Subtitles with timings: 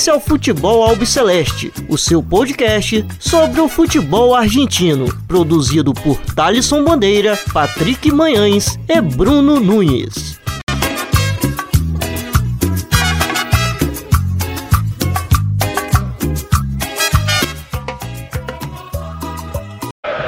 [0.00, 6.82] Esse é o Futebol Albiceleste, o seu podcast sobre o futebol argentino, produzido por Thalisson
[6.82, 10.40] Bandeira, Patrick Manhães e Bruno Nunes.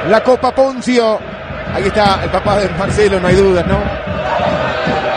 [0.07, 1.17] La Copa Poncio.
[1.73, 3.79] Ahí está el papá de Marcelo, no hay dudas, ¿no?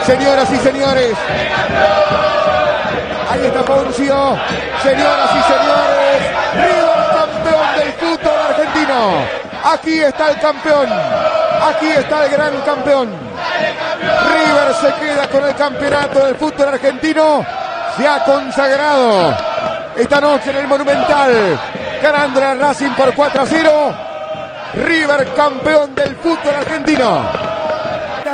[0.07, 1.15] Señoras y señores.
[3.37, 4.39] Ahí está Poncio.
[4.83, 6.23] Señoras y señores.
[6.55, 9.25] River campeón del fútbol argentino.
[9.65, 10.89] Aquí está el campeón.
[11.69, 13.11] Aquí está el gran campeón.
[14.33, 17.45] River se queda con el campeonato del fútbol argentino.
[17.97, 19.37] Se ha consagrado
[19.97, 21.61] esta noche en el Monumental.
[22.03, 23.95] Ganando Racing por 4 a 0.
[24.77, 27.47] River campeón del fútbol argentino.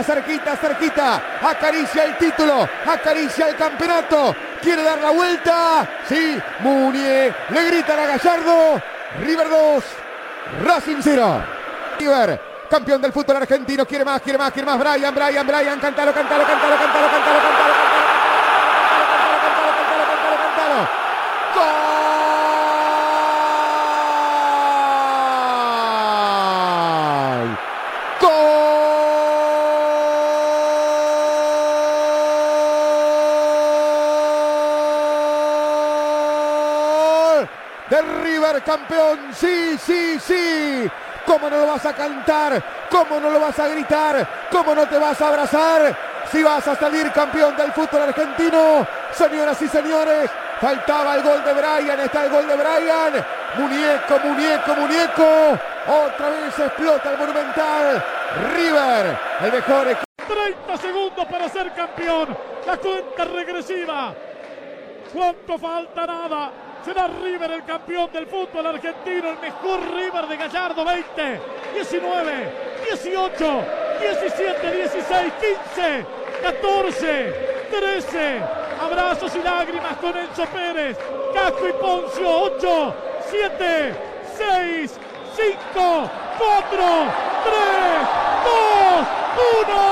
[0.03, 1.23] Cerquita, cerquita.
[1.43, 2.69] Acaricia el título.
[2.87, 4.35] Acaricia el campeonato.
[4.63, 5.89] Quiere dar la vuelta.
[6.09, 7.35] Sí, Munier.
[7.51, 8.81] Le gritan a Gallardo.
[9.21, 9.85] River 2.
[10.65, 11.45] Racing 0.
[11.99, 13.85] River, campeón del fútbol argentino.
[13.85, 14.79] Quiere más, quiere más, quiere más.
[14.79, 15.81] Brian, Brian, Brian.
[15.81, 17.73] Cantalo, cantalo, cantalo, cantalo, cantalo, cantalo, cantalo.
[28.21, 28.21] ¡Gol!
[28.21, 28.29] ¡Gol!
[37.91, 38.03] De
[38.65, 40.91] Campeón, sí, sí, sí.
[41.27, 42.63] ¿Cómo no lo vas a cantar?
[42.91, 44.49] ¿Cómo no lo vas a gritar?
[44.51, 45.97] ¿Cómo no te vas a abrazar?
[46.31, 51.53] Si vas a salir campeón del fútbol argentino, señoras y señores, faltaba el gol de
[51.53, 53.25] Brian, está el gol de Brian.
[53.59, 55.59] Muñeco, muñeco, muñeco.
[55.87, 58.05] Otra vez explota el Monumental.
[58.55, 60.05] River, el mejor equipo.
[60.27, 62.37] 30 segundos para ser campeón.
[62.67, 64.15] La cuenta regresiva.
[65.13, 66.07] ¿Cuánto falta?
[66.07, 66.53] Nada.
[66.85, 70.85] Será River el campeón del fútbol argentino, el mejor River de Gallardo.
[70.85, 71.41] 20,
[71.75, 72.53] 19,
[72.89, 73.65] 18,
[74.01, 75.33] 17, 16,
[75.75, 76.07] 15,
[76.43, 77.35] 14,
[77.71, 78.43] 13.
[78.83, 80.99] Abrazos y lágrimas con Enzo Pérez,
[81.33, 82.29] Casco y Poncio.
[82.29, 82.95] 8,
[83.31, 83.95] 7,
[84.37, 84.99] 6,
[85.37, 86.85] 5, 4,
[87.45, 87.63] 3,
[88.45, 89.07] 2,
[89.69, 89.83] 1.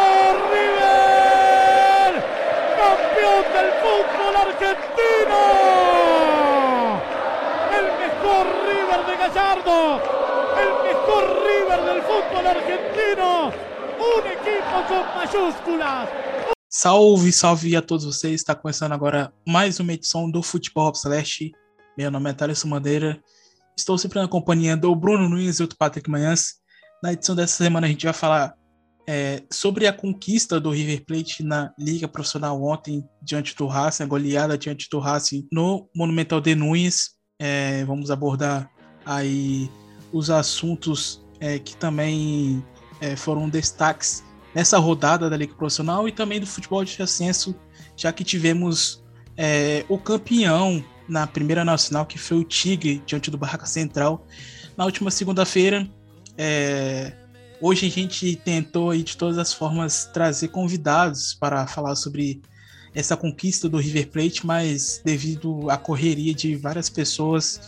[0.51, 2.13] River,
[2.77, 5.70] campeón del fútbol argentino.
[9.35, 10.01] Gallardo.
[10.59, 13.53] El mejor River del fútbol argentino.
[14.27, 14.81] Equipo.
[16.69, 18.41] Salve, salve a todos vocês.
[18.41, 21.53] Está começando agora mais uma edição do Futebol Hub Celeste.
[21.97, 23.21] Meu nome é Thales Madeira.
[23.77, 26.55] Estou sempre na companhia do Bruno Nunes e do Patrick Manhãs.
[27.03, 28.55] Na edição dessa semana a gente vai falar
[29.09, 34.07] é, sobre a conquista do River Plate na Liga Profissional ontem diante do Racing, a
[34.07, 37.11] goleada diante do Racing no Monumental de Nunes.
[37.39, 38.71] É, vamos abordar
[39.05, 39.71] aí
[40.13, 42.65] os assuntos é, que também
[43.01, 44.23] é, foram destaques
[44.55, 47.55] nessa rodada da Liga Profissional e também do futebol de ascenso,
[47.97, 49.03] já que tivemos
[49.37, 54.27] é, o campeão na Primeira Nacional, que foi o Tigre, diante do Barraca Central,
[54.77, 55.89] na última segunda-feira.
[56.37, 57.13] É,
[57.61, 62.41] hoje a gente tentou aí, de todas as formas trazer convidados para falar sobre
[62.95, 67.61] essa conquista do River Plate, mas devido à correria de várias pessoas,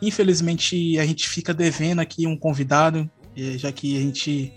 [0.00, 4.52] infelizmente a gente fica devendo aqui um convidado, é, já que a gente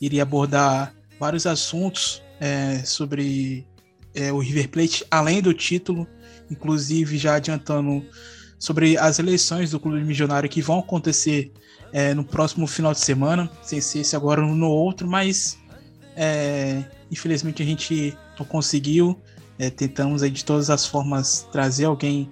[0.00, 3.66] iria abordar vários assuntos é, sobre
[4.14, 6.06] é, o River Plate, além do título,
[6.50, 8.04] inclusive já adiantando
[8.58, 11.52] sobre as eleições do Clube Milionário que vão acontecer
[11.92, 15.58] é, no próximo final de semana, sem ser esse agora no outro, mas
[16.16, 19.20] é, infelizmente a gente não conseguiu.
[19.58, 22.28] É, tentamos aí de todas as formas trazer alguém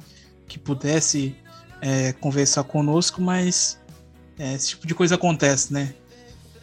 [0.46, 1.36] que pudesse
[1.80, 3.78] é, conversar conosco, mas
[4.38, 5.94] é, esse tipo de coisa acontece, né?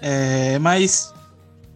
[0.01, 1.13] É, mas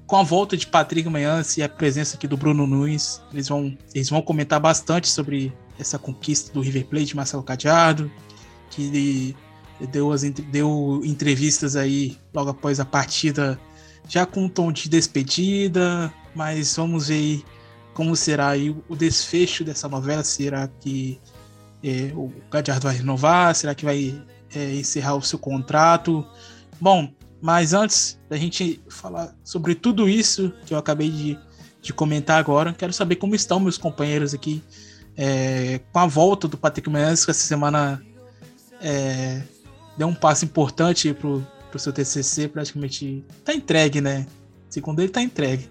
[0.06, 3.78] com a volta de Patrick Manhãs e a presença aqui do Bruno Nunes, eles vão,
[3.94, 8.12] eles vão comentar bastante sobre essa conquista do River Plate de Marcelo Cadiardo,
[8.70, 9.36] que
[9.92, 13.60] deu, as, deu entrevistas aí logo após a partida,
[14.08, 17.44] já com um tom de despedida, mas vamos ver
[17.94, 20.24] como será aí o desfecho dessa novela.
[20.24, 21.20] Será que
[21.84, 23.56] é, o Cadiardo vai renovar?
[23.56, 24.22] Será que vai
[24.54, 26.26] é, encerrar o seu contrato?
[26.80, 27.12] Bom,
[27.42, 31.40] mas antes da gente falar sobre tudo isso que eu acabei de,
[31.82, 34.62] de comentar agora, quero saber como estão meus companheiros aqui
[35.16, 38.02] é, com a volta do Patrick Menezes, que essa semana
[38.82, 39.42] é,
[39.98, 44.26] deu um passo importante pro, pro seu TCC, praticamente tá entregue, né?
[44.70, 45.70] Segundo ele, tá entregue.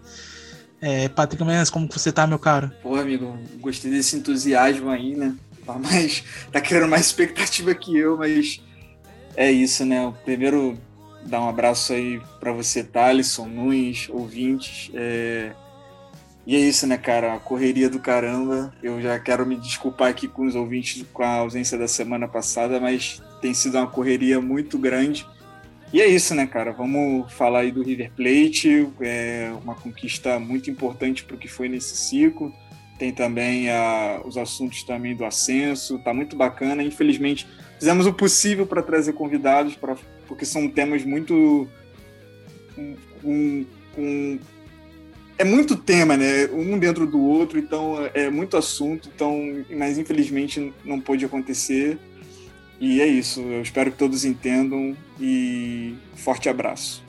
[0.81, 2.70] É, Patrick Menezes, como você tá, meu caro?
[2.82, 5.34] Porra, amigo, gostei desse entusiasmo aí, né?
[5.74, 8.60] Tá mais tá criando mais expectativa que eu, mas
[9.36, 10.12] é isso, né?
[10.24, 10.76] Primeiro
[11.24, 14.90] dar um abraço aí para você, Thalisson, Nunes, ouvintes.
[14.94, 15.52] É...
[16.46, 17.34] E é isso, né, cara?
[17.34, 18.72] A correria do caramba.
[18.82, 22.80] Eu já quero me desculpar aqui com os ouvintes com a ausência da semana passada,
[22.80, 25.26] mas tem sido uma correria muito grande.
[25.92, 26.72] E é isso, né, cara?
[26.72, 31.68] Vamos falar aí do River Plate, é uma conquista muito importante para o que foi
[31.68, 32.52] nesse ciclo.
[32.98, 36.82] Tem também a, os assuntos também do ascenso, tá muito bacana.
[36.82, 37.46] Infelizmente,
[37.78, 39.96] fizemos o possível para trazer convidados, pra,
[40.26, 41.68] porque são temas muito.
[43.24, 43.64] Um,
[43.96, 44.38] um,
[45.38, 46.46] é muito tema, né?
[46.52, 51.98] Um dentro do outro, então é muito assunto, então, mas infelizmente não pôde acontecer.
[52.80, 57.02] E é isso, eu espero que todos entendam e forte abraço.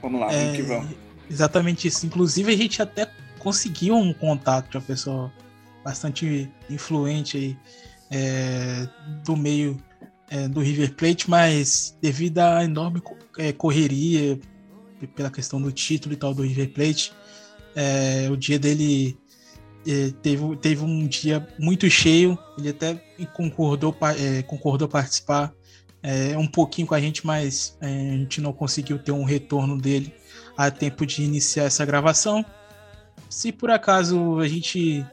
[0.00, 0.90] Vamos lá, é, vamos que vamos.
[1.30, 2.04] Exatamente isso.
[2.04, 3.08] Inclusive, a gente até
[3.42, 5.32] conseguiu um contato de uma pessoa
[5.84, 7.56] bastante influente aí,
[8.08, 8.88] é,
[9.24, 9.82] do meio
[10.30, 13.02] é, do River Plate, mas devido à enorme
[13.36, 14.38] é, correria
[15.16, 17.12] pela questão do título e tal do River Plate,
[17.74, 19.18] é, o dia dele
[19.84, 22.94] é, teve, teve um dia muito cheio, ele até
[23.34, 25.52] concordou, é, concordou participar
[26.00, 29.76] é, um pouquinho com a gente, mas é, a gente não conseguiu ter um retorno
[29.76, 30.14] dele
[30.56, 32.44] a tempo de iniciar essa gravação.
[33.32, 35.06] Se por acaso a gente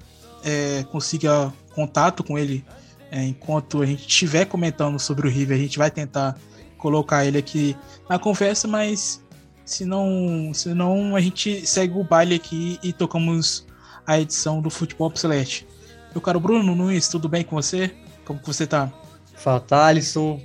[0.44, 2.66] é, consiga contato com ele
[3.10, 6.38] é, enquanto a gente estiver comentando sobre o River, a gente vai tentar
[6.78, 7.78] colocar ele aqui
[8.10, 9.24] na conversa, mas
[9.64, 13.66] se não, se não a gente segue o baile aqui e tocamos
[14.06, 15.66] a edição do Futebol Celeste.
[16.12, 17.90] Meu caro Bruno Nunes, tudo bem com você?
[18.26, 18.92] Como que você tá?
[19.34, 20.42] Fala Thalisson,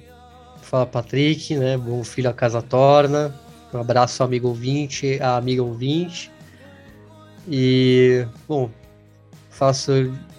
[0.62, 1.76] fala Patrick, né?
[1.76, 3.34] Bom filho a casa torna.
[3.72, 6.32] Um abraço amigo ouvinte, a amiga ouvinte.
[7.48, 8.70] E, bom,
[9.50, 9.92] faço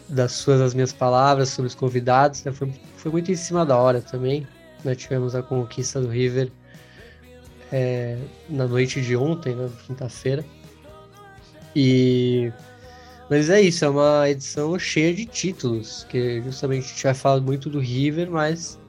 [0.09, 2.51] das suas as minhas palavras sobre os convidados, né?
[2.51, 4.47] Foi, foi muito em cima da hora também.
[4.83, 4.95] Né?
[4.95, 6.51] Tivemos a conquista do River
[7.71, 8.17] é,
[8.49, 9.69] na noite de ontem, né?
[9.85, 10.45] Quinta-feira.
[11.75, 12.51] E
[13.29, 17.41] mas é isso, é uma edição cheia de títulos, que justamente a gente vai falar
[17.41, 18.79] muito do River, mas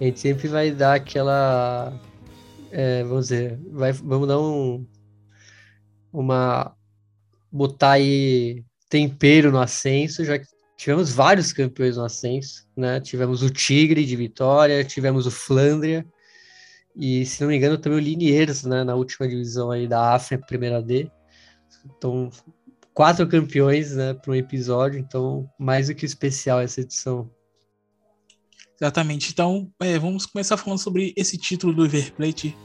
[0.00, 1.92] a gente sempre vai dar aquela.
[2.70, 4.86] É, vamos dizer, vai, vamos dar um.
[6.12, 6.74] Uma.
[7.50, 10.46] Botar aí tempero no ascenso, já que
[10.76, 13.00] tivemos vários campeões no ascenso, né?
[13.00, 16.06] Tivemos o Tigre de Vitória, tivemos o Flandria,
[16.96, 18.84] e se não me engano também o Liniers, né?
[18.84, 21.10] Na última divisão aí da África, primeira D.
[21.84, 22.30] Então,
[22.98, 27.30] quatro campeões, né, para um episódio, então mais do que especial essa edição.
[28.80, 29.30] Exatamente.
[29.30, 32.56] Então, é, vamos começar falando sobre esse título do River Plate.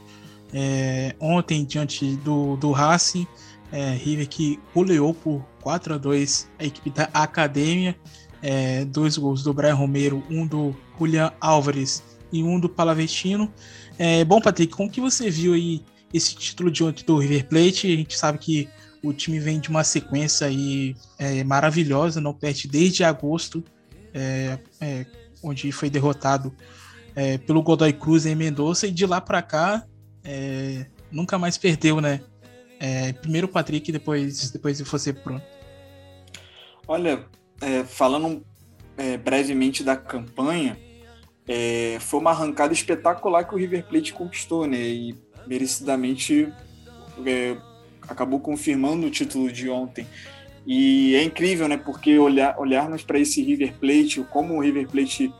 [0.52, 3.26] É, ontem, diante do, do Racing,
[3.74, 7.96] é, River que goleou por 4 a 2 a equipe da Academia.
[8.40, 13.52] É, dois gols do Brian Romero, um do Julian Álvares e um do Palavestino.
[13.98, 15.82] É, bom, Patrick, como que você viu aí
[16.12, 17.92] esse título de ontem do River Plate?
[17.92, 18.68] A gente sabe que
[19.02, 23.64] o time vem de uma sequência aí é, maravilhosa, não perde desde agosto,
[24.12, 25.06] é, é,
[25.42, 26.54] onde foi derrotado
[27.16, 29.84] é, pelo Godoy Cruz em Mendoza, e de lá para cá
[30.22, 32.20] é, nunca mais perdeu, né?
[32.80, 35.42] É, primeiro o Patrick, depois, depois você, Bruno.
[36.86, 37.24] Olha,
[37.86, 38.44] falando
[39.22, 40.78] brevemente da campanha,
[42.00, 44.78] foi uma arrancada espetacular que o River Plate conquistou, né?
[44.78, 45.14] E
[45.46, 46.52] merecidamente
[48.02, 50.06] acabou confirmando o título de ontem.
[50.66, 51.76] E é incrível, né?
[51.76, 55.32] Porque olhar, olharmos para esse River Plate, como o River Plate.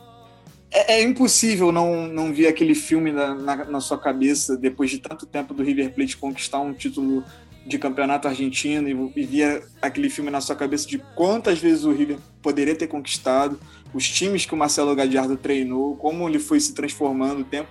[0.74, 4.98] É, é, impossível não, não ver aquele filme na, na, na, sua cabeça depois de
[4.98, 7.22] tanto tempo do River Plate conquistar um título
[7.64, 11.92] de campeonato argentino e, e via aquele filme na sua cabeça de quantas vezes o
[11.92, 13.58] River poderia ter conquistado,
[13.94, 17.68] os times que o Marcelo Gadiardo treinou, como ele foi se transformando tempo,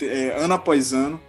[0.00, 1.20] é, ano após ano.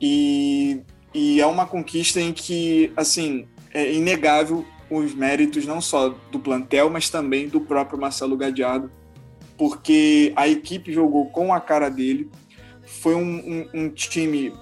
[0.00, 0.82] E
[1.14, 6.88] e é uma conquista em que, assim, é inegável os méritos não só do plantel,
[6.90, 8.90] mas também do próprio Marcelo Gadiardo,
[9.62, 12.28] porque a equipe jogou com a cara dele.
[12.84, 14.52] Foi um, um, um time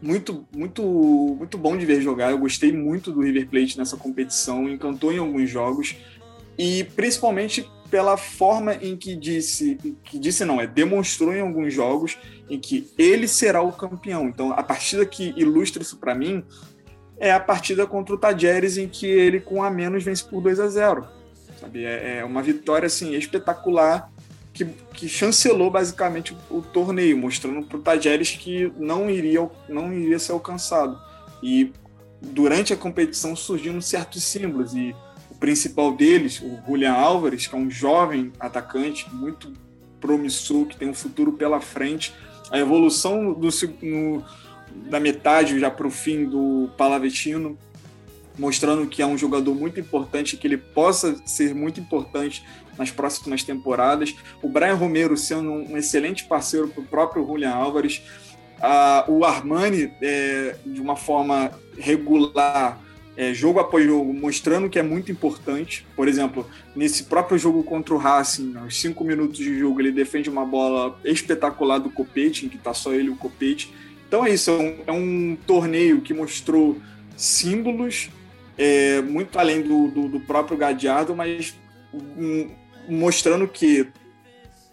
[0.00, 2.30] muito, muito, muito bom de ver jogar.
[2.30, 5.94] Eu gostei muito do River Plate nessa competição, encantou em alguns jogos
[6.56, 12.16] e principalmente pela forma em que disse, que disse não, é demonstrou em alguns jogos
[12.48, 14.26] em que ele será o campeão.
[14.26, 16.42] Então, a partida que ilustra isso para mim
[17.18, 20.60] é a partida contra o Tajeres em que ele com a menos vence por 2
[20.60, 21.06] a 0.
[21.60, 21.84] Sabe?
[21.84, 24.10] É, é uma vitória assim espetacular
[24.52, 29.92] que, que chancelou basicamente o, o torneio, mostrando para o Tajeres que não iria não
[29.92, 31.00] iria ser alcançado.
[31.42, 31.72] E
[32.20, 34.94] durante a competição surgiram certos símbolos e
[35.40, 39.50] principal deles, o Julian Álvares, que é um jovem atacante muito
[39.98, 42.12] promissor, que tem um futuro pela frente.
[42.50, 43.48] A evolução do,
[43.82, 44.22] no,
[44.90, 47.58] da metade já para o fim do Palavecino,
[48.38, 52.44] mostrando que é um jogador muito importante, que ele possa ser muito importante
[52.80, 54.16] nas próximas temporadas.
[54.42, 58.02] O Brian Romero sendo um excelente parceiro para o próprio Julian Álvares.
[58.60, 62.80] Ah, o Armani, é, de uma forma regular,
[63.16, 65.86] é, jogo após jogo, mostrando que é muito importante.
[65.94, 70.30] Por exemplo, nesse próprio jogo contra o Racing, aos cinco minutos de jogo, ele defende
[70.30, 73.74] uma bola espetacular do Copete, em que está só ele o Copete.
[74.08, 76.78] Então é isso, é um, é um torneio que mostrou
[77.14, 78.08] símbolos,
[78.56, 81.54] é, muito além do, do, do próprio Gadiardo, mas
[81.92, 82.50] um,
[82.90, 83.86] mostrando que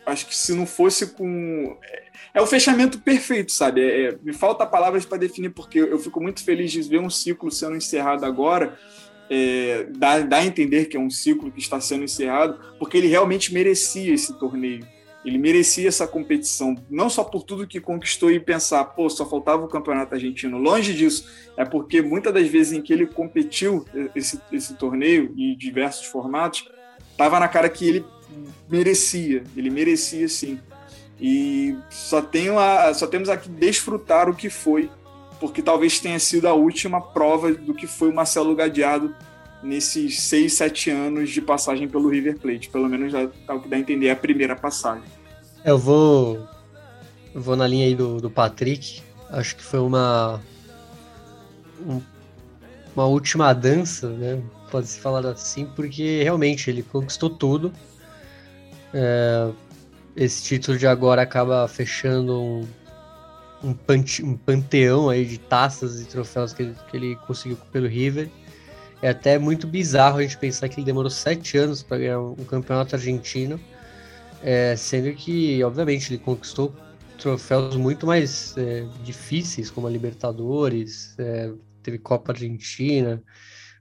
[0.07, 1.77] acho que se não fosse com.
[1.83, 2.03] É,
[2.35, 3.81] é o fechamento perfeito, sabe?
[3.81, 7.09] É, é me falta palavras para definir, porque eu fico muito feliz de ver um
[7.09, 8.77] ciclo sendo encerrado agora.
[9.29, 13.07] É, dá, dá a entender que é um ciclo que está sendo encerrado, porque ele
[13.07, 14.87] realmente merecia esse torneio.
[15.25, 19.65] Ele merecia essa competição, não só por tudo que conquistou e pensar, pô, só faltava
[19.65, 20.57] o campeonato argentino.
[20.57, 25.57] Longe disso, é porque muitas das vezes em que ele competiu esse, esse torneio em
[25.57, 26.69] diversos formatos,
[27.17, 28.05] tava na cara que ele
[28.69, 30.59] merecia, ele merecia sim.
[31.19, 34.89] E só, tenho a, só temos aqui desfrutar o que foi,
[35.39, 39.15] porque talvez tenha sido a última prova do que foi o Marcelo Gadiardo
[39.63, 42.69] nesses seis, sete anos de passagem pelo River Plate.
[42.69, 45.03] Pelo menos é o que dá a entender é a primeira passagem.
[45.65, 46.47] Eu vou,
[47.33, 49.01] vou na linha aí do, do Patrick.
[49.29, 50.39] Acho que foi uma
[52.95, 54.41] uma última dança, né?
[54.69, 57.71] Pode-se falar assim, porque realmente ele conquistou tudo.
[58.93, 59.51] É,
[60.15, 62.67] esse título de agora acaba fechando um,
[63.63, 67.87] um, pante, um, panteão aí de taças e troféus que ele, que ele conseguiu pelo
[67.87, 68.29] River.
[69.01, 72.35] É até muito bizarro a gente pensar que ele demorou sete anos para ganhar um
[72.35, 73.59] campeonato argentino,
[74.41, 76.73] é, sendo que, obviamente, ele conquistou
[77.17, 81.51] troféus muito mais é, difíceis, como a Libertadores, é,
[81.83, 83.21] teve Copa Argentina,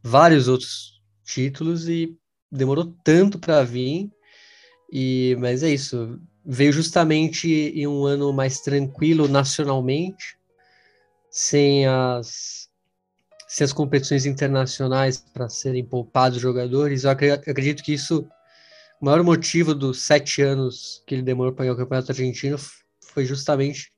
[0.06, 2.16] vários outros títulos e
[2.50, 4.10] demorou tanto para vir.
[4.92, 10.38] E mas é isso, veio justamente em um ano mais tranquilo nacionalmente,
[11.30, 12.66] sem as
[13.48, 17.04] sem as competições internacionais para serem poupados jogadores.
[17.04, 18.28] Eu acredito que isso
[19.00, 22.58] o maior motivo dos sete anos que ele demorou para ganhar o campeonato argentino
[23.00, 23.92] foi justamente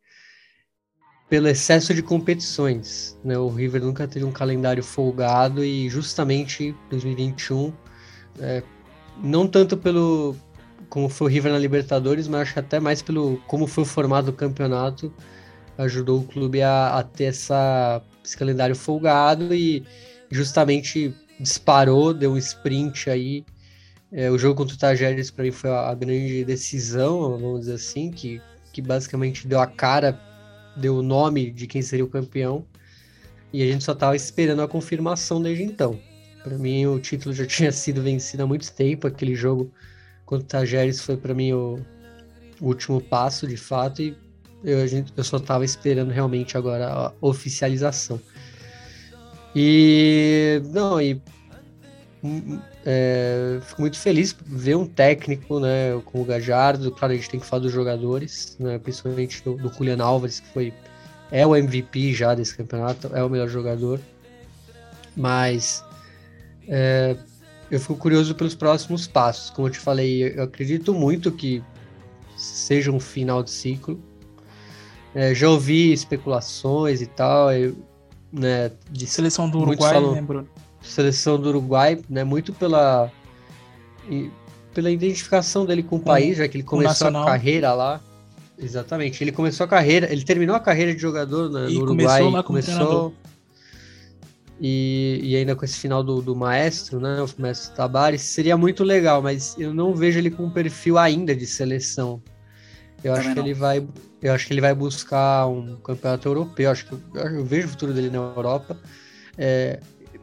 [1.28, 3.18] pelo excesso de competições.
[3.22, 3.36] Né?
[3.36, 7.72] O River nunca teve um calendário folgado e justamente 2021,
[8.40, 8.62] é,
[9.22, 10.34] não tanto pelo
[10.88, 13.86] como foi o River na Libertadores, mas acho que até mais pelo como foi o
[13.86, 15.12] formato do campeonato,
[15.76, 19.84] ajudou o clube a, a ter essa, esse calendário folgado e
[20.30, 23.44] justamente disparou, deu um sprint aí.
[24.10, 27.74] É, o jogo contra o Tajeres para mim foi a, a grande decisão, vamos dizer
[27.74, 28.40] assim, que,
[28.72, 30.18] que basicamente deu a cara
[30.76, 32.64] deu o nome de quem seria o campeão.
[33.52, 35.98] E a gente só estava esperando a confirmação desde então.
[36.42, 39.06] Para mim, o título já tinha sido vencido há muito tempo.
[39.06, 39.72] Aquele jogo
[40.24, 41.78] contra o Tajeres foi para mim o,
[42.60, 44.02] último passo, de fato.
[44.02, 44.16] E
[44.64, 48.20] eu, gente, eu só estava esperando realmente agora a oficialização.
[49.54, 51.20] E não, e
[52.90, 56.90] é, fico muito feliz por ver um técnico, né, como o Gajardo.
[56.90, 60.48] Claro, a gente tem que falar dos jogadores, né, principalmente do, do Julian Alves, que
[60.54, 60.72] foi
[61.30, 64.00] é o MVP já desse campeonato, é o melhor jogador.
[65.14, 65.84] Mas
[66.66, 67.14] é,
[67.70, 69.50] eu fico curioso pelos próximos passos.
[69.50, 71.62] Como eu te falei, eu acredito muito que
[72.38, 74.02] seja um final de ciclo.
[75.14, 77.76] É, já ouvi especulações e tal, eu,
[78.32, 80.48] né, de seleção do Uruguai, falam, né, Bruno?
[80.80, 83.10] Seleção do Uruguai, né, muito pela
[84.72, 88.00] pela identificação dele com o país, já que ele começou a carreira lá.
[88.58, 92.42] Exatamente, ele começou a carreira, ele terminou a carreira de jogador no, no Uruguai, começou,
[92.42, 93.14] começou
[94.60, 98.82] e, e, ainda com esse final do, do maestro, né, o maestro Tabares, seria muito
[98.82, 102.20] legal, mas eu não vejo ele com um perfil ainda de seleção.
[103.02, 103.86] Eu acho que ele vai,
[104.20, 106.68] eu acho que ele vai buscar um campeonato europeu.
[106.68, 108.76] Acho que eu, eu vejo o futuro dele na Europa.
[109.36, 109.78] É,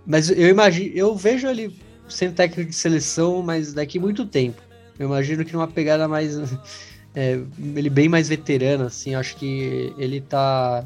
[0.05, 1.75] mas eu imagino, eu vejo ele
[2.07, 4.61] sendo técnico de seleção, mas daqui muito tempo.
[4.99, 6.35] Eu imagino que numa pegada mais.
[7.17, 7.39] É,
[7.77, 10.85] ele bem mais veterano, assim, acho que ele tá.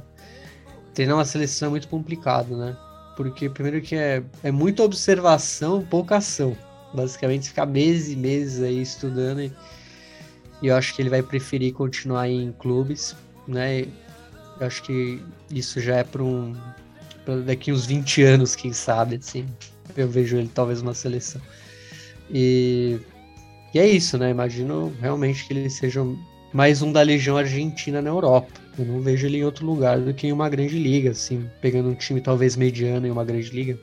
[0.93, 2.77] Treinar uma seleção é muito complicado, né?
[3.17, 6.55] Porque, primeiro, que é, é muita observação, pouca ação.
[6.93, 9.41] Basicamente, ficar meses e meses aí estudando.
[9.41, 9.51] E,
[10.61, 13.15] e eu acho que ele vai preferir continuar em clubes,
[13.47, 13.87] né?
[14.59, 16.53] Eu acho que isso já é para um,
[17.37, 19.45] daqui uns 20 anos, quem sabe, assim.
[19.95, 21.41] Eu vejo ele talvez uma seleção.
[22.29, 22.99] E,
[23.73, 24.29] e é isso, né?
[24.29, 26.01] Imagino realmente que ele seja
[26.53, 28.59] mais um da Legião Argentina na Europa.
[28.77, 31.89] Eu não vejo ele em outro lugar do que em uma grande liga, assim, pegando
[31.89, 33.79] um time talvez mediano em uma grande liga.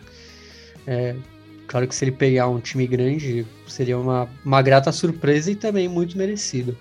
[0.87, 1.15] É,
[1.67, 5.89] claro que se ele pegar um time grande, seria uma, uma grata surpresa e também
[5.89, 6.77] muito merecido.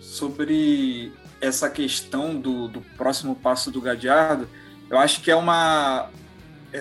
[0.00, 4.48] Sobre essa questão do, do próximo passo do Gadiardo,
[4.90, 6.10] eu acho que é uma.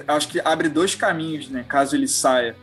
[0.07, 1.65] acho que abre dois caminhos, né?
[1.67, 2.55] Caso ele saia.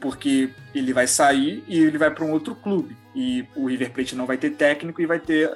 [0.00, 2.96] Porque ele vai sair e ele vai para um outro clube.
[3.14, 5.50] E o River Plate não vai ter técnico e vai ter,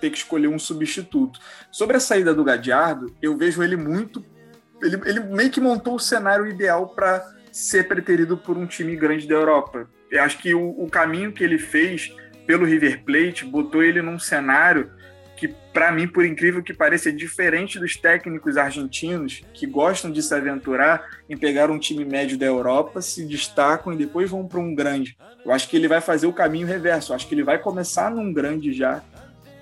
[0.00, 1.38] ter que escolher um substituto.
[1.70, 4.24] Sobre a saída do Gadiardo, eu vejo ele muito.
[4.80, 9.28] Ele, ele meio que montou o cenário ideal para ser preterido por um time grande
[9.28, 9.88] da Europa.
[10.10, 12.14] Eu acho que o, o caminho que ele fez
[12.46, 14.90] pelo River Plate botou ele num cenário
[15.42, 20.22] que, para mim, por incrível que pareça, é diferente dos técnicos argentinos que gostam de
[20.22, 24.60] se aventurar em pegar um time médio da Europa, se destacam e depois vão para
[24.60, 25.18] um grande.
[25.44, 27.10] Eu acho que ele vai fazer o caminho reverso.
[27.10, 29.02] Eu acho que ele vai começar num grande já.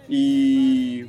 [0.07, 1.09] E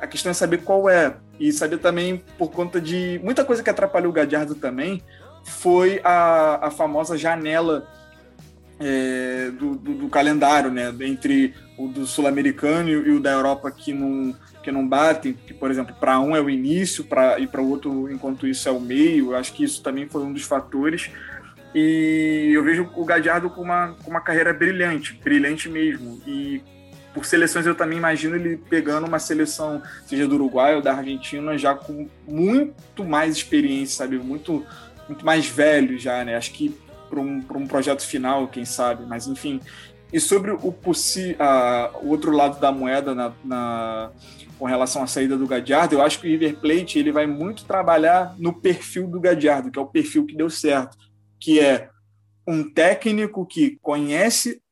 [0.00, 1.14] a questão é saber qual é.
[1.38, 5.02] E saber também, por conta de muita coisa que atrapalhou o Gadiardo também,
[5.44, 7.86] foi a, a famosa janela
[8.78, 10.94] é, do, do, do, calendário, né?
[11.00, 15.70] Entre o do sul-americano e, o da Europa que não, que não batem, que, por
[15.70, 18.80] exemplo, para um é o início pra, e para o outro, enquanto isso, é o
[18.80, 19.32] meio.
[19.32, 21.10] Eu acho que isso também foi um dos fatores.
[21.74, 26.20] E eu vejo o Gadiardo com uma, com uma carreira brilhante, brilhante mesmo.
[26.26, 26.62] E
[27.12, 31.56] por seleções eu também imagino ele pegando uma seleção, seja do Uruguai ou da Argentina,
[31.56, 34.18] já com muito mais experiência, sabe?
[34.18, 34.64] Muito,
[35.08, 36.36] muito mais velho já, né?
[36.36, 36.74] Acho que
[37.08, 39.60] para um, um projeto final, quem sabe, mas enfim.
[40.12, 44.10] E sobre o, o outro lado da moeda na, na,
[44.58, 47.64] com relação à saída do Gadiardo, eu acho que o River Plate ele vai muito
[47.64, 50.96] trabalhar no perfil do Gadiardo, que é o perfil que deu certo,
[51.40, 51.90] que é
[52.46, 54.62] um técnico que conhece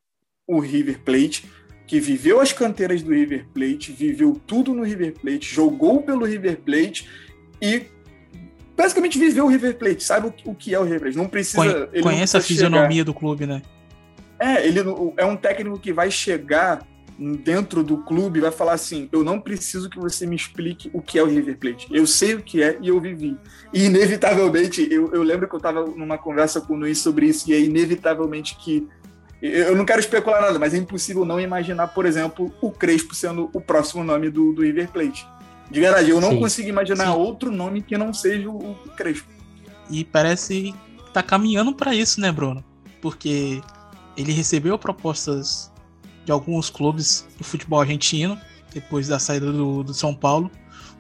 [0.47, 1.51] o River Plate,
[1.87, 6.61] que viveu as canteiras do River Plate, viveu tudo no River Plate, jogou pelo River
[6.61, 7.09] Plate
[7.61, 7.87] e
[8.76, 11.16] basicamente viveu o River Plate, sabe o, que é o River Plate.
[11.16, 11.87] Não precisa.
[11.87, 13.04] Conhe, conhece a fisionomia chegar.
[13.04, 13.62] do clube, né?
[14.38, 14.80] É, ele
[15.16, 16.87] é um técnico que vai chegar
[17.18, 21.00] dentro do clube e vai falar assim: eu não preciso que você me explique o
[21.00, 21.87] que é o River Plate.
[21.90, 23.37] Eu sei o que é e eu vivi.
[23.72, 27.50] E inevitavelmente, eu, eu lembro que eu estava numa conversa com o Luiz sobre isso,
[27.50, 28.87] e é inevitavelmente que.
[29.42, 33.50] Eu não quero especular nada, mas é impossível não imaginar, por exemplo, o Crespo sendo
[33.52, 35.26] o próximo nome do, do River Plate.
[35.74, 36.38] De verdade, eu não Sim.
[36.38, 37.18] consigo imaginar Sim.
[37.18, 39.26] outro nome que não seja o Crespo.
[39.90, 40.72] E parece
[41.12, 42.64] tá caminhando para isso, né, Bruno?
[43.02, 43.60] Porque
[44.16, 45.72] ele recebeu propostas
[46.24, 48.38] de alguns clubes do futebol argentino
[48.72, 50.48] depois da saída do, do São Paulo.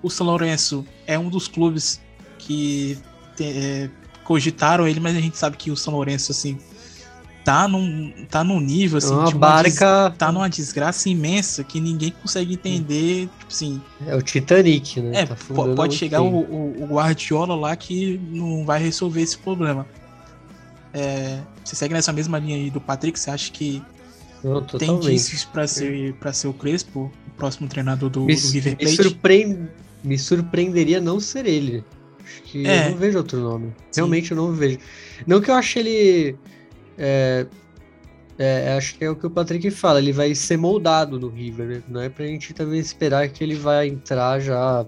[0.02, 2.00] O São Lourenço é um dos clubes
[2.36, 2.98] que
[3.36, 3.90] te, é,
[4.24, 6.58] cogitaram ele, mas a gente sabe que o São Lourenço assim
[7.44, 12.10] tá num, tá num nível assim, uma barca des, tá numa desgraça imensa que ninguém
[12.10, 13.82] consegue entender, tipo assim.
[14.06, 15.20] É o Titanic, né?
[15.20, 15.36] É, tá
[15.76, 19.86] pode chegar o, o, o, Guardiola lá que não vai resolver esse problema.
[20.94, 23.82] É, você segue nessa mesma linha aí do Patrick, você acha que
[24.42, 28.48] não, tem indícios para ser para ser o Crespo, o próximo treinador do, me, do
[28.48, 28.90] River Plate?
[28.90, 29.68] Me, surpreend,
[30.02, 31.84] me surpreenderia não ser ele.
[32.20, 32.86] Acho que é.
[32.86, 33.72] eu não vejo outro nome.
[33.94, 34.34] Realmente Sim.
[34.34, 34.78] eu não vejo.
[35.26, 36.36] Não que eu ache ele
[36.98, 37.46] é,
[38.38, 41.66] é, acho que é o que o Patrick fala, ele vai ser moldado no River,
[41.66, 41.82] né?
[41.88, 44.84] Não é pra gente também esperar que ele vai entrar já.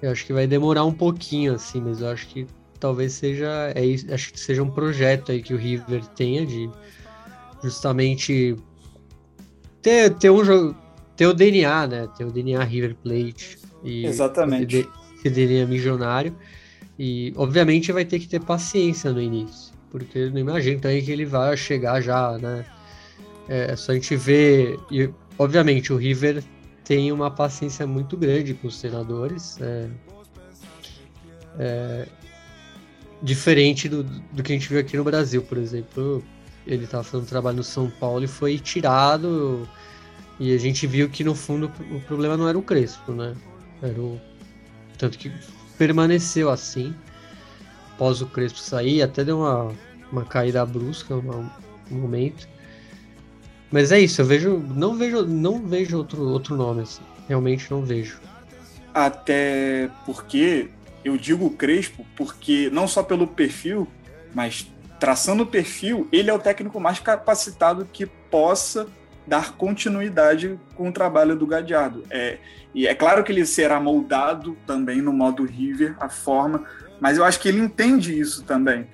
[0.00, 2.46] Eu acho que vai demorar um pouquinho, assim, mas eu acho que
[2.80, 3.72] talvez seja.
[3.74, 6.70] É, acho que seja um projeto aí que o River tenha de
[7.62, 8.56] justamente
[9.82, 10.76] ter, ter um jogo.
[11.16, 12.08] Ter o DNA, né?
[12.16, 13.58] Ter o DNA River Plate.
[13.82, 14.88] E Exatamente.
[15.18, 16.36] Esse DNA milionário.
[16.98, 19.65] E obviamente vai ter que ter paciência no início
[19.98, 22.66] porque não imagino também que ele vai chegar já, né?
[23.48, 24.78] É, é só a gente ver.
[24.90, 26.44] E, obviamente, o River
[26.84, 29.58] tem uma paciência muito grande com os treinadores.
[29.58, 29.88] É,
[31.58, 32.08] é,
[33.22, 36.22] diferente do, do que a gente viu aqui no Brasil, por exemplo.
[36.66, 39.66] Ele estava fazendo trabalho no São Paulo e foi tirado.
[40.38, 43.34] E a gente viu que no fundo o problema não era o Crespo, né?
[43.80, 44.20] Era o.
[44.98, 45.32] Tanto que
[45.78, 46.94] permaneceu assim
[47.96, 49.72] após o Crespo sair, até deu uma,
[50.10, 51.50] uma caída brusca um
[51.90, 52.48] momento.
[53.70, 54.58] Mas é isso, eu vejo.
[54.58, 57.02] Não vejo, não vejo outro, outro nome, assim.
[57.28, 58.20] Realmente não vejo.
[58.94, 60.70] Até porque
[61.04, 63.86] eu digo Crespo, porque não só pelo perfil,
[64.34, 68.86] mas traçando o perfil, ele é o técnico mais capacitado que possa
[69.26, 72.04] dar continuidade com o trabalho do Gadiardo.
[72.10, 72.38] É,
[72.74, 76.64] e é claro que ele será moldado também no modo River, a forma,
[77.00, 78.86] mas eu acho que ele entende isso também.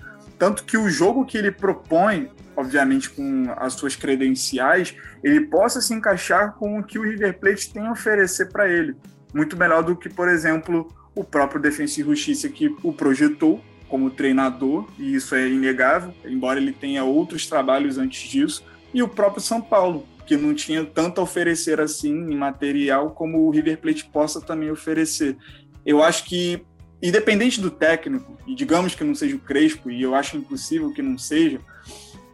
[0.43, 5.95] Tanto que o jogo que ele propõe, obviamente com as suas credenciais, ele possa se
[5.95, 8.97] encaixar com o que o River Plate tem a oferecer para ele.
[9.33, 14.11] Muito melhor do que, por exemplo, o próprio Defensa e Justiça que o projetou como
[14.11, 19.41] treinador, e isso é inegável, embora ele tenha outros trabalhos antes disso, e o próprio
[19.41, 24.07] São Paulo, que não tinha tanto a oferecer assim em material como o River Plate
[24.07, 25.37] possa também oferecer.
[25.87, 26.65] Eu acho que,
[27.03, 31.03] independente do técnico, e digamos que não seja o Crespo, e eu acho impossível que
[31.03, 31.61] não seja,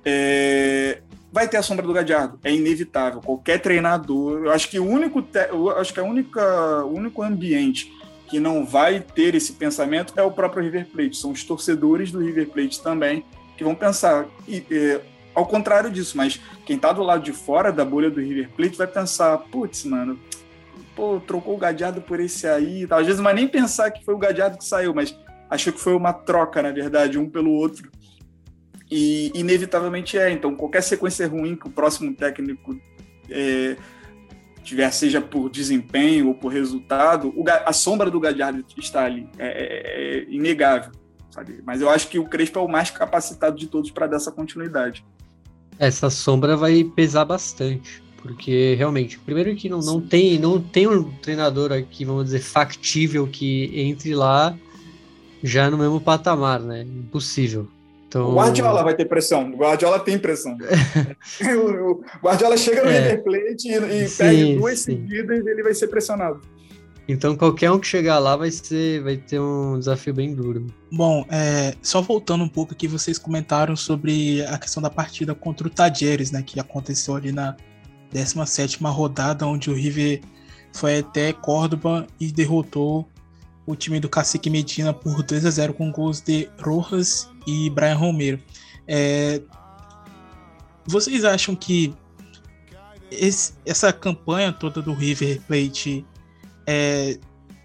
[0.05, 1.01] é,
[1.33, 3.21] vai ter a sombra do Gadiardo, é inevitável.
[3.21, 7.93] Qualquer treinador, eu acho que o único, eu acho que a única, o único ambiente
[8.29, 11.17] que não vai ter esse pensamento é o próprio River Plate.
[11.17, 13.25] São os torcedores do River Plate também
[13.57, 14.27] que vão pensar.
[14.47, 15.01] E, é,
[15.35, 18.77] ao contrário disso, mas quem está do lado de fora da bolha do River Plate
[18.77, 20.19] vai pensar, putz, mano,
[20.99, 22.85] pô, trocou o Gadiardo por esse aí.
[22.91, 25.17] Às vezes não vai nem pensar que foi o Gadiardo que saiu, mas
[25.49, 27.89] achou que foi uma troca, na verdade, um pelo outro.
[28.91, 30.29] E inevitavelmente é.
[30.33, 32.77] Então, qualquer sequência ruim que o próximo técnico
[33.31, 33.77] é,
[34.65, 37.33] tiver, seja por desempenho ou por resultado,
[37.65, 39.29] a sombra do Gadiardo está ali.
[39.39, 40.91] É, é, é inegável.
[41.31, 41.63] Sabe?
[41.65, 44.33] Mas eu acho que o Crespo é o mais capacitado de todos para dar essa
[44.33, 45.07] continuidade.
[45.79, 48.03] Essa sombra vai pesar bastante.
[48.21, 53.27] Porque realmente, primeiro que não, não, tem, não tem um treinador aqui, vamos dizer, factível
[53.27, 54.57] que entre lá
[55.43, 56.83] já no mesmo patamar, né?
[56.83, 57.69] Impossível.
[58.09, 58.31] Então...
[58.31, 59.51] O Guardiola vai ter pressão.
[59.51, 60.57] O Guardiola tem pressão.
[61.41, 63.01] o Guardiola chega no é.
[63.01, 64.93] River Plate e, e sim, perde duas sim.
[64.93, 66.41] seguidas e ele vai ser pressionado.
[67.07, 70.67] Então qualquer um que chegar lá vai ser, vai ter um desafio bem duro.
[70.93, 75.67] Bom, é, só voltando um pouco aqui, vocês comentaram sobre a questão da partida contra
[75.67, 77.57] o Tajeres, né, que aconteceu ali na
[78.13, 80.21] 17 rodada, onde o River
[80.73, 83.09] foi até Córdoba e derrotou
[83.67, 87.97] o time do Cacique Medina por 2 a 0 com gols de Rojas e Brian
[87.97, 88.41] Romero.
[88.87, 89.43] É,
[90.87, 91.95] vocês acham que
[93.11, 96.05] esse, essa campanha toda do River Plate
[96.67, 97.19] é,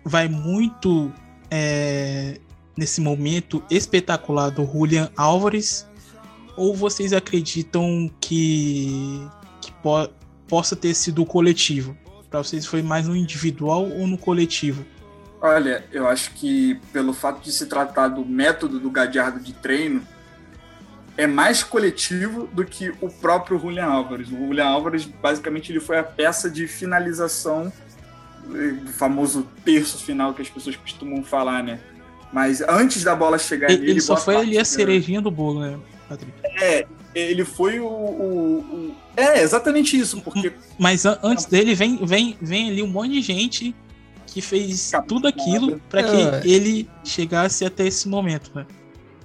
[0.03, 1.11] vai muito
[1.49, 2.37] é,
[2.75, 5.87] nesse momento espetacular do Julian Álvares?
[6.57, 9.25] Ou vocês acreditam que,
[9.61, 9.71] que
[10.53, 11.97] possa ter sido coletivo?
[12.29, 14.85] Para vocês foi mais no individual ou no coletivo?
[15.41, 20.03] Olha, eu acho que pelo fato de se tratar do método do Gadiardo de treino,
[21.17, 24.27] é mais coletivo do que o próprio Julian Álvares.
[24.27, 27.73] O Julian Álvares, basicamente, ele foi a peça de finalização
[28.45, 31.79] do famoso terço final que as pessoas costumam falar, né?
[32.31, 33.91] Mas antes da bola chegar ele, nele...
[33.93, 36.31] Ele só foi ali a cerejinha do bolo, né, Patrick?
[36.61, 38.95] É, ele foi o, o, o...
[39.15, 40.51] É, exatamente isso, porque...
[40.79, 43.75] Mas antes dele vem, vem, vem ali um monte de gente
[44.27, 46.41] que fez tudo aquilo para que é.
[46.43, 48.65] ele chegasse até esse momento, né?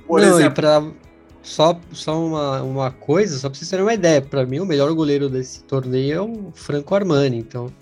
[0.07, 0.83] Por Não, exemplo, pra,
[1.43, 4.93] só, só uma, uma coisa, só pra vocês terem uma ideia, para mim o melhor
[4.93, 7.73] goleiro desse torneio é o Franco Armani, então.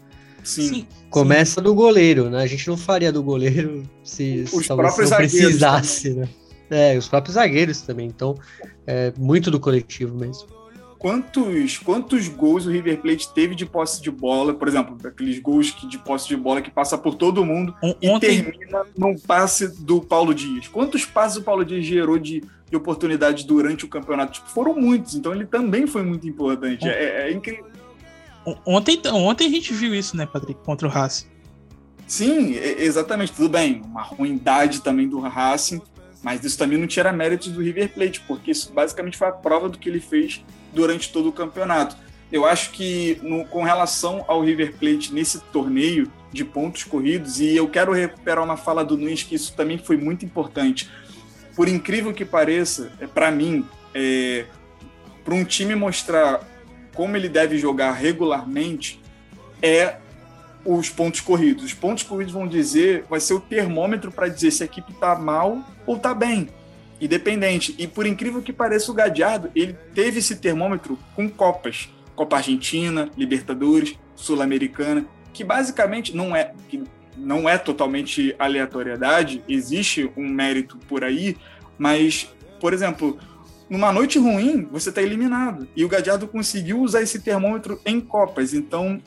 [0.45, 0.87] Sim.
[1.11, 1.65] Começa sim.
[1.65, 2.43] do goleiro, né?
[2.43, 6.29] A gente não faria do goleiro se, os próprios não precisasse, né?
[6.71, 8.37] É, os próprios zagueiros também, então
[8.87, 10.57] é muito do coletivo mesmo
[10.99, 15.71] quantos, quantos gols o River Plate teve de posse de bola, por exemplo, aqueles gols
[15.71, 18.39] que, de posse de bola que passa por todo mundo Ontem...
[18.39, 20.69] e termina num passe do Paulo Dias.
[20.69, 24.33] Quantos passes o Paulo Dias gerou de, de oportunidades durante o campeonato?
[24.33, 26.89] Tipo, foram muitos, então ele também foi muito importante.
[26.89, 27.67] É, é incrível.
[28.65, 31.27] Ontem, ontem a gente viu isso, né, Patrick, contra o Racing.
[32.07, 33.33] Sim, exatamente.
[33.33, 35.81] Tudo bem, uma ruindade também do Racing,
[36.27, 39.69] mas isso também não tira méritos do River Plate, porque isso basicamente foi a prova
[39.69, 41.97] do que ele fez durante todo o campeonato.
[42.33, 47.55] Eu acho que no, com relação ao River Plate nesse torneio de pontos corridos, e
[47.55, 50.91] eu quero recuperar uma fala do Nunes, que isso também foi muito importante.
[51.55, 54.47] Por incrível que pareça, é, para mim, é,
[55.25, 56.41] para um time mostrar
[56.93, 59.01] como ele deve jogar regularmente,
[59.63, 59.99] é
[60.67, 61.65] os pontos corridos.
[61.65, 65.15] Os pontos corridos vão dizer, vai ser o termômetro para dizer se a equipe está
[65.17, 66.49] mal ou está bem
[67.01, 67.75] independente.
[67.79, 71.91] E por incrível que pareça, o Gadiardo, ele teve esse termômetro com Copas.
[72.15, 76.83] Copa Argentina, Libertadores, Sul-Americana, que basicamente não é, que
[77.15, 81.37] não é totalmente aleatoriedade, existe um mérito por aí,
[81.77, 83.19] mas, por exemplo,
[83.69, 85.69] numa noite ruim, você está eliminado.
[85.77, 88.55] E o Gadiardo conseguiu usar esse termômetro em Copas.
[88.55, 89.01] Então,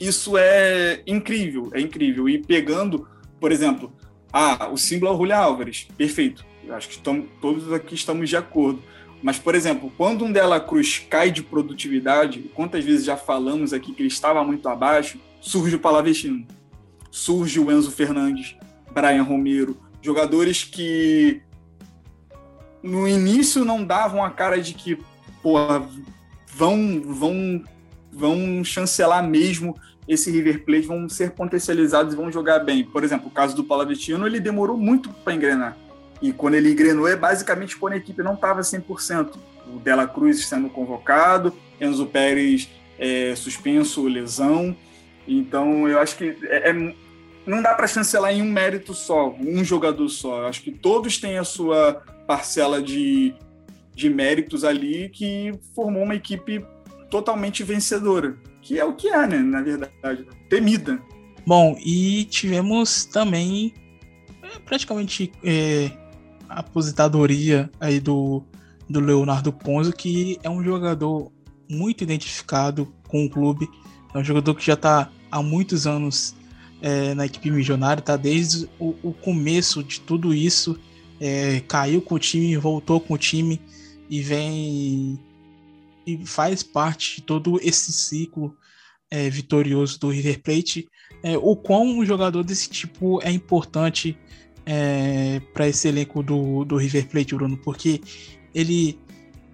[0.00, 2.28] isso é incrível, é incrível.
[2.28, 3.08] E pegando,
[3.40, 3.92] por exemplo,
[4.32, 8.36] ah, o símbolo é o Julián Álvares, perfeito acho que estamos, todos aqui estamos de
[8.36, 8.82] acordo.
[9.22, 13.92] Mas, por exemplo, quando um Dela Cruz cai de produtividade, quantas vezes já falamos aqui
[13.92, 16.46] que ele estava muito abaixo, surge o Palavestino,
[17.10, 18.56] surge o Enzo Fernandes,
[18.92, 21.40] Brian Romero, jogadores que
[22.82, 24.98] no início não davam a cara de que,
[25.42, 25.88] porra,
[26.46, 27.64] vão, vão,
[28.14, 32.84] vão chancelar mesmo esse River Plate, vão ser potencializados e vão jogar bem.
[32.84, 35.76] Por exemplo, o caso do Palavitino, ele demorou muito para engrenar.
[36.20, 39.36] E quando ele engrenou é basicamente quando a equipe não estava 100%.
[39.66, 44.76] O Dela Cruz sendo convocado, Enzo Pérez é, suspenso, lesão.
[45.26, 46.94] Então, eu acho que é, é
[47.46, 50.42] não dá para chancelar em um mérito só, um jogador só.
[50.42, 53.34] Eu acho que todos têm a sua parcela de,
[53.94, 56.64] de méritos ali que formou uma equipe
[57.14, 61.00] totalmente vencedora, que é o que é, né, na verdade, temida.
[61.46, 63.72] Bom, e tivemos também
[64.42, 65.92] é, praticamente é,
[66.48, 68.42] a aposentadoria aí do,
[68.90, 71.30] do Leonardo Ponzo, que é um jogador
[71.70, 73.70] muito identificado com o clube,
[74.12, 76.34] é um jogador que já está há muitos anos
[76.82, 80.76] é, na equipe milionária, tá desde o, o começo de tudo isso.
[81.20, 83.60] É, caiu com o time, voltou com o time
[84.10, 85.16] e vem
[86.06, 88.56] e faz parte de todo esse ciclo
[89.10, 90.88] é, vitorioso do River Plate.
[91.22, 94.18] É, o quão um jogador desse tipo é importante
[94.66, 98.00] é, para esse elenco do, do River Plate, Bruno, porque
[98.54, 98.98] ele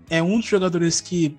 [0.09, 1.37] é um dos jogadores que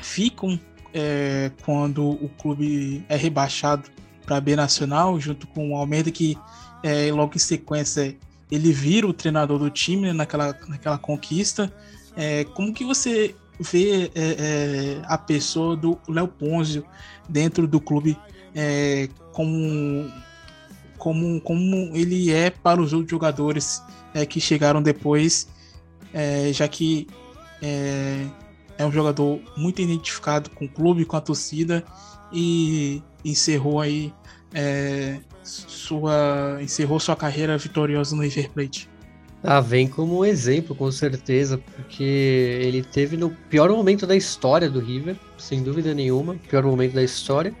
[0.00, 0.58] ficam
[0.92, 3.90] é, quando o clube é rebaixado
[4.24, 6.36] para a B Nacional, junto com o Almeida, que
[6.82, 8.16] é, logo em sequência
[8.50, 11.72] ele vira o treinador do time né, naquela, naquela conquista.
[12.16, 16.84] É, como que você vê é, é a pessoa do Léo Ponzio
[17.28, 18.16] dentro do clube
[18.54, 20.10] é, como,
[20.98, 23.82] como, como ele é para os outros jogadores
[24.14, 25.48] é, que chegaram depois,
[26.52, 27.06] já que
[27.60, 31.84] é um jogador muito identificado com o clube, com a torcida
[32.32, 34.12] e encerrou aí
[34.52, 38.89] é, sua encerrou sua carreira vitoriosa no River Plate?
[39.42, 44.68] Ah, vem como um exemplo, com certeza, porque ele teve no pior momento da história
[44.68, 47.54] do River, sem dúvida nenhuma, pior momento da história.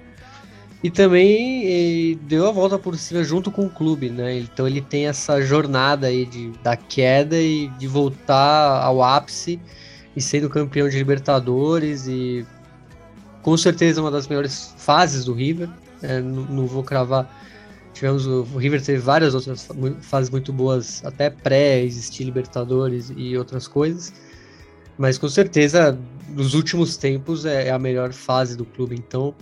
[0.82, 4.38] E também deu a volta por cima junto com o clube, né?
[4.38, 9.60] Então ele tem essa jornada aí de, da queda e de voltar ao ápice
[10.16, 12.46] e sendo campeão de Libertadores e
[13.42, 15.68] com certeza uma das melhores fases do River.
[16.02, 17.28] É, não, não, vou cravar.
[18.00, 19.68] Tivemos o, o, River teve várias outras
[20.00, 24.10] fases muito boas, até pré-existir Libertadores e outras coisas.
[24.96, 25.98] Mas com certeza,
[26.30, 28.96] nos últimos tempos, é, é a melhor fase do clube.
[28.96, 29.34] Então,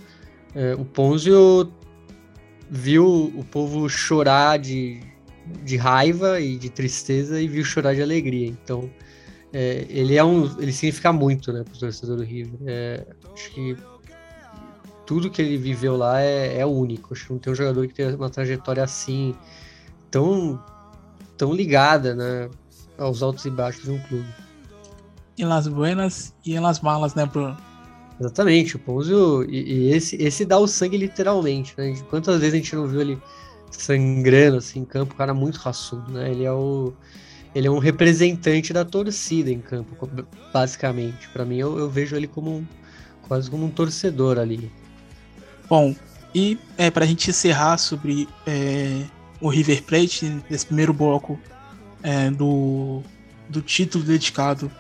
[0.56, 1.72] é, o Ponzio
[2.68, 5.02] viu o povo chorar de,
[5.64, 8.48] de raiva e de tristeza e viu chorar de alegria.
[8.48, 8.90] Então,
[9.52, 12.58] é, ele é um, ele significa muito, né, para o torcedor do River.
[12.66, 13.76] É, acho que
[15.08, 17.14] tudo que ele viveu lá é, é único.
[17.14, 19.34] Acho que não tem um jogador que tenha uma trajetória assim,
[20.10, 20.62] tão,
[21.34, 22.50] tão ligada né,
[22.98, 24.28] aos altos e baixos de um clube.
[25.38, 27.56] Em Las Buenas e em Las Malas, né, Bruno?
[28.20, 31.94] Exatamente, o Ponzio, e, e, esse, esse dá o sangue literalmente, né?
[32.10, 33.18] Quantas vezes a gente não viu ele
[33.70, 36.30] sangrando assim em campo, o cara muito raçudo, né?
[36.30, 36.92] Ele é o
[37.54, 40.06] ele é um representante da torcida em campo,
[40.52, 41.28] basicamente.
[41.30, 42.66] Para mim, eu, eu, vejo ele como um,
[43.26, 44.70] quase como um torcedor ali.
[45.68, 45.94] Bom,
[46.34, 49.02] e é, para a gente encerrar sobre é,
[49.40, 51.38] o River Plate, nesse primeiro bloco
[52.02, 53.02] é, do,
[53.48, 54.70] do título dedicado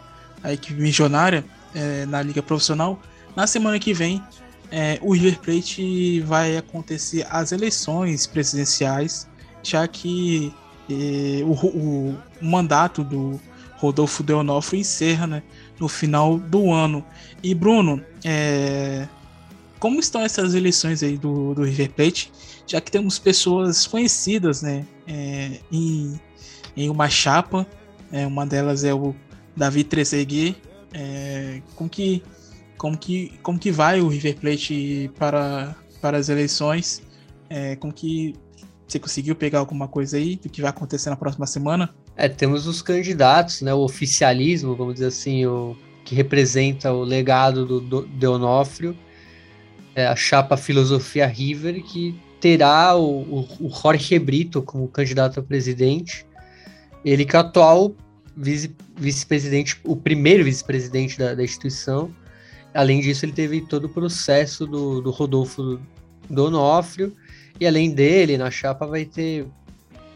[0.42, 3.00] à equipe missionária é, na Liga Profissional,
[3.36, 4.22] na semana que vem
[4.70, 9.28] é, o River Plate vai acontecer as eleições presidenciais,
[9.62, 10.52] já que
[10.90, 13.40] é, o, o, mandato do
[13.76, 15.42] Rodolfo Deonofrio encerra né,
[15.78, 17.04] no final do ano.
[17.42, 19.08] E Bruno, é,
[19.78, 22.32] como estão essas eleições aí do, do River Plate,
[22.66, 26.20] já que temos pessoas conhecidas, né, é, em,
[26.76, 27.66] em uma chapa,
[28.12, 29.14] é, uma delas é o
[29.56, 30.56] Davi Trezeguet,
[30.92, 32.22] é, como que
[32.76, 37.02] como que como que vai o River Plate para para as eleições,
[37.50, 38.34] é, como que
[38.86, 41.94] você conseguiu pegar alguma coisa aí do que vai acontecer na próxima semana?
[42.16, 47.66] É, temos os candidatos, né, o oficialismo, vamos dizer assim, o que representa o legado
[47.66, 48.96] do, do Deonofrio,
[49.98, 55.42] é, a chapa Filosofia River, que terá o, o, o Jorge Brito como candidato a
[55.42, 56.24] presidente.
[57.04, 57.96] Ele que é atual
[58.36, 62.14] vice-presidente, vice o primeiro vice-presidente da, da, instituição.
[62.72, 65.80] Além disso, ele teve todo o processo do, do Rodolfo
[66.30, 67.12] Donofrio.
[67.58, 69.48] E além dele, na chapa vai ter,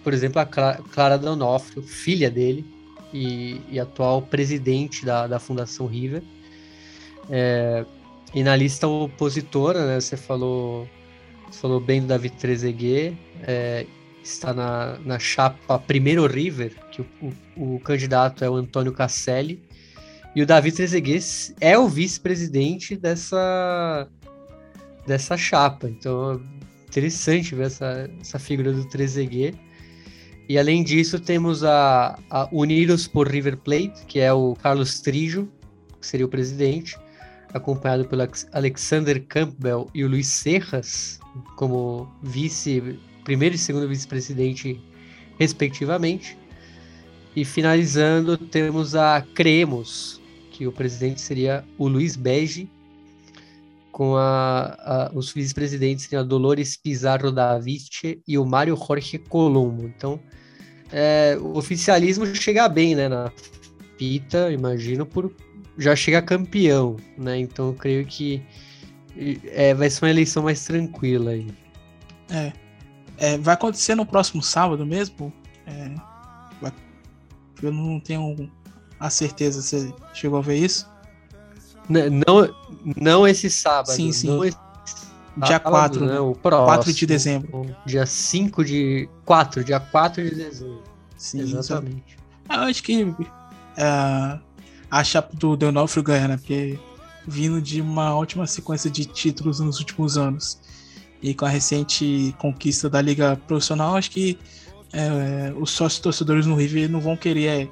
[0.05, 2.65] por exemplo, a Clara Donofrio, filha dele,
[3.13, 6.23] e, e atual presidente da, da Fundação River.
[7.29, 7.85] É,
[8.35, 10.89] e na lista opositora, né, você falou,
[11.51, 13.87] falou bem do David Trezeguet, é,
[14.23, 17.07] está na, na chapa Primeiro River, que o,
[17.57, 19.63] o, o candidato é o Antônio Casselli,
[20.35, 24.09] e o Davi Trezeguet é o vice-presidente dessa,
[25.07, 25.89] dessa chapa.
[25.91, 26.41] Então,
[26.89, 29.59] interessante ver essa, essa figura do Trezeguet.
[30.49, 35.49] E além disso, temos a, a Unidos por River Plate, que é o Carlos Trijo,
[36.01, 36.99] que seria o presidente,
[37.53, 41.19] acompanhado pelo Alexander Campbell e o Luiz Serras,
[41.57, 44.81] como vice, primeiro e segundo vice-presidente,
[45.39, 46.37] respectivamente.
[47.35, 52.69] E finalizando, temos a Cremos, que o presidente seria o Luiz Bege,
[53.91, 59.19] com a, a, os vice-presidentes seriam a Dolores Pizarro da Vice e o Mário Jorge
[59.19, 59.87] Colombo.
[59.87, 60.19] Então,
[60.91, 63.31] é, o oficialismo chega bem né, na
[63.99, 65.31] fita, imagino, por
[65.79, 67.39] já chega campeão, né?
[67.39, 68.43] Então eu creio que
[69.47, 71.47] é, vai ser uma eleição mais tranquila aí.
[72.31, 72.53] É.
[73.19, 75.33] é vai acontecer no próximo sábado mesmo?
[75.67, 75.95] É,
[76.61, 76.73] vai,
[77.63, 78.51] eu não tenho
[78.99, 79.61] a certeza.
[79.61, 80.91] Você chegou a ver isso?
[81.89, 82.55] Não,
[83.01, 83.95] não esse sábado.
[83.95, 84.45] Sim, sim.
[84.45, 84.57] Esse
[85.37, 86.21] dia 4, né?
[86.21, 87.77] O próximo, 4 de dezembro.
[87.85, 89.09] Dia 5 de.
[89.25, 90.83] 4, dia 4 de dezembro.
[91.17, 92.17] Sim, exatamente.
[92.49, 94.41] Eu acho que uh,
[94.93, 96.37] a chapa do Deonofrio ganha, né?
[96.37, 96.79] Porque
[97.27, 100.61] vindo de uma ótima sequência de títulos nos últimos anos
[101.23, 104.39] e com a recente conquista da Liga Profissional, acho que
[104.93, 107.71] é, os sócios torcedores no River não vão querer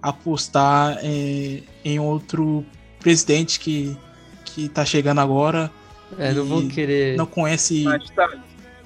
[0.00, 2.64] apostar é, em outro
[3.00, 3.96] presidente que,
[4.44, 5.68] que tá chegando agora.
[6.16, 7.16] É, não vão querer.
[7.16, 7.82] Não conhece.
[8.14, 8.30] Tá.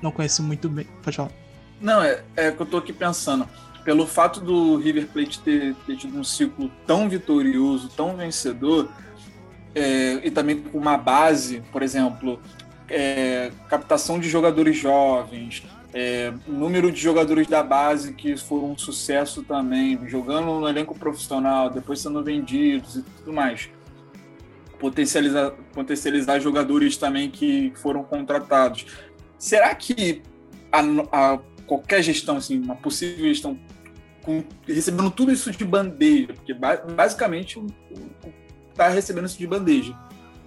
[0.00, 0.86] Não conhece muito bem.
[1.02, 1.30] Pode falar.
[1.78, 3.46] Não, é, é que eu tô aqui pensando.
[3.86, 8.90] Pelo fato do River Plate ter, ter tido um ciclo tão vitorioso, tão vencedor,
[9.76, 12.40] é, e também com uma base, por exemplo,
[12.88, 15.62] é, captação de jogadores jovens,
[15.94, 21.70] é, número de jogadores da base que foram um sucesso também, jogando no elenco profissional,
[21.70, 23.70] depois sendo vendidos e tudo mais.
[24.80, 28.84] Potencializar, potencializar jogadores também que foram contratados.
[29.38, 30.22] Será que
[30.72, 30.80] a,
[31.12, 33.58] a qualquer gestão, assim, uma possível gestão,
[34.26, 37.64] com, recebendo tudo isso de bandeja, porque basicamente
[38.70, 39.96] está recebendo isso de bandeja,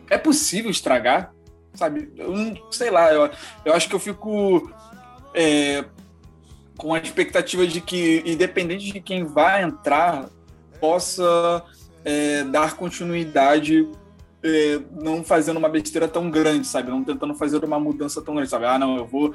[0.10, 1.34] é possível estragar?
[1.74, 2.12] Sabe?
[2.18, 3.32] Eu não sei lá, eu,
[3.64, 4.70] eu acho que eu fico
[5.34, 5.86] é,
[6.78, 10.30] com a expectativa de que, independente de quem vai entrar,
[10.80, 11.64] possa
[12.04, 13.88] é, dar continuidade,
[14.44, 16.90] é, não fazendo uma besteira tão grande, sabe?
[16.90, 18.66] Não tentando fazer uma mudança tão grande, sabe?
[18.66, 19.34] Ah, não, eu vou,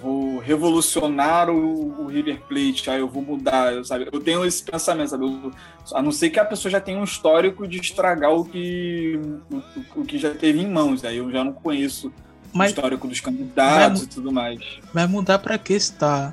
[0.00, 4.08] vou revolucionar o, o River Plate, ah, eu vou mudar, sabe?
[4.10, 5.24] Eu tenho esse pensamento, sabe?
[5.26, 5.52] Eu,
[5.92, 10.00] a não ser que a pessoa já tenha um histórico de estragar o que, o,
[10.00, 12.10] o que já teve em mãos, aí eu já não conheço
[12.52, 14.60] mas, histórico dos candidatos vai, e tudo mais.
[14.92, 16.32] Vai mudar para que está?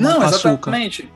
[0.00, 1.10] Não, exatamente.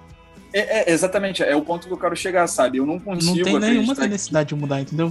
[0.55, 2.77] É, é, exatamente, é o ponto que eu quero chegar, sabe?
[2.77, 3.37] Eu não consigo.
[3.37, 4.55] Não tem nenhuma necessidade que...
[4.55, 5.11] de mudar, entendeu?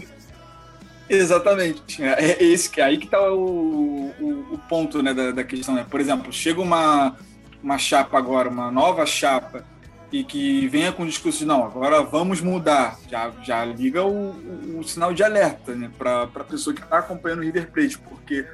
[1.11, 2.01] Exatamente.
[2.01, 5.75] É, é esse que aí que tá o, o, o ponto né, da, da, questão.
[5.75, 5.85] Né?
[5.89, 7.17] Por exemplo, chega uma,
[7.61, 9.65] uma chapa agora, uma nova chapa,
[10.09, 12.97] e que venha com o discurso de não, agora vamos mudar.
[13.09, 16.99] Já, já liga o, o, o sinal de alerta né, para a pessoa que está
[16.99, 18.45] acompanhando o River Plate, porque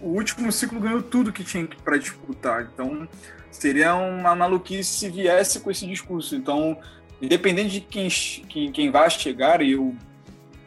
[0.00, 2.70] o último ciclo ganhou tudo que tinha para disputar.
[2.72, 3.06] Então,
[3.50, 6.34] seria uma maluquice se viesse com esse discurso.
[6.34, 6.78] Então,
[7.20, 8.08] independente de quem,
[8.48, 9.94] quem, quem vai chegar, eu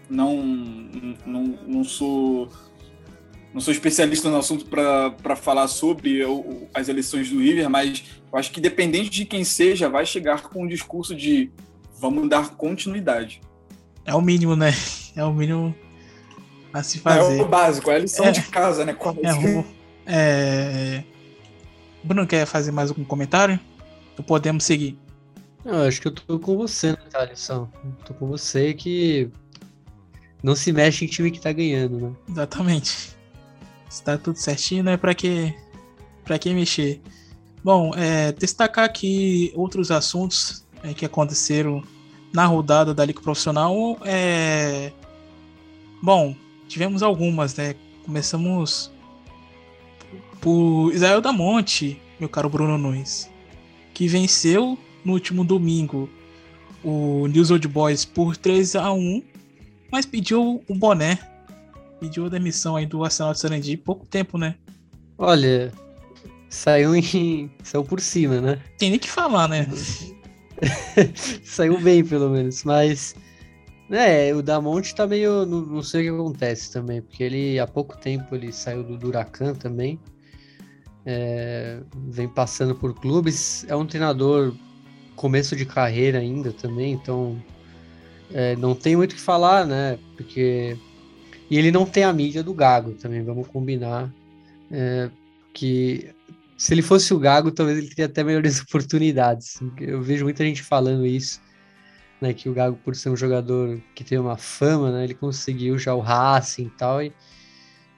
[0.10, 0.43] não,
[1.26, 2.50] não, não sou
[3.54, 6.22] não sou especialista no assunto para falar sobre
[6.74, 10.63] as eleições do River, mas eu acho que dependente de quem seja, vai chegar com
[10.63, 11.52] um discurso de
[12.00, 13.41] vamos dar continuidade.
[14.06, 14.72] É o mínimo, né?
[15.15, 15.76] É o mínimo
[16.72, 17.39] a se fazer.
[17.39, 18.95] É o básico, é a lição é, de casa, né?
[20.06, 21.04] É, é...
[22.04, 23.60] Bruno, quer fazer mais algum comentário?
[24.17, 24.98] Ou podemos seguir?
[25.65, 27.69] Eu acho que eu tô com você nessa lição.
[28.06, 29.29] Tô com você que
[30.42, 32.12] não se mexe em time que tá ganhando, né?
[32.29, 33.15] Exatamente.
[33.90, 35.54] Se tá tudo certinho, não é pra que,
[36.23, 37.02] pra que mexer.
[37.63, 41.83] Bom, é, destacar aqui outros assuntos é, que aconteceram
[42.33, 43.98] na rodada da Liga Profissional.
[44.04, 44.92] É...
[46.02, 46.35] Bom,
[46.67, 47.75] tivemos algumas, né?
[48.06, 48.92] Começamos
[50.40, 53.29] por Israel da Monte, meu caro Bruno Nunes,
[53.94, 56.10] que venceu no último domingo
[56.83, 59.21] o News Old Boys por 3 a 1
[59.92, 61.19] mas pediu o boné.
[62.00, 64.56] Pediu a demissão aí do Arsenal de Sarandi pouco tempo, né?
[65.17, 65.71] Olha,
[66.50, 67.52] saiu em.
[67.63, 68.62] saiu por cima, né?
[68.77, 69.67] Tem nem que falar, né?
[71.44, 73.15] saiu bem, pelo menos, mas
[73.92, 75.46] é, o Damonte tá meio.
[75.46, 78.98] Não, não, sei o que acontece também, porque ele há pouco tempo ele saiu do
[78.98, 80.00] Duracan também.
[81.06, 83.65] É, vem passando por clubes.
[83.67, 84.54] É um treinador
[85.15, 87.42] começo de carreira ainda também, então
[88.32, 89.98] é, não tem muito o que falar, né?
[90.15, 90.77] Porque.
[91.50, 94.13] E ele não tem a mídia do Gago também, vamos combinar.
[94.71, 95.10] É,
[95.54, 96.13] que
[96.56, 99.60] se ele fosse o Gago, talvez ele teria até melhores oportunidades.
[99.80, 101.42] Eu vejo muita gente falando isso,
[102.21, 102.34] né?
[102.34, 105.04] Que o Gago, por ser um jogador que tem uma fama, né?
[105.06, 107.02] Ele conseguiu já o Racing e tal.
[107.02, 107.12] E,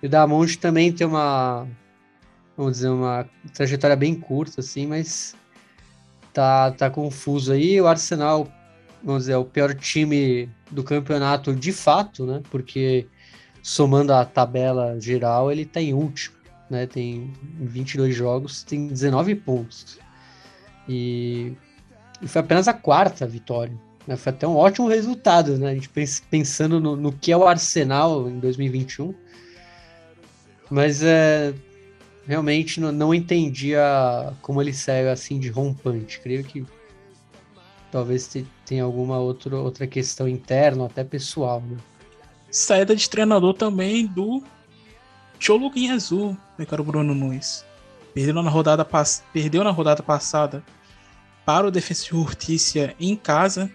[0.01, 1.67] e o Damonte também tem uma,
[2.55, 5.35] vamos dizer, uma trajetória bem curta, assim, mas
[6.31, 7.81] tá, tá confuso aí.
[7.81, 8.47] O Arsenal
[9.03, 12.41] vamos dizer, é o pior time do campeonato de fato, né?
[12.49, 13.07] Porque
[13.61, 16.35] somando a tabela geral, ele tá em último,
[16.69, 16.85] né?
[16.85, 19.99] Tem 22 jogos, tem 19 pontos.
[20.87, 21.53] E,
[22.21, 23.77] e foi apenas a quarta vitória.
[24.07, 24.15] Né?
[24.15, 25.71] Foi até um ótimo resultado, né?
[25.71, 25.89] A gente
[26.29, 29.13] pensando no, no que é o Arsenal em 2021.
[30.69, 31.53] Mas é,
[32.25, 36.19] realmente não, não entendia como ele saiu assim de rompante.
[36.19, 36.65] Creio que
[37.91, 38.27] talvez
[38.71, 41.59] tenha alguma outro, outra questão interna, até pessoal.
[41.59, 41.75] Né?
[42.49, 44.41] Saída de treinador também do
[45.37, 47.65] Choluguinha Azul, meu caro Bruno Nunes.
[48.13, 48.87] Perdeu na rodada.
[49.33, 50.63] Perdeu na rodada passada
[51.45, 53.69] para o Defensor Justiça em casa.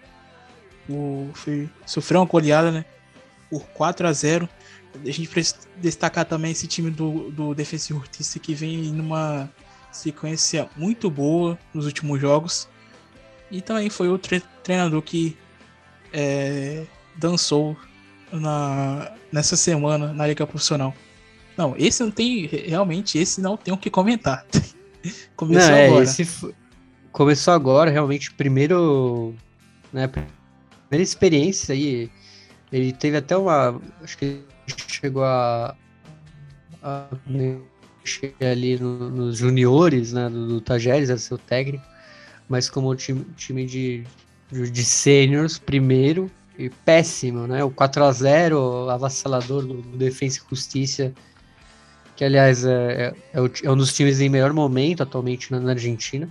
[0.89, 1.29] O...
[1.35, 1.69] Foi...
[1.85, 2.83] Sofreu uma goleada, né?
[3.51, 4.49] Por 4 a 0
[4.95, 9.47] A gente precisa destacar também esse time do, do Defensor Justiça que vem numa
[9.91, 12.67] sequência muito boa nos últimos jogos.
[13.49, 15.37] E também foi o tre treinador que
[16.11, 16.85] é,
[17.15, 17.77] dançou
[18.31, 20.93] na, nessa semana na Liga Profissional.
[21.57, 22.45] Não, esse não tem.
[22.45, 24.45] Realmente, esse não tem o que comentar.
[25.35, 26.03] Começou não, é, agora.
[26.03, 26.55] Esse
[27.11, 29.33] começou agora, realmente, primeiro.
[29.91, 32.11] Né, primeira experiência aí.
[32.71, 33.81] Ele teve até uma.
[34.03, 34.41] Acho que
[34.87, 35.75] chegou a.
[36.83, 37.07] a
[38.39, 41.83] ali no, nos juniores né, do, do Tajeres, era seu técnico
[42.49, 44.03] mas como time, time de,
[44.51, 47.63] de sêniors primeiro e péssimo, né?
[47.63, 51.13] O 4 a 0 avassalador do, do Defensa e Justiça,
[52.15, 55.71] que aliás é, é, é, é, um dos times em melhor momento atualmente na, na
[55.71, 56.29] Argentina.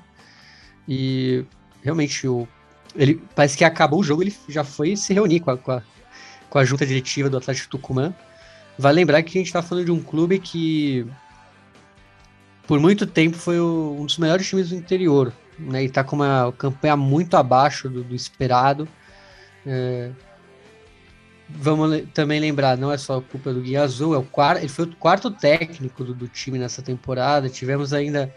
[0.88, 1.44] E
[1.82, 2.48] realmente o,
[2.94, 5.82] ele parece que acabou o jogo, ele já foi se reunir com a, com a,
[6.48, 8.14] com a junta diretiva do Atlético Tucumã.
[8.78, 11.06] Vai lembrar que a gente está falando de um clube que
[12.66, 16.16] por muito tempo foi o, um dos melhores times do interior né, e tá com
[16.16, 18.88] uma campanha muito abaixo do, do esperado.
[19.66, 20.10] É,
[21.48, 24.84] vamos também lembrar, não é só culpa do Guia Azul, é o quarto, ele foi
[24.84, 27.48] o quarto técnico do, do time nessa temporada.
[27.48, 28.32] Tivemos ainda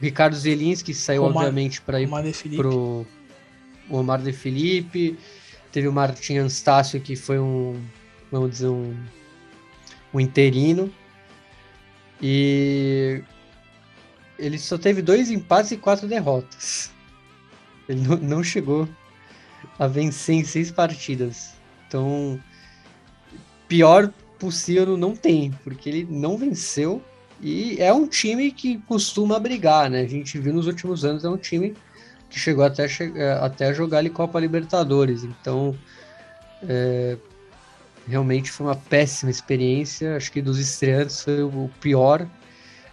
[0.00, 2.08] Ricardo Zelinski, que saiu, Omar, obviamente, para ir
[2.56, 3.06] para o
[3.90, 5.18] Omar de Felipe.
[5.72, 7.80] Teve o Martin Anastácio, que foi um,
[8.30, 8.94] vamos dizer, um,
[10.12, 10.90] um interino.
[12.20, 13.22] E
[14.38, 16.90] ele só teve dois empates e quatro derrotas.
[17.88, 18.88] Ele não, chegou
[19.78, 21.54] a vencer em seis partidas.
[21.86, 22.40] Então,
[23.68, 27.02] pior possível não tem, porque ele não venceu
[27.40, 30.00] e é um time que costuma brigar, né?
[30.00, 31.74] A gente viu nos últimos anos, é um time
[32.28, 32.86] que chegou até,
[33.40, 35.22] até a jogar ali Copa Libertadores.
[35.22, 35.76] Então,
[36.62, 37.16] é,
[38.08, 40.16] realmente foi uma péssima experiência.
[40.16, 42.26] Acho que dos estreantes foi o pior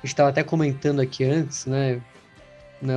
[0.06, 2.02] gente estava até comentando aqui antes, né?
[2.82, 2.96] né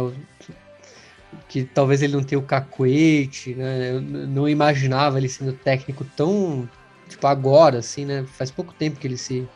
[1.49, 3.93] que talvez ele não tenha o cacuete, né?
[3.93, 6.69] Eu não imaginava ele sendo técnico tão,
[7.09, 8.25] tipo, agora, assim, né?
[8.37, 9.47] Faz pouco tempo que ele se.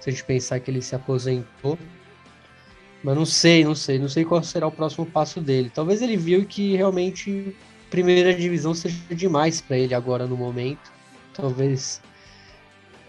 [0.00, 1.78] Se a gente pensar que ele se aposentou.
[3.02, 5.70] Mas não sei, não sei, não sei qual será o próximo passo dele.
[5.74, 7.54] Talvez ele viu que realmente
[7.90, 10.92] primeira divisão seja demais para ele agora no momento.
[11.34, 12.00] Talvez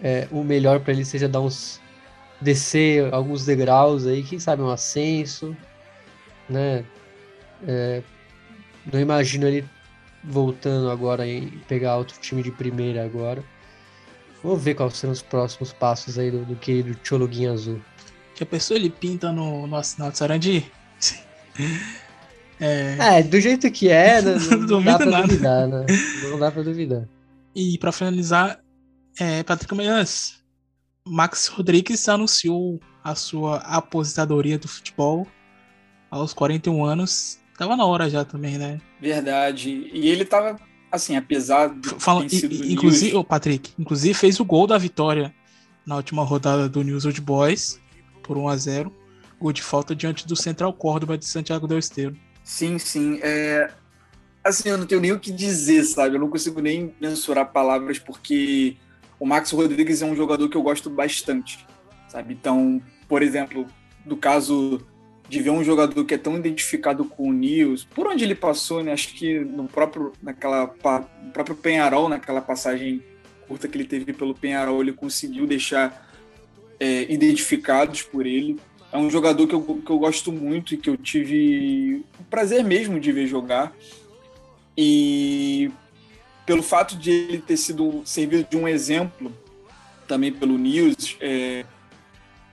[0.02, 1.81] é, o melhor para ele seja dar uns
[2.42, 5.56] descer alguns degraus aí, quem sabe um ascenso,
[6.48, 6.84] né?
[7.66, 8.02] É,
[8.92, 9.64] não imagino ele
[10.24, 13.42] voltando agora e pegar outro time de primeira agora.
[14.42, 17.80] Vamos ver quais serão os próximos passos aí do, do querido Chologuinho Azul.
[18.34, 20.70] Que a pessoa ele pinta no, no assinado Sarandi?
[22.60, 23.18] É...
[23.18, 23.22] é...
[23.24, 24.38] do jeito que é, não,
[24.78, 25.26] não dá pra nada.
[25.26, 25.86] duvidar, né?
[26.22, 27.08] Não dá pra duvidar.
[27.56, 28.60] E pra finalizar,
[29.18, 30.41] é, Patrick Manhãs,
[31.06, 35.26] Max Rodrigues anunciou a sua aposentadoria do futebol
[36.10, 37.38] aos 41 anos.
[37.58, 38.80] Tava na hora já também, né?
[39.00, 39.90] Verdade.
[39.92, 44.66] E ele tava, assim, apesar de Fala, e, Inclusive, o Patrick, inclusive fez o gol
[44.66, 45.34] da vitória
[45.84, 47.80] na última rodada do News Old Boys
[48.22, 48.92] por 1 a 0
[49.40, 52.16] Gol de falta diante do Central Córdoba de Santiago del Esteiro.
[52.44, 53.18] Sim, sim.
[53.22, 53.72] É...
[54.44, 56.14] Assim, eu não tenho nem o que dizer, sabe?
[56.14, 58.76] Eu não consigo nem mensurar palavras porque
[59.22, 61.64] o Max Rodrigues é um jogador que eu gosto bastante,
[62.08, 62.34] sabe?
[62.34, 63.68] Então, por exemplo,
[64.04, 64.84] do caso
[65.28, 68.82] de ver um jogador que é tão identificado com o Nils, por onde ele passou,
[68.82, 68.92] né?
[68.92, 70.74] Acho que no próprio, naquela,
[71.22, 73.00] no próprio Penharol, naquela passagem
[73.46, 76.10] curta que ele teve pelo Penharol, ele conseguiu deixar
[76.80, 78.58] é, identificados por ele.
[78.90, 82.64] É um jogador que eu, que eu gosto muito e que eu tive o prazer
[82.64, 83.72] mesmo de ver jogar.
[84.76, 85.70] E
[86.44, 89.32] pelo fato de ele ter sido servido de um exemplo
[90.06, 91.64] também pelo News, é,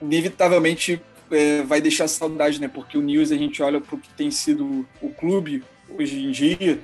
[0.00, 2.68] inevitavelmente é, vai deixar saudade, né?
[2.68, 6.30] Porque o News a gente olha para o que tem sido o clube hoje em
[6.30, 6.80] dia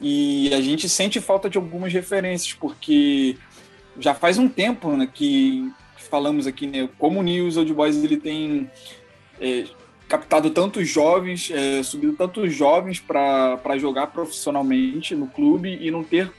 [0.00, 3.36] e a gente sente falta de algumas referências, porque
[3.98, 6.88] já faz um tempo né, que falamos aqui, né?
[6.98, 8.70] Como o News Old Boys ele tem
[9.40, 9.64] é,
[10.08, 16.30] captado tantos jovens, é, subido tantos jovens para jogar profissionalmente no clube e não ter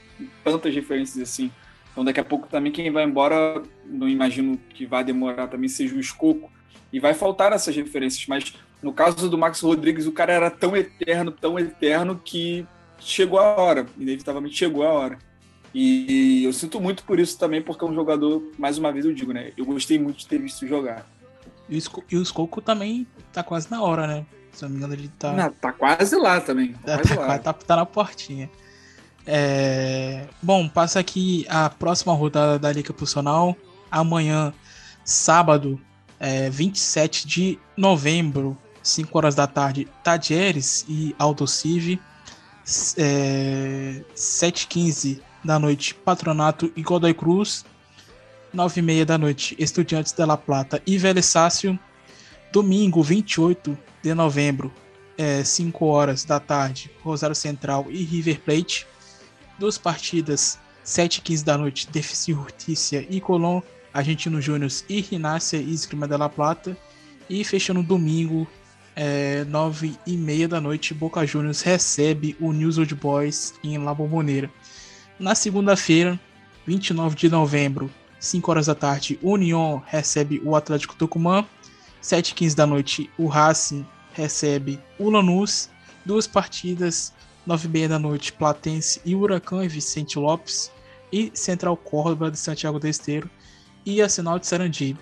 [0.42, 1.50] tantas referências assim.
[1.92, 5.94] Então daqui a pouco também quem vai embora, não imagino que vai demorar também seja
[5.94, 6.50] o Escoco,
[6.92, 8.26] e vai faltar essas referências.
[8.28, 12.66] Mas no caso do Max Rodrigues, o cara era tão eterno, tão eterno, que
[13.00, 15.18] chegou a hora, inevitavelmente chegou a hora.
[15.74, 19.12] E eu sinto muito por isso também, porque é um jogador, mais uma vez eu
[19.12, 19.52] digo, né?
[19.56, 21.04] Eu gostei muito de ter visto jogar.
[21.68, 24.26] E o Skoku também tá quase na hora, né?
[24.52, 25.32] Se não me engano, ele tá.
[25.32, 26.74] Não, tá quase lá também.
[26.74, 27.38] Tá, quase tá, lá.
[27.38, 28.48] Tá, tá, na portinha.
[29.26, 30.26] É...
[30.42, 33.56] Bom, passa aqui a próxima rodada da Liga Profissional.
[33.90, 34.52] Amanhã,
[35.04, 35.80] sábado,
[36.18, 42.00] é, 27 de novembro, 5 horas da tarde, Tadieres e Aldo Civi.
[42.96, 47.64] É, 7h15 da noite, Patronato e Godoy Cruz.
[48.54, 51.78] 9h30 da noite, Estudiantes de La Plata e Vélez Sácio.
[52.52, 54.72] Domingo, 28 de novembro,
[55.18, 58.86] é, 5 horas da tarde, Rosário Central e River Plate.
[59.58, 66.08] Duas partidas, 7h15 da noite, Defici Justiça e Colón Argentino Júnior e Rinácia e Esgrima
[66.08, 66.76] de La Plata.
[67.30, 68.46] E fechando domingo,
[68.96, 73.94] é, 9 e meia da noite, Boca Juniors recebe o News Old Boys em La
[73.94, 74.50] Bombonera.
[75.18, 76.18] Na segunda-feira,
[76.66, 81.46] 29 de novembro, 5 horas da tarde, União recebe o Atlético Tucumã.
[82.02, 85.70] 7h15 da noite, o Racing recebe o Lanús.
[86.04, 87.13] Duas partidas,
[87.46, 90.70] 9 e meia da noite, Platense e Huracão e Vicente Lopes.
[91.12, 93.30] E Central Córdoba de Santiago do Esteiro
[93.86, 94.96] e Sinal de Sarandi.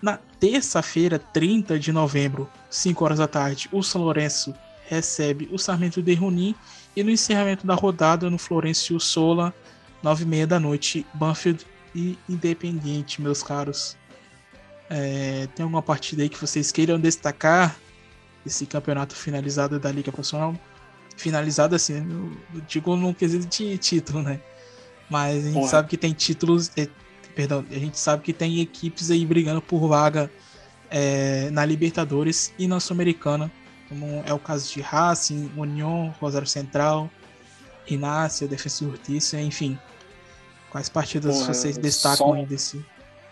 [0.00, 4.54] Na terça-feira, 30 de novembro, 5 horas da tarde, o São Lourenço
[4.88, 6.54] recebe o Sarmento de Runim
[6.94, 9.52] e no encerramento da rodada no Florencio Sola,
[10.02, 13.96] 9 e meia da noite, Banfield e Independiente, meus caros.
[14.88, 17.76] É, tem alguma partida aí que vocês queiram destacar
[18.44, 20.54] esse campeonato finalizado da Liga Profissional?
[21.16, 21.94] Finalizado assim,
[22.54, 24.40] eu digo no quesito de título, né?
[25.08, 25.68] Mas a gente Porra.
[25.68, 26.88] sabe que tem títulos, é,
[27.34, 30.30] perdão, a gente sabe que tem equipes aí brigando por vaga
[30.90, 33.50] é, na Libertadores e na Sul-Americana,
[33.88, 37.10] como é o caso de Racing, União, Rosário Central,
[37.86, 39.78] Inácia, Defesa e Justiça, enfim.
[40.70, 42.84] Quais partidas Porra, vocês destacam aí desse,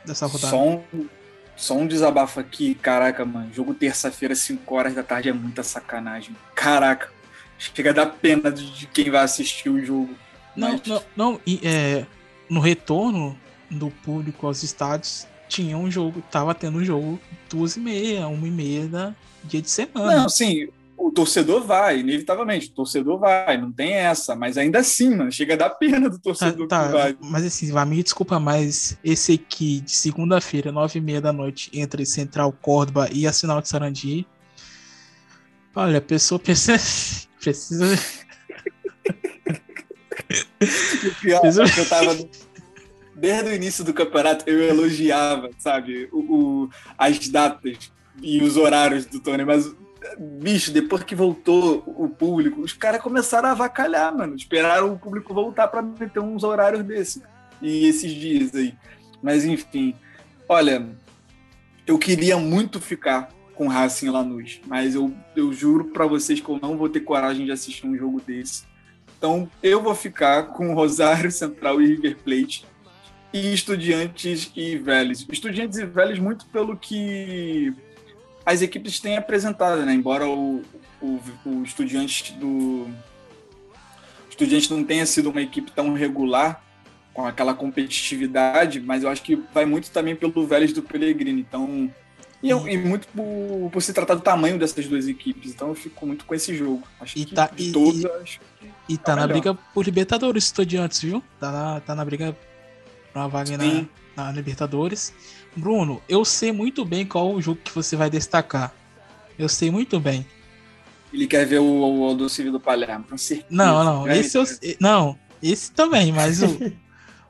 [0.04, 0.50] dessa rodada?
[0.50, 1.08] Só um,
[1.56, 3.52] só um desabafo aqui, caraca, mano.
[3.52, 6.36] Jogo terça-feira, 5 horas da tarde é muita sacanagem.
[6.54, 7.12] Caraca,
[7.58, 10.14] chega a dar pena de, quem vai assistir o jogo.
[10.56, 10.86] Não, Mas...
[10.86, 12.06] não, não, e, é,
[12.48, 13.36] no retorno,
[13.70, 18.46] do público aos estádios, tinha um jogo, tava tendo um jogo duas e meia, uma
[18.46, 20.22] e meia da dia de semana.
[20.22, 25.14] Não, sim, o torcedor vai, inevitavelmente, o torcedor vai, não tem essa, mas ainda assim,
[25.14, 27.16] mano, chega a dar pena do torcedor tá, tá, que vai.
[27.20, 31.70] Mas assim, vai me desculpa, mas esse aqui de segunda-feira, nove e meia da noite,
[31.74, 34.26] entre Central Córdoba e a Sinal de Sarandi,
[35.74, 36.40] olha, a pessoa
[37.44, 37.94] precisa...
[41.04, 42.16] o pior é que eu tava
[43.14, 47.92] desde o início do campeonato eu elogiava, sabe, o, o, as datas
[48.22, 49.72] e os horários do Tony, mas
[50.18, 54.34] bicho, depois que voltou o público, os caras começaram a avacalhar, mano.
[54.36, 57.22] Esperaram o público voltar para meter uns horários desse
[57.62, 58.74] e esses dias aí.
[59.22, 59.94] Mas enfim,
[60.48, 60.86] olha,
[61.86, 66.58] eu queria muito ficar com Racing Lanús, mas eu, eu juro para vocês que eu
[66.60, 68.64] não vou ter coragem de assistir um jogo desse.
[69.16, 72.66] Então eu vou ficar com Rosário Central e River Plate
[73.32, 75.26] e Estudiantes e Vélez.
[75.30, 77.72] Estudiantes e Vélez muito pelo que
[78.44, 79.94] as equipes têm apresentado, né?
[79.94, 80.62] Embora o,
[81.00, 82.86] o, o Estudiantes do
[84.28, 86.62] Estudiantes não tenha sido uma equipe tão regular
[87.14, 91.40] com aquela competitividade, mas eu acho que vai muito também pelo Vélez do Pellegrini.
[91.40, 91.90] Então,
[92.44, 95.52] e, e muito por, por, se tratar do tamanho dessas duas equipes.
[95.52, 96.82] Então eu fico muito com esse jogo.
[97.00, 99.84] Acho e que tá, de e, todos, acho que e tá, tá na briga por
[99.84, 101.22] Libertadores, Estudiantes, viu?
[101.40, 102.36] Tá na, tá na briga
[103.14, 103.86] uma vaga na,
[104.16, 105.14] na, Libertadores.
[105.56, 108.74] Bruno, eu sei muito bem qual o jogo que você vai destacar.
[109.38, 110.26] Eu sei muito bem.
[111.12, 113.48] Ele quer ver o, o Aldocílio do Palermo, com certeza.
[113.48, 114.44] Não, não, É, esse eu,
[114.80, 116.58] não, esse também, mas o,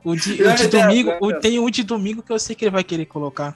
[0.03, 2.71] o de, o de domingo, o, tem um de domingo que eu sei que ele
[2.71, 3.55] vai querer colocar.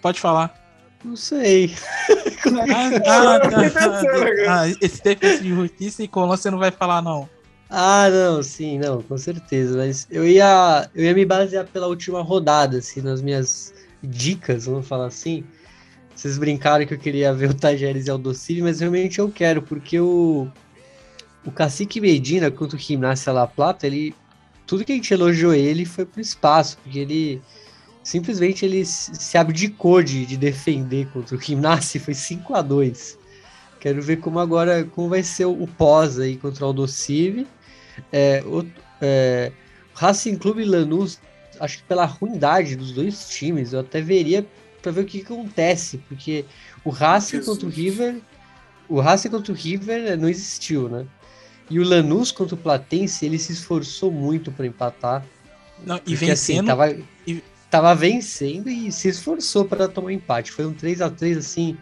[0.00, 0.61] Pode falar.
[1.04, 1.74] Não sei.
[2.44, 4.02] Ah, ah, tá.
[4.48, 7.28] Ah, esse defesa de justiça e Colón você não vai falar, não.
[7.70, 9.78] Ah, não, sim, não, com certeza.
[9.78, 13.72] Mas eu ia, eu ia me basear pela última rodada, assim, nas minhas
[14.02, 15.44] dicas, vamos falar assim.
[16.14, 19.62] Vocês brincaram que eu queria ver o Tajeres e o Aldocílio, mas realmente eu quero,
[19.62, 20.48] porque o,
[21.46, 24.14] o Cacique Medina contra o Gimnasia La Plata, ele.
[24.66, 27.42] Tudo que a gente elogiou ele foi pro espaço, porque ele
[28.02, 33.22] simplesmente ele se abdicou de, de defender contra o Gimnasia e foi 5 a 2
[33.82, 37.48] Quero ver como agora como vai ser o, o pós aí contra o Aldocive.
[38.12, 38.64] É, o
[39.00, 39.50] é,
[39.92, 41.18] Racing Clube e Lanús,
[41.58, 44.46] acho que pela ruindade dos dois times, eu até veria
[44.80, 46.44] para ver o que, que, acontece, porque
[46.84, 47.46] o Racing Jesus.
[47.46, 48.20] contra o River,
[48.88, 51.04] o Racing contra o River não existiu, né?
[51.68, 55.26] E o Lanús contra o Platense, ele se esforçou muito para empatar.
[55.84, 56.58] Não, e porque, vencendo.
[56.58, 56.90] Assim, tava,
[57.26, 57.42] e...
[57.72, 60.52] tava vencendo e se esforçou para tomar empate.
[60.52, 61.74] Foi um 3 a 3 assim,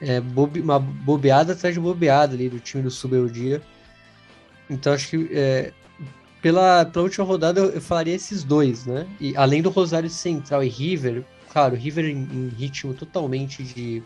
[0.00, 3.62] é, bobe, uma bobeada atrás de bobeada ali do time do Subeldia.
[4.68, 5.72] Então acho que é,
[6.42, 9.06] pela, pela última rodada eu, eu, falaria esses dois, né?
[9.20, 14.02] E além do Rosário Central e River, claro, River em, em ritmo totalmente de,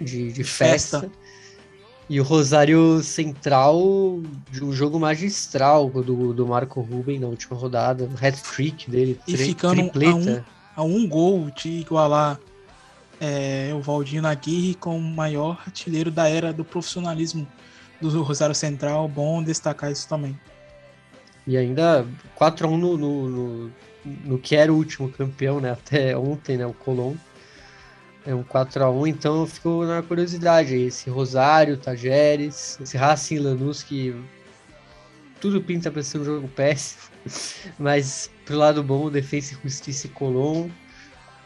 [0.00, 1.00] de, de festa.
[1.00, 1.25] festa.
[2.08, 8.04] E o Rosário Central de um jogo magistral do, do Marco Ruben na última rodada,
[8.04, 10.44] o hat-trick dele, e ficando tripleta.
[10.76, 12.38] A um, a um gol de igualar
[13.20, 17.46] é, o Valdino Aguirre como o maior artilheiro da era do profissionalismo
[18.00, 20.38] do Rosário Central, bom destacar isso também.
[21.46, 22.06] E ainda
[22.38, 23.72] 4x1 no, no, no,
[24.04, 25.72] no, que era o último campeão, né?
[25.72, 26.66] Até ontem, né?
[26.66, 27.14] O Colom.
[28.26, 34.14] É um 4x1, então ficou na curiosidade esse Rosário, Tajeres, esse Racing Lanús que
[35.40, 37.02] tudo pinta para ser um jogo péssimo,
[37.78, 40.68] mas pro lado bom, o Defensa Justiça e Colom.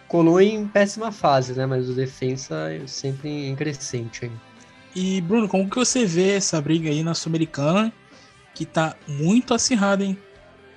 [0.08, 1.66] Colom em péssima fase, né?
[1.66, 4.32] Mas o Defensa é sempre em crescente aí.
[4.94, 7.92] E, Bruno, como que você vê essa briga aí na Sul-Americana?
[8.54, 10.18] Que tá muito acirrada, hein?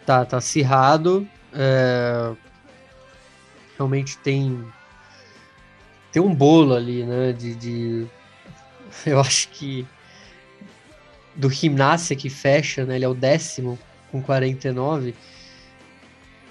[0.05, 1.27] Tá, tá acirrado.
[1.51, 2.31] É...
[3.75, 4.63] Realmente tem.
[6.13, 7.33] Tem um bolo ali, né?
[7.33, 8.07] De, de...
[9.05, 9.85] Eu acho que.
[11.35, 12.95] Do Gimnasia que fecha, né?
[12.95, 13.77] Ele é o décimo
[14.11, 15.13] com 49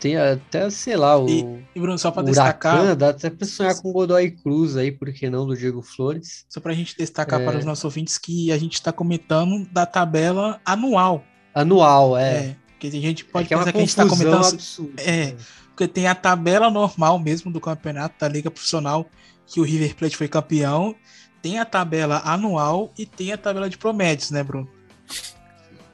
[0.03, 1.29] tem até, sei lá, o.
[1.29, 2.97] E, e Bruno, só para destacar.
[2.97, 6.45] Dá até pra sonhar com o Godoy Cruz aí, por que não, do Diego Flores.
[6.49, 7.45] Só pra gente destacar é...
[7.45, 11.23] para os nossos ouvintes que a gente está comentando da tabela anual.
[11.55, 12.47] Anual, é.
[12.47, 14.45] é porque a gente pode é que pensar é que a gente está comentando.
[14.45, 15.37] Absurda, é, né?
[15.69, 19.09] porque tem a tabela normal mesmo do campeonato da Liga Profissional,
[19.53, 20.95] que o River Plate foi campeão.
[21.41, 24.69] Tem a tabela anual e tem a tabela de promédios, né, Bruno?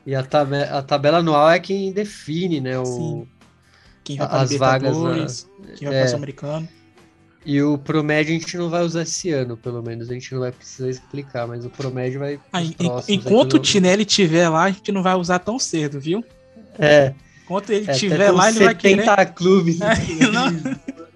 [0.07, 2.79] E a, tab a tabela anual é quem define, né?
[2.79, 2.85] O...
[2.85, 3.29] Sim
[4.09, 5.73] quem vai para as vagas, na...
[5.75, 6.01] quem vai é.
[6.01, 6.69] para Sul-Americano.
[7.45, 10.11] E o Promédio a gente não vai usar esse ano, pelo menos.
[10.11, 12.41] A gente não vai precisar explicar, mas o Promédio vai.
[12.53, 12.61] Ah,
[13.09, 16.25] enquanto o Tinelli estiver lá, a gente não vai usar tão cedo, viu?
[16.79, 17.15] É.
[17.45, 19.33] Enquanto ele estiver é, lá, ele vai querer.
[19.35, 19.79] clubes.
[19.81, 20.49] É, não.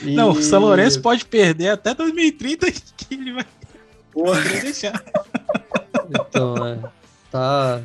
[0.00, 0.14] E...
[0.14, 3.46] não, o São Lourenço pode perder até 2030 que ele vai
[4.12, 4.40] Porra.
[4.60, 5.02] deixar.
[6.08, 6.78] Então, é.
[7.30, 7.80] Tá.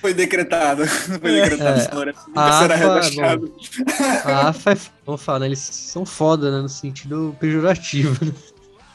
[0.00, 0.86] Foi decretado.
[0.86, 1.80] Foi decretado.
[1.80, 7.36] É, a AFA, bom, a AFA, é, vamos falar, eles são foda, né, no sentido
[7.40, 8.24] pejorativo.
[8.24, 8.32] Né?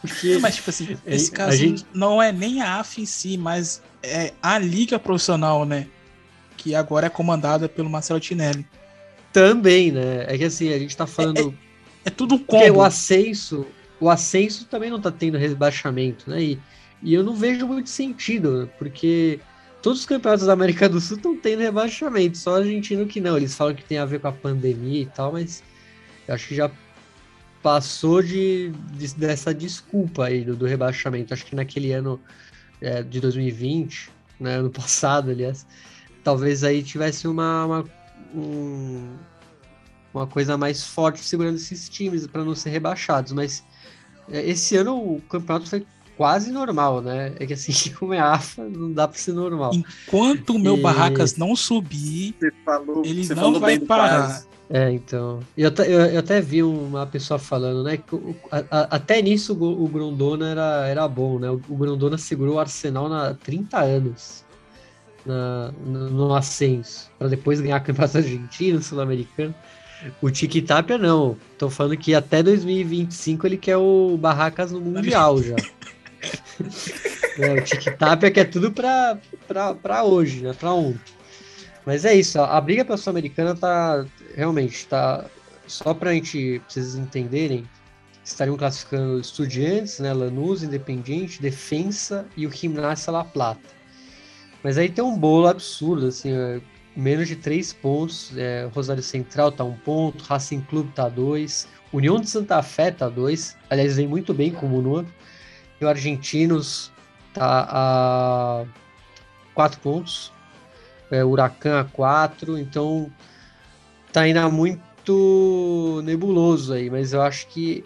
[0.01, 1.85] Porque, mas, tipo assim, esse caso gente...
[1.93, 5.87] não é nem a AFA em si, mas é a liga profissional, né?
[6.55, 8.65] Que agora é comandada pelo Marcelo Tinelli.
[9.33, 10.25] Também, né?
[10.27, 11.53] É que assim, a gente tá falando.
[11.53, 11.70] É,
[12.05, 12.63] é, tudo um combo.
[12.63, 13.65] Porque o ascenso,
[13.99, 16.41] o ascenso também não tá tendo rebaixamento, né?
[16.41, 16.59] E,
[17.03, 19.39] e eu não vejo muito sentido, porque
[19.81, 23.37] todos os campeonatos da América do Sul estão tendo rebaixamento, só o argentino que não.
[23.37, 25.63] Eles falam que tem a ver com a pandemia e tal, mas
[26.27, 26.71] eu acho que já
[27.61, 31.33] passou de, de dessa desculpa aí do, do, rebaixamento.
[31.33, 32.19] Acho que naquele ano
[32.79, 35.65] é, de 2020, né, ano passado, aliás,
[36.23, 37.85] talvez aí tivesse uma, uma,
[38.33, 39.15] um,
[40.13, 43.63] uma coisa mais forte segurando esses times para não ser rebaixados, mas
[44.29, 45.85] é, esse ano o campeonato foi
[46.17, 47.33] quase normal, né?
[47.39, 49.71] É que assim, como é AFA, não dá pra ser normal.
[49.73, 50.81] Enquanto o meu e...
[50.81, 54.43] Barracas não subir, falou, ele não vai parar.
[54.73, 55.41] É, então.
[55.57, 57.97] Eu, eu, eu, até vi uma pessoa falando, né?
[57.97, 58.15] Que
[58.49, 61.49] a, a, até nisso o, o Grondona era, era bom, né?
[61.49, 64.45] O, o Grondona segurou o Arsenal há 30 anos
[65.25, 69.53] na, no, no ascenso, para depois ganhar campeonato argentino, sul-americano.
[70.21, 71.37] O Tiki Tapia não.
[71.57, 75.55] Tô falando que até 2025 ele quer o Barracas no Mundial já.
[77.39, 80.53] é, o é que é tudo pra, pra, pra hoje, né?
[80.53, 80.99] Pra ontem.
[81.85, 85.25] Mas é isso, a briga pela Sul-Americana tá realmente tá
[85.65, 87.67] só pra gente, pra vocês entenderem,
[88.23, 93.81] estariam classificando Estudiantes, né, Lanús, Independiente, Defensa e o Gimnasia La Plata.
[94.63, 96.61] Mas aí tem um bolo absurdo, assim, é,
[96.95, 98.31] menos de três pontos.
[98.37, 103.09] É, Rosário Central tá um ponto, Racing Clube tá dois, União de Santa Fé tá
[103.09, 103.57] dois.
[103.69, 105.13] Aliás, vem muito bem como o número.
[105.79, 106.91] E o Argentinos
[107.33, 108.65] tá a
[109.53, 110.31] quatro pontos.
[111.09, 112.57] É, Huracan a quatro.
[112.57, 113.11] Então
[114.13, 117.83] tá ainda muito nebuloso aí, mas eu acho que,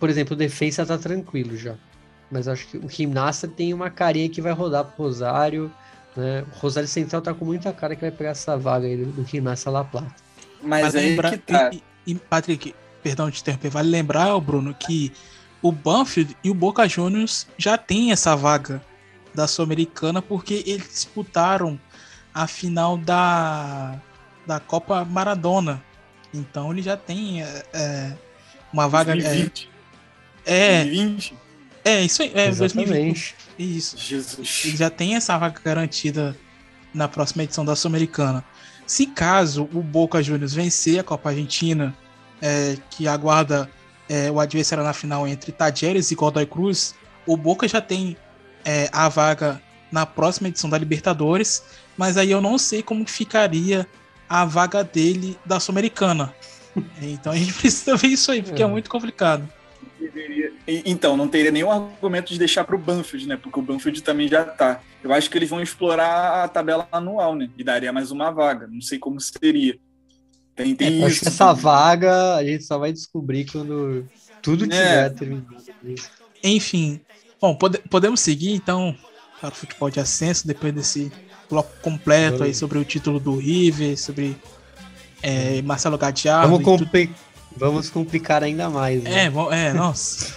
[0.00, 1.76] por exemplo, o defesa tá tranquilo já.
[2.30, 5.72] Mas acho que o Gimnasta tem uma carinha que vai rodar pro Rosário.
[6.18, 6.44] Né?
[6.52, 9.70] O Rosário Central tá com muita cara que vai pegar essa vaga aí do, Gimnasta
[9.70, 10.12] La Plata.
[10.60, 11.30] Mas, Mas aí lembra...
[11.30, 11.70] que tá.
[11.72, 15.12] E, e, Patrick, perdão de interromper, vale lembrar, Bruno, que
[15.62, 18.82] o Banfield e o Boca Juniors já têm essa vaga
[19.32, 21.78] da Sul-Americana porque eles disputaram
[22.34, 23.96] a final da,
[24.44, 25.80] da Copa Maradona.
[26.34, 28.12] Então ele já tem é, é
[28.72, 29.12] uma vaga.
[29.12, 29.70] 2020.
[30.44, 31.47] É, 2020?
[31.88, 32.32] É, isso aí.
[32.34, 32.90] É, Exatamente.
[32.90, 33.34] 2020.
[33.58, 33.96] Isso.
[33.98, 34.62] Jesus.
[34.64, 36.36] Ele já tem essa vaga garantida
[36.94, 38.44] na próxima edição da Sul-Americana.
[38.86, 41.94] Se caso o Boca Juniors vencer a Copa Argentina,
[42.40, 43.70] é, que aguarda
[44.08, 46.94] é, o adversário na final entre Tajeres e Godoy Cruz,
[47.26, 48.16] o Boca já tem
[48.64, 49.60] é, a vaga
[49.90, 51.62] na próxima edição da Libertadores,
[51.96, 53.86] mas aí eu não sei como ficaria
[54.28, 56.34] a vaga dele da Sul-Americana.
[57.02, 59.48] então a gente precisa ver isso aí, porque é, é muito complicado.
[60.66, 63.36] Então, não teria nenhum argumento de deixar para o Banfield, né?
[63.36, 64.80] Porque o Banfield também já tá.
[65.02, 67.48] Eu acho que eles vão explorar a tabela anual, né?
[67.56, 68.66] E daria mais uma vaga.
[68.66, 69.78] Não sei como seria.
[70.54, 71.06] Tem, tem é, isso.
[71.06, 74.06] Acho que essa vaga a gente só vai descobrir quando
[74.42, 74.68] tudo é.
[74.68, 75.10] tiver é.
[75.10, 75.56] terminado.
[76.42, 77.00] Enfim.
[77.40, 78.96] Bom, pode, podemos seguir então
[79.40, 81.12] para o futebol de ascenso depois desse
[81.48, 84.36] bloco completo aí sobre o título do River, sobre
[85.22, 86.48] é, Marcelo Gadiardo.
[86.48, 87.10] Vamos, compli
[87.56, 89.02] vamos complicar ainda mais.
[89.02, 89.26] Né?
[89.26, 90.34] É, é, nossa.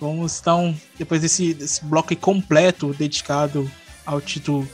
[0.00, 3.70] vamos então, depois desse, desse bloco completo dedicado
[4.04, 4.68] ao título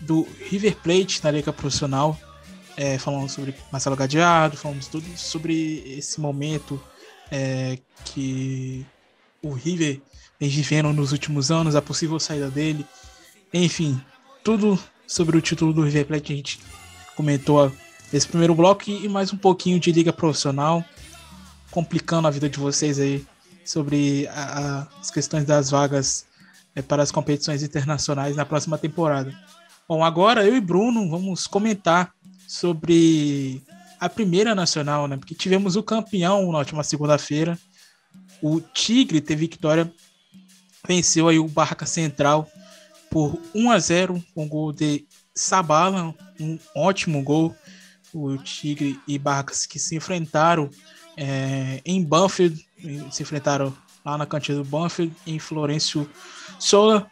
[0.00, 2.18] do River Plate na Liga Profissional,
[2.76, 6.82] é, falando sobre Marcelo Gadiardo, falamos tudo sobre esse momento
[7.30, 8.86] é, que
[9.42, 10.00] o River
[10.38, 12.84] vem vivendo nos últimos anos, a possível saída dele,
[13.52, 14.00] enfim,
[14.42, 16.60] tudo sobre o título do River Plate a gente
[17.14, 17.72] comentou
[18.12, 20.84] nesse primeiro bloco e mais um pouquinho de liga profissional,
[21.70, 23.24] complicando a vida de vocês aí
[23.64, 26.26] sobre a, a, as questões das vagas
[26.74, 29.32] é, para as competições internacionais na próxima temporada.
[29.88, 32.12] Bom, agora eu e Bruno vamos comentar
[32.46, 33.62] sobre
[33.98, 35.16] a primeira nacional, né?
[35.16, 37.58] Porque tivemos o campeão na última segunda-feira.
[38.42, 39.90] O Tigre teve vitória,
[40.86, 42.48] venceu aí o Barraca Central
[43.10, 47.54] por 1 a 0 com gol de Sabala, um ótimo gol.
[48.14, 50.70] O Tigre e Barracas que se enfrentaram
[51.16, 52.66] é, em Banfield,
[53.10, 56.08] se enfrentaram lá na cantina do Banfield, em Florencio
[56.58, 57.06] Sola.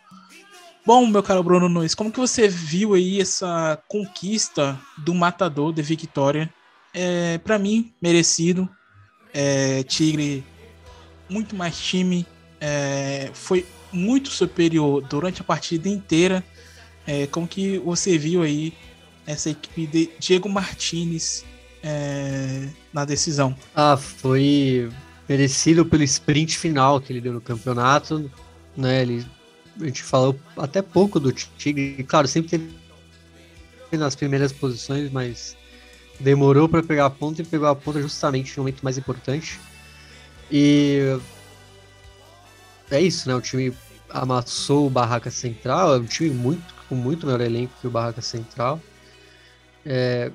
[0.84, 5.82] Bom, meu caro Bruno Nunes, como que você viu aí essa conquista do matador de
[5.82, 6.52] Victoria?
[6.92, 8.68] É, para mim, merecido.
[9.32, 10.44] É, Tigre,
[11.28, 12.26] muito mais time,
[12.60, 16.44] é, foi muito superior durante a partida inteira.
[17.06, 18.72] É, como que você viu aí
[19.30, 21.44] essa equipe de Diego Martinez
[21.82, 23.56] é, na decisão?
[23.74, 24.90] Ah, foi
[25.28, 28.30] merecido pelo sprint final que ele deu no campeonato,
[28.76, 29.02] né?
[29.02, 29.26] Ele
[29.80, 32.04] a gente falou até pouco do Tigre.
[32.04, 32.70] Claro, sempre teve
[33.92, 35.56] nas primeiras posições, mas
[36.18, 39.58] demorou para pegar a ponta e pegou a ponta justamente no momento mais importante.
[40.50, 41.18] E
[42.90, 43.34] é isso, né?
[43.34, 43.72] O time
[44.08, 48.20] amassou o Barraca Central, é um time muito, com muito melhor elenco que o Barraca
[48.20, 48.80] Central.
[49.84, 50.30] É,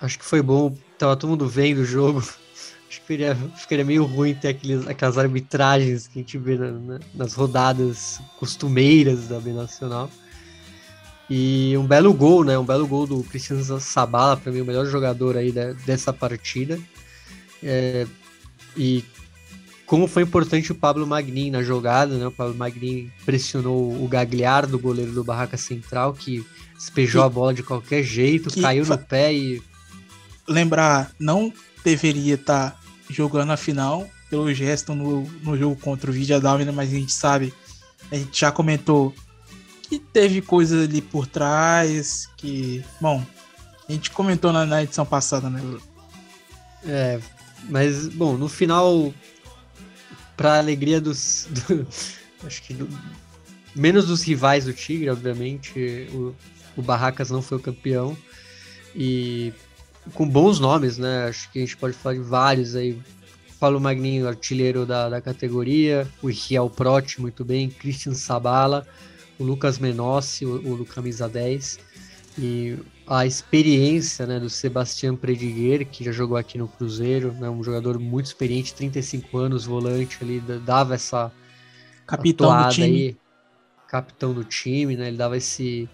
[0.00, 2.20] acho que foi bom, tava todo mundo vendo o jogo.
[2.88, 6.70] Acho que ficaria, ficaria meio ruim ter aqueles, aquelas arbitragens que a gente vê na,
[6.70, 10.08] na, nas rodadas costumeiras da B Nacional.
[11.28, 12.56] E um belo gol, né?
[12.56, 16.78] Um belo gol do Cristiano Sabala, para mim, o melhor jogador aí da, dessa partida.
[17.60, 18.06] É,
[18.76, 19.04] e
[19.86, 22.26] como foi importante o Pablo Magnin na jogada, né?
[22.26, 27.54] O Pablo Magnin pressionou o Gagliardo, goleiro do Barraca Central, que despejou que, a bola
[27.54, 29.62] de qualquer jeito, caiu no pé e.
[30.48, 31.52] Lembrar, não
[31.84, 32.78] deveria estar tá
[33.10, 37.12] jogando a final pelo gesto no, no jogo contra o Vidia Dávila, mas a gente
[37.12, 37.52] sabe,
[38.10, 39.14] a gente já comentou
[39.82, 43.24] que teve coisas ali por trás, que, bom,
[43.88, 45.62] a gente comentou na, na edição passada, né?
[46.84, 47.20] É,
[47.68, 49.12] mas, bom, no final,
[50.36, 51.86] para alegria dos, do,
[52.44, 52.88] Acho que do,
[53.74, 56.34] menos dos rivais do Tigre, obviamente, o,
[56.76, 58.16] o Barracas não foi o campeão.
[58.94, 59.52] E
[60.14, 61.26] com bons nomes, né?
[61.28, 62.98] Acho que a gente pode falar de vários aí.
[63.58, 68.86] Paulo Magninho, artilheiro da, da categoria, o Riel Proti, muito bem, Christian Sabala,
[69.38, 71.78] o Lucas Menossi, o, o camisa 10,
[72.38, 72.76] e
[73.06, 77.98] a experiência né, do Sebastião Prediguer, que já jogou aqui no Cruzeiro, né, um jogador
[77.98, 81.30] muito experiente, 35 anos, volante ali, dava essa
[82.06, 82.86] capitão do time.
[82.86, 83.16] Aí,
[83.86, 85.88] capitão do time, né, ele dava esse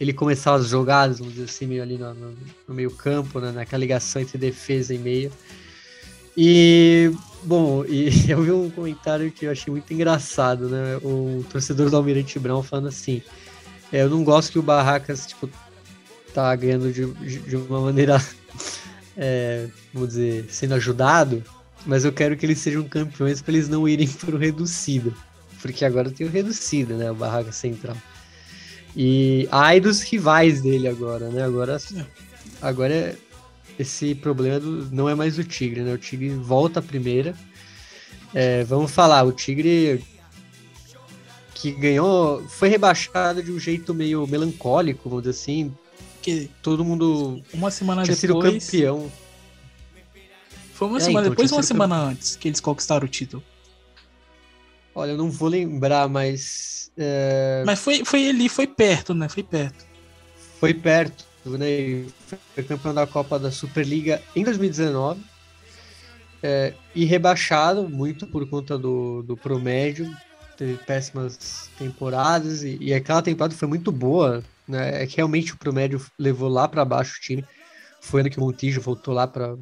[0.00, 2.36] ele começava as jogadas, vamos dizer assim, meio ali no, no,
[2.66, 5.30] no meio campo, né, naquela ligação entre defesa e meio.
[6.36, 7.12] E,
[7.44, 11.96] bom, e eu vi um comentário que eu achei muito engraçado, né, o torcedor do
[11.96, 13.22] Almirante Brown falando assim,
[13.92, 15.48] é, eu não gosto que o Barracas, tipo,
[16.32, 17.06] tá ganhando de,
[17.38, 18.22] de uma maneira,
[19.16, 21.42] é, vamos dizer, sendo ajudado,
[21.86, 25.14] mas eu quero que eles sejam campeões para eles não irem pro reducido,
[25.60, 27.96] porque agora tem o reducido, né, o Barraca Central.
[28.94, 31.42] E ai dos rivais dele agora, né?
[31.42, 31.78] Agora,
[32.60, 33.16] agora
[33.78, 35.94] esse problema do, não é mais o Tigre, né?
[35.94, 37.34] O Tigre volta à primeira.
[38.34, 40.04] É, vamos falar, o Tigre
[41.54, 45.72] que ganhou, foi rebaixado de um jeito meio melancólico, vamos dizer assim.
[46.22, 49.12] Que todo mundo uma semana tinha depois, sido campeão.
[50.72, 52.10] Foi uma é, semana então, depois ou uma semana campeão.
[52.10, 53.42] antes que eles conquistaram o título?
[54.94, 56.90] Olha, eu não vou lembrar, mas.
[56.96, 57.62] É...
[57.66, 59.28] Mas foi, foi ali, foi perto, né?
[59.28, 59.84] Foi perto.
[60.60, 62.04] Foi perto, né?
[62.54, 65.20] Foi campeão da Copa da Superliga em 2019.
[66.44, 70.14] É, e rebaixado muito por conta do, do promédio.
[70.56, 74.42] Teve péssimas temporadas e, e aquela temporada foi muito boa.
[74.72, 75.02] Né?
[75.02, 77.44] É que realmente o promédio levou lá para baixo o time.
[78.00, 79.56] Foi ano que o Montijo voltou lá para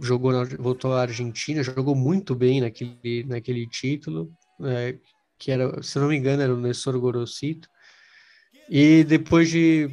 [0.00, 4.32] jogou na, voltou à Argentina, jogou muito bem naquele, naquele título,
[4.64, 4.96] é,
[5.38, 7.68] que era, se não me engano, era o Nessor Gorosito.
[8.68, 9.88] E depois de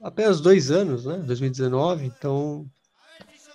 [0.00, 2.66] apenas dois anos, né, 2019, então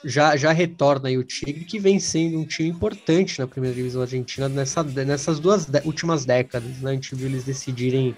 [0.04, 4.02] já, já retorna aí o Tigre, que vem sendo um time importante na primeira divisão
[4.02, 6.80] argentina nessa, nessas duas últimas décadas.
[6.80, 6.92] Né?
[6.92, 8.16] A gente viu eles decidirem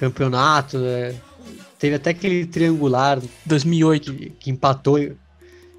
[0.00, 1.14] campeonato, né?
[1.78, 4.98] teve até aquele triangular 2008 que, que empatou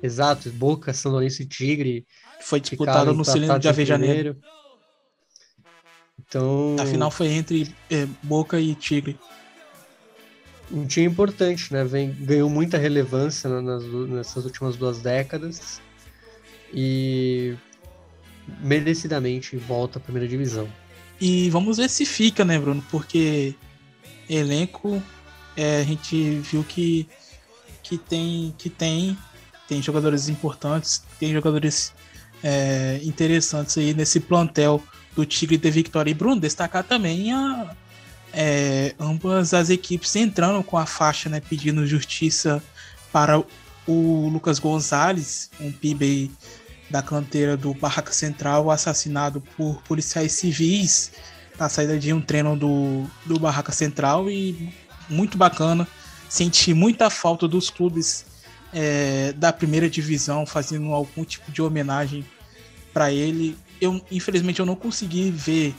[0.03, 2.05] Exato, Boca, São Lourenço e Tigre.
[2.41, 4.35] Foi disputado no cilindro de Avejaneiro.
[6.19, 6.75] Então.
[6.79, 9.19] A final foi entre é, Boca e Tigre.
[10.71, 11.83] Um time importante, né?
[11.83, 15.79] Vem, ganhou muita relevância nas, nessas últimas duas décadas.
[16.73, 17.55] E
[18.59, 20.67] merecidamente volta à primeira divisão.
[21.19, 22.83] E vamos ver se fica, né, Bruno?
[22.89, 23.53] Porque
[24.35, 25.01] elenco
[25.55, 27.07] é, a gente viu que,
[27.83, 29.17] que tem que tem
[29.67, 31.93] tem jogadores importantes, tem jogadores
[32.43, 34.83] é, interessantes aí nesse plantel
[35.15, 36.11] do Tigre de Vitória.
[36.11, 37.73] E Bruno, destacar também a,
[38.33, 42.61] é, ambas as equipes entrando com a faixa, né, pedindo justiça
[43.13, 43.41] para
[43.87, 46.31] o Lucas Gonzalez, um PIB
[46.89, 51.11] da canteira do Barraca Central, assassinado por policiais civis
[51.61, 54.73] na saída de um treino do, do Barraca Central e
[55.07, 55.87] muito bacana.
[56.27, 58.25] Senti muita falta dos clubes
[58.73, 62.25] é, da primeira divisão fazendo algum tipo de homenagem
[62.91, 63.55] para ele.
[63.79, 65.75] Eu infelizmente eu não consegui ver,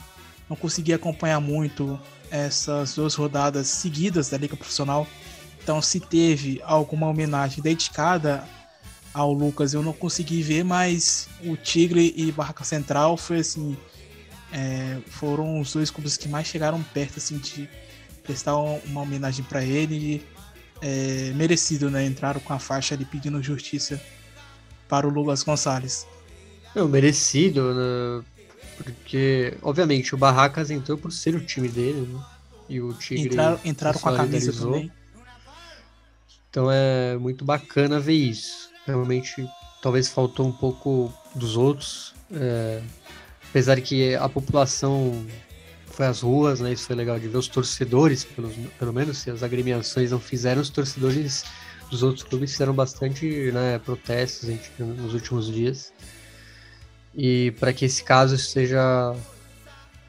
[0.49, 1.99] não consegui acompanhar muito
[2.31, 5.05] essas duas rodadas seguidas da liga profissional.
[5.61, 8.45] Então se teve alguma homenagem dedicada
[9.13, 13.75] ao Lucas, eu não consegui ver, mas o Tigre e Barraca Central foi assim,
[14.53, 17.67] é, foram os dois clubes que mais chegaram perto assim de
[18.23, 20.23] prestar uma homenagem para ele
[20.79, 22.05] é, merecido, né?
[22.05, 23.99] Entraram com a faixa ali pedindo justiça
[24.87, 26.05] para o Lucas Gonçalves.
[26.75, 28.23] Não, merecido, né?
[28.77, 32.23] Porque, obviamente, o Barracas entrou por ser o time dele, né?
[32.69, 33.25] E o Tigre.
[33.25, 34.91] Entraram, entraram com a camisa também.
[36.49, 38.69] Então é muito bacana ver isso.
[38.85, 39.47] Realmente,
[39.81, 42.13] talvez faltou um pouco dos outros.
[42.31, 42.81] É,
[43.53, 45.23] apesar de que a população
[45.85, 46.73] foi às ruas, né?
[46.73, 48.49] Isso foi legal de ver os torcedores, pelo,
[48.79, 51.43] pelo menos, se as agremiações não fizeram, os torcedores
[51.87, 55.93] dos outros clubes fizeram bastante né, protestos gente, nos últimos dias.
[57.15, 59.15] E para que esse caso seja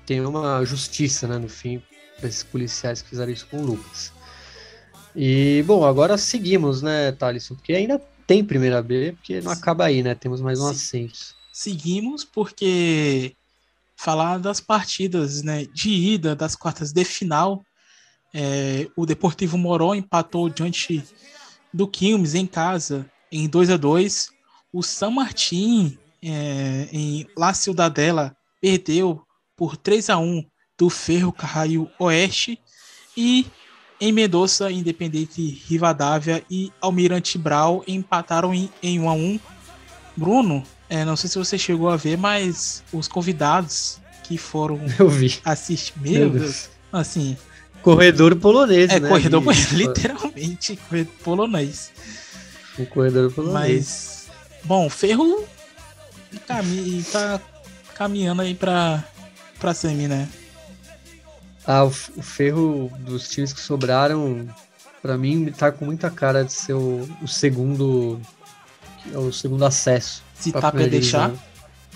[0.06, 1.82] tenha uma justiça, né, no fim,
[2.18, 4.10] para esses policiais que fizeram isso com o Lucas.
[5.14, 7.56] E bom, agora seguimos, né, Thaleson?
[7.56, 10.14] Porque ainda tem primeira B, porque não acaba aí, né?
[10.14, 11.43] Temos mais um ascenso.
[11.56, 13.36] Seguimos porque
[13.96, 17.64] falar das partidas né, de ida das quartas de final.
[18.34, 21.04] É, o Deportivo Moró empatou diante
[21.72, 24.30] do Quilmes em casa em 2 a 2
[24.72, 29.22] O San Martín é, em La Ciudadela perdeu
[29.56, 30.44] por 3 a 1
[30.76, 32.58] do Ferro Carraio Oeste
[33.16, 33.46] e
[34.00, 39.40] em Mendoza, Independente Rivadavia e Almirante Brau empataram em, em 1 a 1.
[40.16, 40.64] Bruno,
[40.94, 45.38] é, não sei se você chegou a ver, mas os convidados que foram Eu vi.
[45.44, 46.42] assistir, meu, Deus.
[46.42, 47.36] Deus, assim,
[47.82, 49.08] corredor polonês, é né?
[49.08, 51.92] corredor E- literalmente corredor polonês.
[52.78, 54.28] O corredor polonês.
[54.28, 55.44] Mas, bom, o Ferro
[56.46, 57.40] cami tá
[57.94, 59.04] caminhando aí pra,
[59.58, 60.28] pra semi, né?
[61.66, 64.48] Ah, o, o Ferro dos times que sobraram,
[65.00, 68.20] pra mim, tá com muita cara de ser o, o segundo
[69.14, 70.23] o segundo acesso.
[70.44, 71.32] Se tá pra deixar.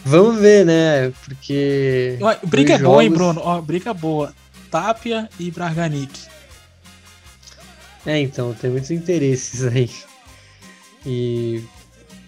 [0.04, 1.10] Vamos ver, né?
[1.24, 2.18] Porque.
[2.44, 3.40] Briga é dois boa, hein, jogos- Bruno?
[3.44, 4.34] Ó, briga boa.
[4.70, 6.20] Tapia e Braganic.
[8.06, 9.90] É, então, tem muitos interesses aí.
[11.04, 11.62] E.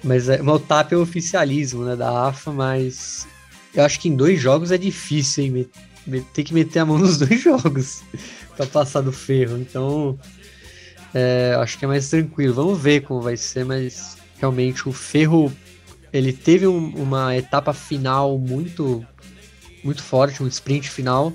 [0.03, 3.27] Mas, é, o TAP é o oficialismo, né, da AFA, mas
[3.75, 5.69] eu acho que em dois jogos é difícil, hein?
[6.33, 8.03] Ter que meter a mão nos dois jogos
[8.57, 9.59] pra passar do ferro.
[9.59, 10.19] Então,
[11.15, 12.55] é, acho que é mais tranquilo.
[12.55, 15.53] Vamos ver como vai ser, mas realmente o ferro
[16.13, 19.05] ele teve um- uma etapa final muito
[19.83, 21.33] muito forte, um sprint final.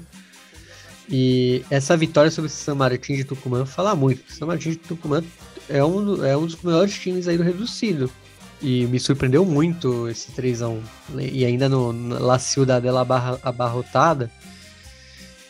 [1.09, 4.23] E essa vitória sobre o San Martín de Tucumã fala muito.
[4.28, 5.23] O San Martín de Tucumã
[5.69, 8.09] é um, é um dos melhores times aí do reducido.
[8.61, 10.80] E me surpreendeu muito esse 3x1.
[11.19, 14.32] E ainda no, na La Ciudadela abarra- abarrotada.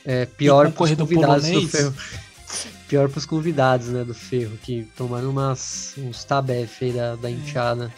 [0.03, 1.67] É, pior pros corredor convidados do.
[1.67, 1.93] Ferro.
[2.88, 7.91] Pior pros convidados, né, do Ferro, que tomaram umas, uns tabef aí da, da enteada.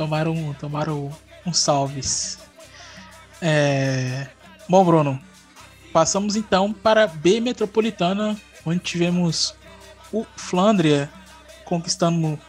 [0.00, 1.12] Tomaram, tomaram
[1.44, 2.38] uns salves.
[3.38, 4.28] É...
[4.66, 5.20] Bom, Bruno,
[5.92, 8.34] passamos então para B Metropolitana,
[8.64, 9.54] onde tivemos
[10.10, 11.10] o Flandria
[11.66, 12.40] conquistando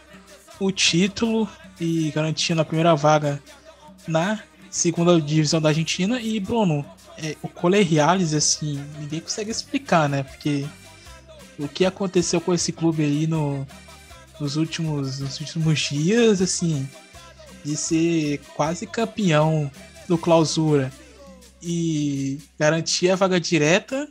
[0.58, 1.46] o título
[1.78, 3.38] e garantindo a primeira vaga
[4.08, 6.18] na segunda divisão da Argentina.
[6.22, 6.86] E, Bruno,
[7.18, 10.22] é, o Colegiales, assim, ninguém consegue explicar, né?
[10.22, 10.64] Porque
[11.58, 13.66] o que aconteceu com esse clube aí no,
[14.40, 16.88] nos, últimos, nos últimos dias, assim,
[17.64, 19.70] de ser quase campeão
[20.08, 20.92] do clausura
[21.62, 24.08] e garantir a vaga direta,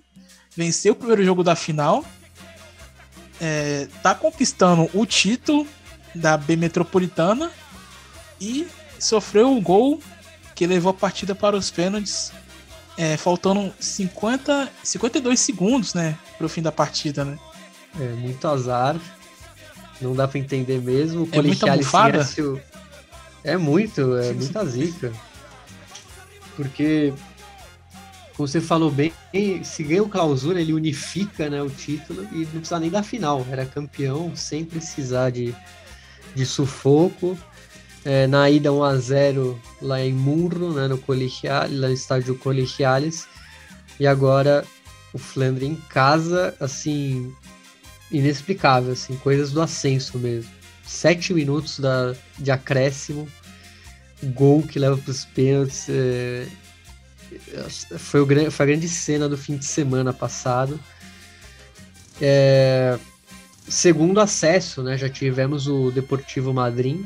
[0.56, 2.04] vencer o primeiro jogo da final,
[3.40, 5.68] é, tá conquistando o título
[6.14, 7.52] da B Metropolitana
[8.40, 8.68] e
[9.00, 10.02] sofreu o gol
[10.56, 12.32] que levou a partida para os pênaltis,
[12.98, 17.38] é, faltando 50, 52 segundos, né, para o fim da partida, né?
[18.00, 18.96] É muito azar.
[20.00, 21.24] Não dá pra entender mesmo.
[21.24, 22.28] O É muita bufada?
[22.40, 22.60] o-
[23.44, 25.12] É muito, é muita zica.
[26.56, 27.14] Porque,
[28.36, 29.12] como você falou bem,
[29.64, 33.46] se ganha o clausura, ele unifica né, o título e não precisa nem da final.
[33.50, 35.56] Era campeão sem precisar de,
[36.36, 37.38] de sufoco.
[38.04, 43.28] É, na ida 1x0 lá em Murro, né, no Colegiales, lá no estádio Colegiales.
[44.00, 44.66] E agora
[45.14, 47.34] o Flandre em casa, assim,
[48.12, 50.61] inexplicável, assim, coisas do ascenso mesmo.
[50.86, 53.28] Sete minutos da, de acréscimo,
[54.24, 55.88] gol que leva para os pênaltis.
[55.90, 56.48] é,
[57.98, 60.80] foi, o, foi a grande cena do fim de semana passado.
[62.22, 63.00] É,
[63.68, 67.04] segundo acesso, né, já tivemos o Deportivo Madrid,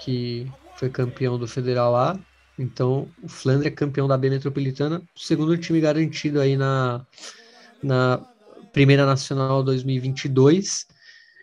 [0.00, 2.18] que foi campeão do Federal A.
[2.58, 7.06] Então, o Flandre é campeão da B Metropolitana, segundo time garantido aí na,
[7.80, 8.20] na
[8.72, 10.86] Primeira Nacional 2022.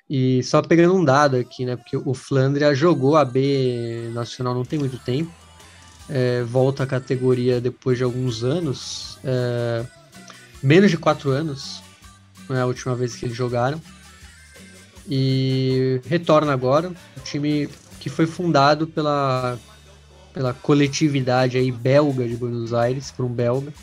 [0.10, 1.76] E só pegando um dado aqui, né?
[1.76, 5.32] Porque o Flandria jogou a B Nacional não tem muito tempo.
[6.10, 9.18] é, volta à categoria depois de alguns anos.
[9.24, 9.86] é,
[10.62, 11.82] menos de quatro anos.
[12.47, 13.82] Não é a última vez que eles jogaram.
[15.10, 16.91] E retorna agora.
[17.18, 17.68] O time
[17.99, 19.58] que foi fundado pela,
[20.34, 23.74] pela coletividade aí belga de Buenos Aires, por um belga.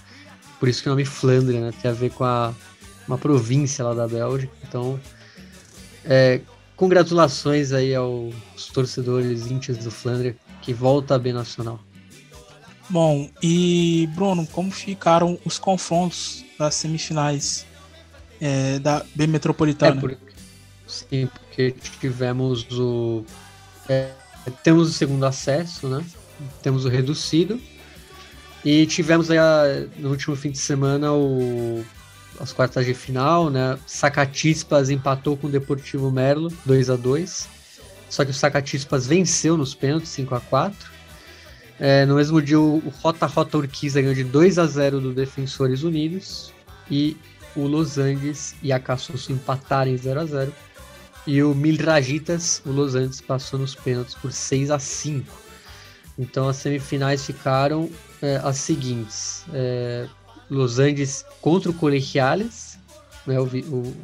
[0.60, 1.72] Por isso que o nome Flandria, né?
[1.82, 2.54] Tem a ver com a,
[3.08, 4.52] uma província lá da Bélgica.
[4.68, 5.00] Então,
[6.04, 6.40] é,
[6.76, 8.34] congratulações aí aos
[8.72, 11.80] torcedores íntios do Flandria, que volta a B Nacional.
[12.88, 17.64] Bom, e Bruno, como ficaram os confrontos das semifinais
[18.40, 20.00] é, da B É, Metropolitana?
[20.00, 20.16] por,
[20.86, 23.24] sim, porque tivemos o.
[23.88, 24.10] é,
[24.62, 26.04] temos o segundo acesso, né?
[26.62, 27.60] Temos o reducido.
[28.64, 31.84] E tivemos aí a- no último fim de semana o,
[32.42, 33.78] as quartas de final, né?
[33.86, 37.48] Sacatispas empatou com o Deportivo Merlo, 2 a 2
[38.10, 40.90] Só que o Sacatispas venceu nos pênaltis, 5 a 4
[41.78, 45.84] É, no mesmo dia, o Rota Rota Urquiza ganhou de 2 a 0 do Defensores
[45.84, 46.52] Unidos.
[46.90, 47.16] E
[47.54, 50.52] o Los Andes e a Cassuso empataram em 0 a 0
[51.24, 55.32] E o Milrajitas, o Los Andes, passou nos pênaltis por 6 a 5
[56.18, 57.88] Então as semifinais ficaram
[58.20, 60.08] é, as seguintes: é,
[60.52, 62.78] Los Andes contra o Colegiales,
[63.26, 63.96] né, o, o,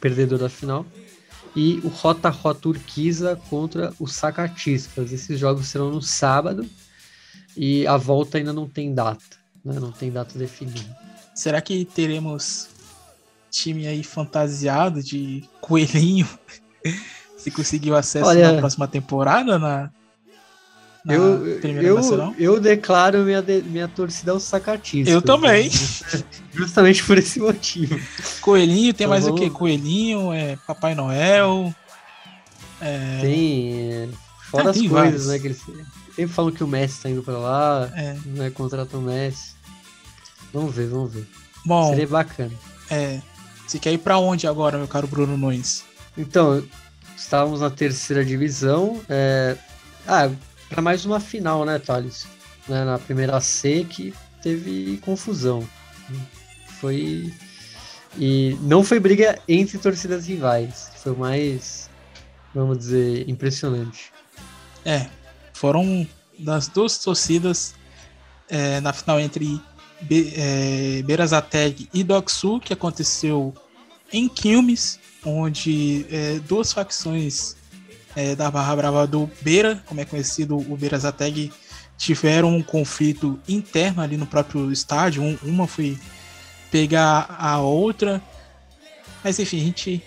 [0.00, 0.86] perdedor da final,
[1.54, 5.12] e o Rota Rota Urquiza contra o Sacatispas.
[5.12, 6.68] Esses jogos serão no sábado
[7.56, 10.96] e a volta ainda não tem data, né, não tem data definida.
[11.34, 12.68] Será que teremos
[13.50, 16.28] time aí fantasiado de coelhinho?
[17.36, 19.90] Se conseguiu acesso Olha, na próxima temporada na,
[21.06, 21.46] eu,
[21.82, 25.10] eu, eu declaro minha, minha torcida ao sacatista.
[25.10, 25.70] Eu também.
[26.52, 28.00] Justamente por esse motivo.
[28.40, 29.38] Coelhinho, tem então, mais vamos...
[29.38, 29.50] o que?
[29.50, 31.74] Coelhinho, é Papai Noel.
[32.80, 33.18] É...
[33.20, 34.10] Tem.
[34.50, 35.26] Fora ah, as coisas, vários.
[35.26, 35.38] né?
[35.38, 35.62] Que eles
[36.14, 38.16] sempre falam que o Messi tá indo pra lá, é.
[38.24, 38.50] né?
[38.50, 39.52] Contrata o Messi.
[40.54, 41.26] Vamos ver, vamos ver.
[41.66, 41.90] Bom.
[41.90, 42.52] Seria bacana.
[42.90, 43.20] É.
[43.66, 45.84] Você quer ir pra onde agora, meu caro Bruno Nunes?
[46.16, 46.62] Então,
[47.16, 49.00] estávamos na terceira divisão.
[49.08, 49.56] É...
[50.06, 50.30] Ah,
[50.74, 52.26] para mais uma final, né, Thales?
[52.68, 54.12] Né, na primeira C que
[54.42, 55.66] teve confusão.
[56.80, 57.32] Foi.
[58.18, 60.90] E não foi briga entre torcidas rivais.
[60.96, 61.88] Foi mais,
[62.52, 64.12] vamos dizer, impressionante.
[64.84, 65.06] É,
[65.52, 66.06] foram
[66.36, 67.74] das duas torcidas
[68.48, 69.60] é, na final entre
[70.00, 71.04] Be é,
[71.92, 73.54] e Doxu, que aconteceu
[74.12, 77.56] em Quilmes, onde é, duas facções
[78.16, 81.52] é, da Barra Brava do Beira, como é conhecido o Beira Zateg,
[81.96, 85.22] tiveram um conflito interno ali no próprio estádio.
[85.22, 85.98] Um, uma foi
[86.70, 88.20] pegar a outra.
[89.22, 90.02] Mas enfim, a gente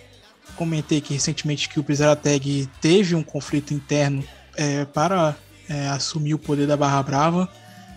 [0.55, 4.24] comentei aqui recentemente que o Bezarateg teve um conflito interno
[4.55, 5.36] é, para
[5.70, 7.49] é, assumir o poder da Barra Brava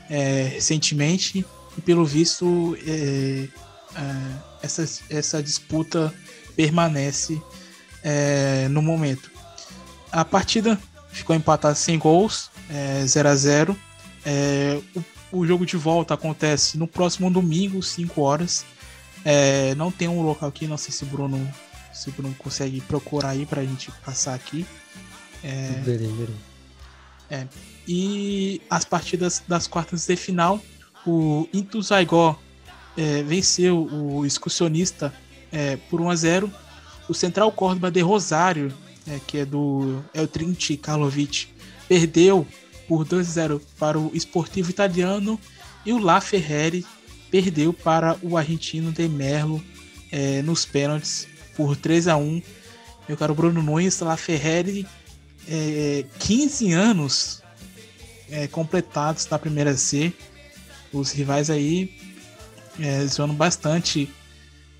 [0.08, 1.44] é, recentemente.
[1.76, 3.48] E pelo visto, é,
[3.96, 4.06] é,
[4.62, 6.12] essa, essa disputa
[6.54, 7.40] permanece
[8.02, 9.30] é, no momento.
[10.12, 10.78] A partida
[11.10, 12.50] ficou empatada sem gols,
[13.06, 13.76] 0 é, a 0
[14.24, 14.80] é,
[15.32, 18.64] o, o, jogo de volta acontece no próximo domingo, 5 horas.
[19.24, 21.48] É, não tem um local aqui, não sei se o Bruno,
[21.92, 24.66] se Bruno consegue procurar aí pra gente passar aqui.
[25.42, 26.36] É, verei, verei.
[27.30, 27.46] É,
[27.86, 30.60] e as partidas das quartas de final,
[31.06, 32.38] o Intuzaigó
[32.96, 35.12] é, venceu o excursionista
[35.52, 36.52] é, por 1 a 0
[37.08, 38.72] O Central Córdoba de Rosário
[39.06, 41.48] é, que é do Eltrinti Karlovic,
[41.88, 42.46] perdeu
[42.88, 45.38] por 2 a 0 para o Esportivo Italiano
[45.84, 46.84] e o La Ferreri
[47.30, 49.62] perdeu para o argentino De Merlo
[50.10, 52.42] é, nos pênaltis por 3 a 1
[53.08, 54.86] Meu caro Bruno Nunes, La Ferreri,
[55.48, 57.42] é, 15 anos
[58.30, 60.12] é, completados na primeira C.
[60.92, 61.94] Os rivais aí
[62.78, 64.10] é, zoando bastante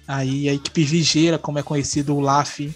[0.07, 2.75] aí a equipe ligeira, como é conhecido o LAF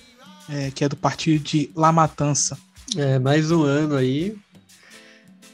[0.49, 2.59] é, que é do partido de La Matança.
[2.97, 4.37] É, mais um ano aí.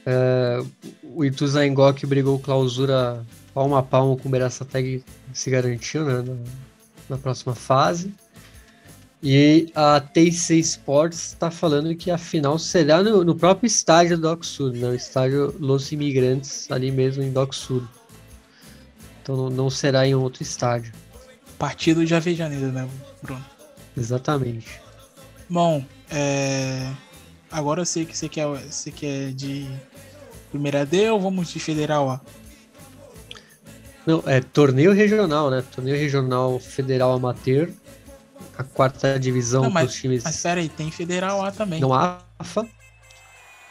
[0.05, 0.63] É,
[1.03, 6.37] o Ituzaingó que brigou clausura palmo a palmo com o Beraçateg se garantiu né, na,
[7.11, 8.13] na, próxima fase.
[9.23, 14.23] E a TC Sports está falando que a final será no, no próprio estádio do
[14.23, 17.87] Doc Sul, né, o estádio Los Imigrantes, ali mesmo em Doc Sul.
[19.23, 20.93] Então não, não será em outro estádio.
[21.59, 22.89] Partido de Avejaneira, né,
[23.23, 23.45] Bruno?
[23.97, 24.81] Exatamente.
[25.51, 26.89] Bom, é...
[27.51, 29.69] agora eu sei que você quer, você quer de
[30.49, 32.21] primeira D ou vamos de Federal A?
[34.07, 35.65] Não, é torneio regional, né?
[35.75, 37.69] Torneio regional Federal Amateur.
[38.57, 40.23] A quarta divisão Não, mas, times.
[40.23, 41.81] Mas pera aí, tem Federal A também.
[41.81, 42.69] Não, AFA.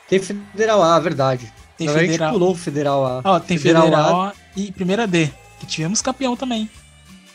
[0.10, 1.51] Tem Federal A, verdade.
[1.77, 2.03] Tem Federal...
[2.03, 3.22] A gente pulou Federal A.
[3.23, 4.30] Ó, tem Federal, Federal A...
[4.30, 5.31] A e primeira D.
[5.60, 6.69] Que tivemos campeão também.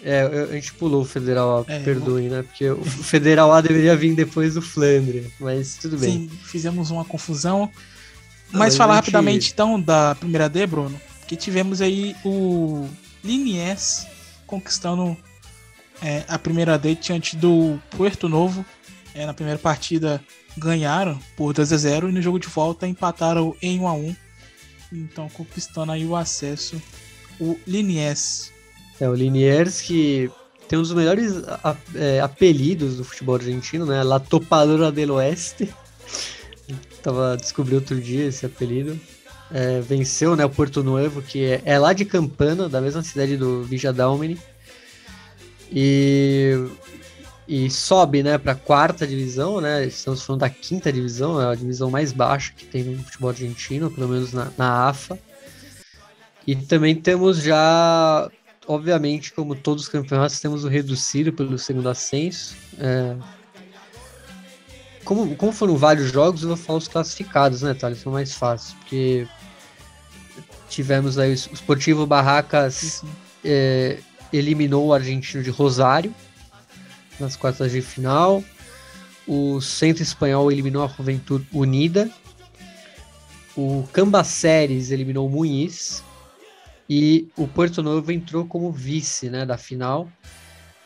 [0.05, 0.21] É,
[0.51, 2.43] a gente pulou o Federal A, é, perdoe, né?
[2.43, 6.29] Porque o Federal A deveria vir depois do Flandre, mas tudo bem.
[6.29, 7.71] Sim, fizemos uma confusão.
[8.53, 9.05] Mas falar gente...
[9.05, 12.87] rapidamente então da primeira D, Bruno, que tivemos aí o
[13.25, 14.07] Liniers
[14.47, 15.17] conquistando
[16.03, 18.65] é, a primeira D diante do Puerto Novo.
[19.15, 20.21] É, na primeira partida
[20.59, 24.17] ganharam por 2 a 0 e no jogo de volta empataram em 1 a 1
[24.93, 26.81] então conquistando aí o acesso
[27.41, 28.53] o Liniers
[29.01, 30.31] é, o Liniers que
[30.69, 31.35] tem um dos melhores
[31.95, 34.03] é, apelidos do futebol argentino, né?
[34.03, 35.73] La Topadora del Oeste.
[37.03, 38.99] Tava descobri outro dia esse apelido.
[39.53, 43.37] É, venceu né, o Porto Novo, que é, é, lá de Campana, da mesma cidade
[43.37, 44.39] do Villa Dalmini.
[45.71, 46.55] E,
[47.47, 49.85] e sobe né, para a quarta divisão, né?
[49.85, 53.91] Estamos falando da quinta divisão, é a divisão mais baixa que tem no futebol argentino,
[53.91, 55.19] pelo menos na, na AFA.
[56.47, 58.31] E também temos já
[58.66, 62.57] obviamente, como todos os campeonatos, temos o reduzido pelo segundo ascenso.
[62.78, 63.16] É...
[65.05, 67.99] como, como foram vários jogos, eu vou falar os classificados, né, Thales?
[67.99, 69.27] São mais fácil, porque
[70.69, 73.05] tivemos aí o Esportivo Barracas
[73.45, 73.99] é,
[74.32, 76.15] eliminou o argentino de Rosário
[77.20, 78.43] nas quartas de final.
[79.27, 82.11] O Centro Espanhol eliminou a Juventude Unida.
[83.57, 86.03] O Cambaceres eliminou o Muniz.
[86.89, 90.11] E o Porto Novo entrou como vice né, da final.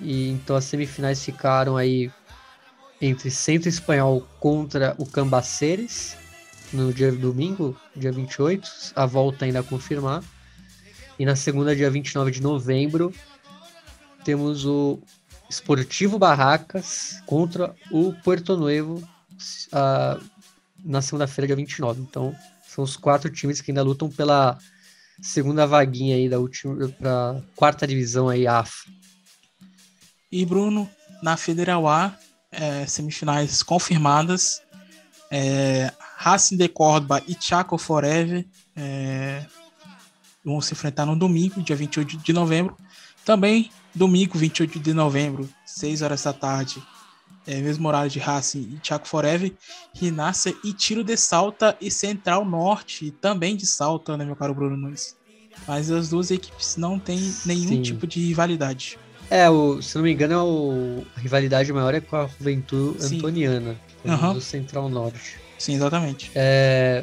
[0.01, 2.11] E então as semifinais ficaram aí
[3.01, 6.17] entre Centro Espanhol contra o Cambaceres
[6.73, 10.23] no dia domingo, dia 28, a volta ainda a confirmar.
[11.19, 13.13] E na segunda, dia 29 de novembro,
[14.25, 15.01] temos o
[15.49, 18.97] Esportivo Barracas contra o Porto Novo
[19.73, 20.23] uh,
[20.85, 22.03] na segunda-feira, dia 29.
[22.03, 24.59] Então, são os quatro times que ainda lutam pela
[25.21, 28.91] segunda vaguinha aí da última para quarta divisão aí AFA.
[30.31, 30.89] E Bruno,
[31.23, 32.17] na Federal A,
[32.51, 34.63] é, semifinais confirmadas,
[35.31, 39.45] é, Racing de Córdoba e Chaco Forever é,
[40.45, 42.77] vão se enfrentar no domingo, dia 28 de novembro.
[43.25, 46.83] Também domingo, 28 de novembro, 6 horas da tarde,
[47.49, 49.51] é, mesmo horário de Racing e Chaco Forever,
[49.95, 54.77] Rinácia e Tiro de Salta e Central Norte, também de Salta, né, meu caro Bruno
[54.77, 55.17] Nunes?
[55.67, 57.83] Mas as duas equipes não têm nenhum Sim.
[57.83, 58.99] tipo de rivalidade.
[59.31, 63.03] É, o, se não me engano, é o, a rivalidade maior é com a Juventude
[63.03, 63.17] Sim.
[63.17, 64.35] Antoniana, uhum.
[64.35, 65.39] do Central Norte.
[65.59, 66.31] Sim, exatamente.
[66.35, 67.03] É,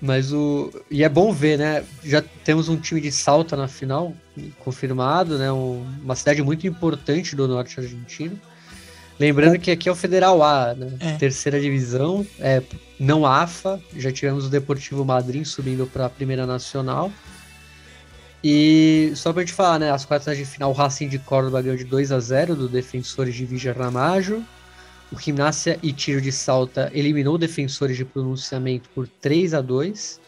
[0.00, 0.72] mas o.
[0.90, 1.84] E é bom ver, né?
[2.04, 4.14] Já temos um time de Salta na final,
[4.60, 5.52] confirmado, né?
[5.52, 8.40] Um, uma cidade muito importante do norte argentino.
[9.18, 10.92] Lembrando que aqui é o Federal A, né?
[11.00, 11.12] É.
[11.16, 12.62] Terceira divisão, é,
[13.00, 13.80] não AFA.
[13.96, 17.10] Já tivemos o Deportivo Madrid subindo para a Primeira Nacional.
[18.42, 19.90] E só pra gente falar, né?
[19.90, 23.34] As quartas de final, o Racing de Córdoba ganhou de 2 a 0 do Defensores
[23.34, 24.44] de Vija Ramajo.
[25.10, 30.20] O Gimnasia e Tiro de Salta eliminou Defensores de Pronunciamento por 3 a 2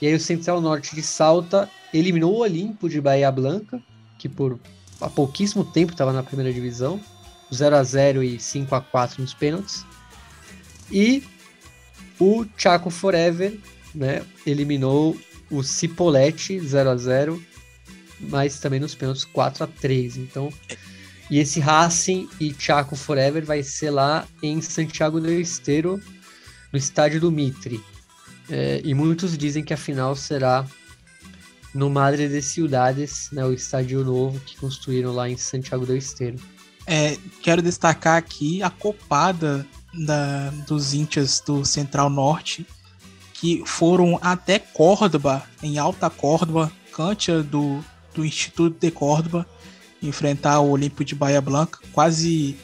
[0.00, 3.80] E aí o Central Norte de Salta eliminou o Olimpo de Bahia Blanca,
[4.18, 4.60] que por
[5.00, 7.00] há pouquíssimo tempo estava na primeira divisão.
[7.52, 9.84] 0 a 0 e 5 a 4 nos pênaltis.
[10.90, 11.22] E
[12.18, 13.58] o Chaco Forever
[13.94, 15.16] né, eliminou
[15.50, 17.42] o Cipolletti 0 a 0
[18.20, 20.52] mas também nos pênaltis 4 a 3 Então,
[21.30, 26.00] e esse Racing e Chaco Forever vai ser lá em Santiago del Esteiro,
[26.72, 27.82] no estádio do Mitre.
[28.50, 30.66] É, e muitos dizem que a final será
[31.74, 36.36] no Madre de Ciudades, né, o estádio novo que construíram lá em Santiago del Esteiro.
[36.86, 42.66] É, quero destacar aqui a copada da, dos índios do Central Norte,
[43.34, 47.84] que foram até Córdoba, em Alta Córdoba, Cântia do,
[48.14, 49.46] do Instituto de Córdoba,
[50.02, 52.56] enfrentar o Olímpico de Bahia Blanca, quase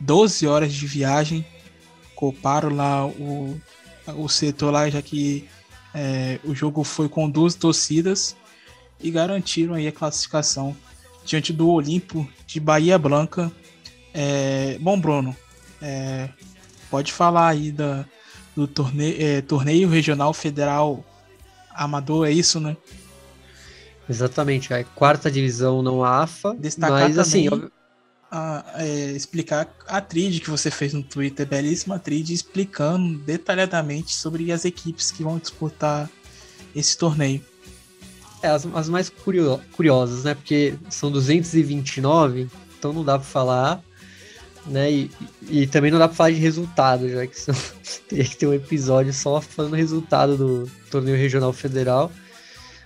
[0.00, 1.44] 12 horas de viagem.
[2.14, 3.60] Coparam lá o,
[4.16, 5.48] o setor lá, já que
[5.94, 8.36] é, o jogo foi com duas torcidas
[9.00, 10.76] e garantiram aí a classificação
[11.24, 13.50] diante do Olimpo de Bahia Blanca.
[14.12, 15.36] É, bom, Bruno,
[15.80, 16.28] é,
[16.90, 18.04] pode falar aí da,
[18.54, 21.04] do torneio, é, torneio regional federal
[21.74, 22.76] amador, é isso, né?
[24.08, 27.48] Exatamente, é quarta divisão não AFA, Destacar mas assim...
[28.36, 34.50] A, é, explicar a trid que você fez no Twitter, belíssima trid, explicando detalhadamente sobre
[34.50, 36.10] as equipes que vão disputar
[36.74, 37.40] esse torneio.
[38.44, 40.34] É, as, as mais curio, curiosas, né?
[40.34, 42.46] Porque são 229,
[42.78, 43.82] então não dá para falar,
[44.66, 44.92] né?
[44.92, 45.10] E,
[45.48, 47.58] e, também não dá para falar de resultado, já que senão
[48.06, 52.12] teria que ter um episódio só falando resultado do torneio regional federal.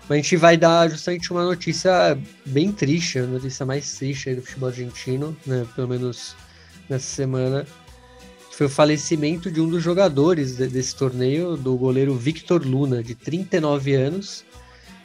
[0.02, 2.16] Mas a gente vai dar justamente uma notícia
[2.47, 5.66] bem triste, a notícia mais triste do futebol argentino, né?
[5.74, 6.36] Pelo menos
[6.89, 7.66] nessa semana.
[8.52, 13.16] Foi o falecimento de um dos jogadores de, desse torneio, do goleiro Victor Luna, de
[13.16, 14.44] 39 anos,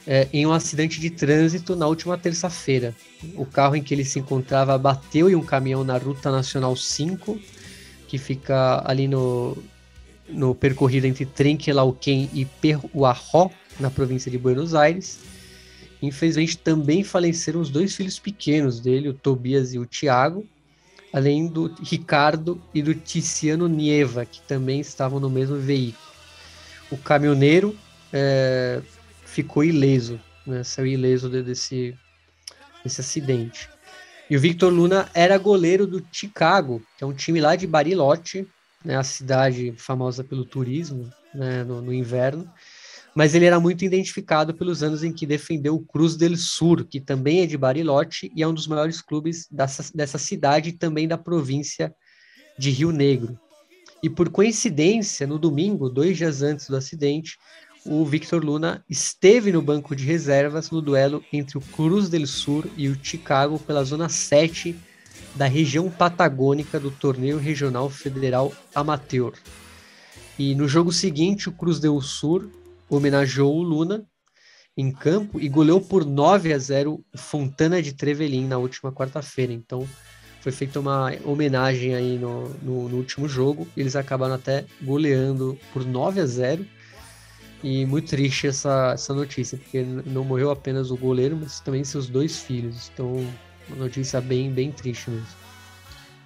[0.06, 2.94] é, em um acidente de trânsito na última terça-feira.
[3.36, 7.38] O carro em que ele se encontrava bateu em um caminhão na Ruta Nacional 5,
[8.06, 9.56] que fica ali no,
[10.28, 13.50] no percorrido entre Trenquelauquén e Peruajó,
[13.80, 15.18] na província de Buenos Aires.
[16.02, 20.46] Infelizmente, também faleceram os dois filhos pequenos dele, o Tobias e o Tiago,
[21.12, 26.04] além do Ricardo e do Tiziano Nieva, que também estavam no mesmo veículo.
[26.90, 27.74] O caminhoneiro
[28.12, 28.82] é,
[29.34, 31.96] ficou ileso, né, saiu ileso desse,
[32.82, 33.68] desse acidente.
[34.30, 38.46] E o Victor Luna era goleiro do Chicago, que é um time lá de Bariloche,
[38.84, 42.48] né, a cidade famosa pelo turismo né, no, no inverno
[43.14, 47.00] mas ele era muito identificado pelos anos em que defendeu o Cruz del Sur, que
[47.00, 51.06] também é de Bariloche e é um dos maiores clubes dessa, dessa cidade e também
[51.06, 51.94] da província
[52.58, 53.38] de Rio Negro.
[54.02, 57.38] E por coincidência, no domingo, dois dias antes do acidente,
[57.86, 62.66] o Victor Luna esteve no banco de reservas no duelo entre o Cruz del Sur
[62.76, 64.74] e o Chicago pela zona 7
[65.34, 69.32] da região patagônica do torneio regional federal amateur.
[70.38, 72.48] E no jogo seguinte, o Cruz del Sur
[72.88, 74.04] homenageou o Luna
[74.76, 79.52] em campo e goleou por 9 a 0 o Fontana de Trevelin na última quarta-feira.
[79.52, 79.86] Então,
[80.40, 83.68] foi feita uma homenagem aí no, no, no, último jogo.
[83.76, 86.66] Eles acabaram até goleando por 9 a 0.
[87.64, 92.10] E muito triste essa, essa notícia, porque não morreu apenas o goleiro, mas também seus
[92.10, 92.90] dois filhos.
[92.92, 93.26] Então,
[93.66, 95.26] uma notícia bem, bem triste mesmo.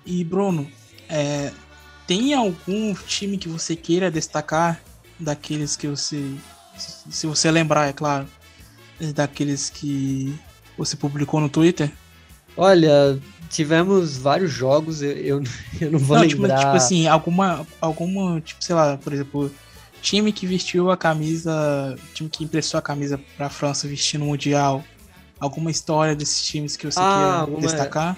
[0.04, 0.68] E Bruno,
[1.08, 1.52] é,
[2.08, 4.80] tem algum time que você queira destacar
[5.16, 6.28] daqueles que você,
[6.76, 8.26] se você lembrar, é claro,
[9.14, 10.36] daqueles que
[10.76, 11.88] você publicou no Twitter?
[12.56, 13.16] Olha,
[13.48, 15.42] tivemos vários jogos, eu, eu,
[15.80, 16.58] eu não vou não, tipo, lembrar.
[16.58, 19.48] Tipo, tipo assim, alguma, alguma, tipo, sei lá, por exemplo,
[20.02, 24.84] time que vestiu a camisa, time que impressou a camisa pra França vestindo o Mundial.
[25.38, 28.16] Alguma história desses times que você ah, queira destacar?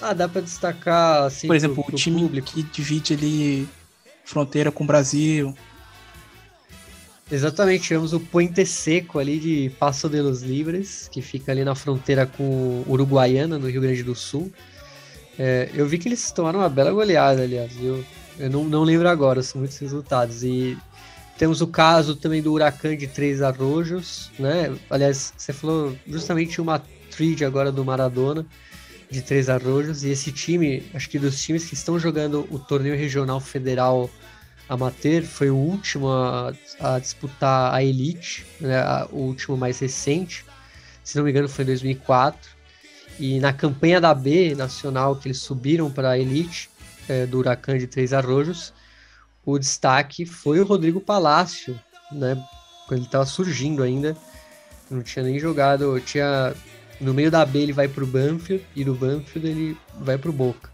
[0.00, 2.52] Ah, dá pra destacar, assim, Por exemplo, pro, pro o time público.
[2.52, 3.68] que divide ali
[4.24, 5.54] fronteira com o Brasil.
[7.30, 11.74] Exatamente, tivemos o Puente Seco ali de Passo de los Libres, que fica ali na
[11.74, 14.52] fronteira com Uruguaiana, no Rio Grande do Sul.
[15.38, 18.04] É, eu vi que eles tomaram uma bela goleada, aliás, eu,
[18.38, 20.42] eu não, não lembro agora, são muitos resultados.
[20.42, 20.76] E
[21.38, 24.74] temos o caso também do Huracan de Três Arrojos, né?
[24.88, 28.46] Aliás, você falou justamente uma trade agora do Maradona
[29.10, 32.96] de Três Arrojos, e esse time, acho que dos times que estão jogando o torneio
[32.96, 34.10] regional federal
[34.68, 38.82] amateur, foi o último a, a disputar a Elite, né,
[39.12, 40.44] o último mais recente,
[41.04, 42.56] se não me engano foi em 2004.
[43.18, 46.68] E na campanha da B nacional, que eles subiram para a Elite,
[47.08, 48.72] é, do Huracan de Três Arrojos,
[49.44, 51.78] o destaque foi o Rodrigo Palácio,
[52.10, 52.36] né?
[52.86, 54.16] Quando ele estava surgindo ainda,
[54.90, 56.54] não tinha nem jogado, tinha
[57.00, 60.30] no meio da B ele vai para o Banfield e do Banfield ele vai para
[60.30, 60.70] o Boca.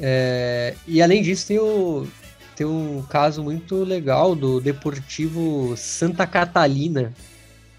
[0.00, 2.06] É, e além disso tem o,
[2.56, 7.12] tem um caso muito legal do Deportivo Santa Catalina,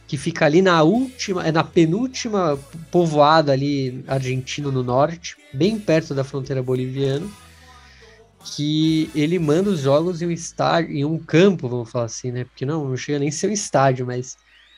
[0.07, 2.59] que fica ali na última, é na penúltima
[2.91, 7.27] povoada ali argentino no norte, bem perto da fronteira boliviana,
[8.43, 12.43] que ele manda os jogos em um estádio, em um campo, vamos falar assim, né?
[12.43, 14.37] Porque não, não chega nem a ser um estádio, mas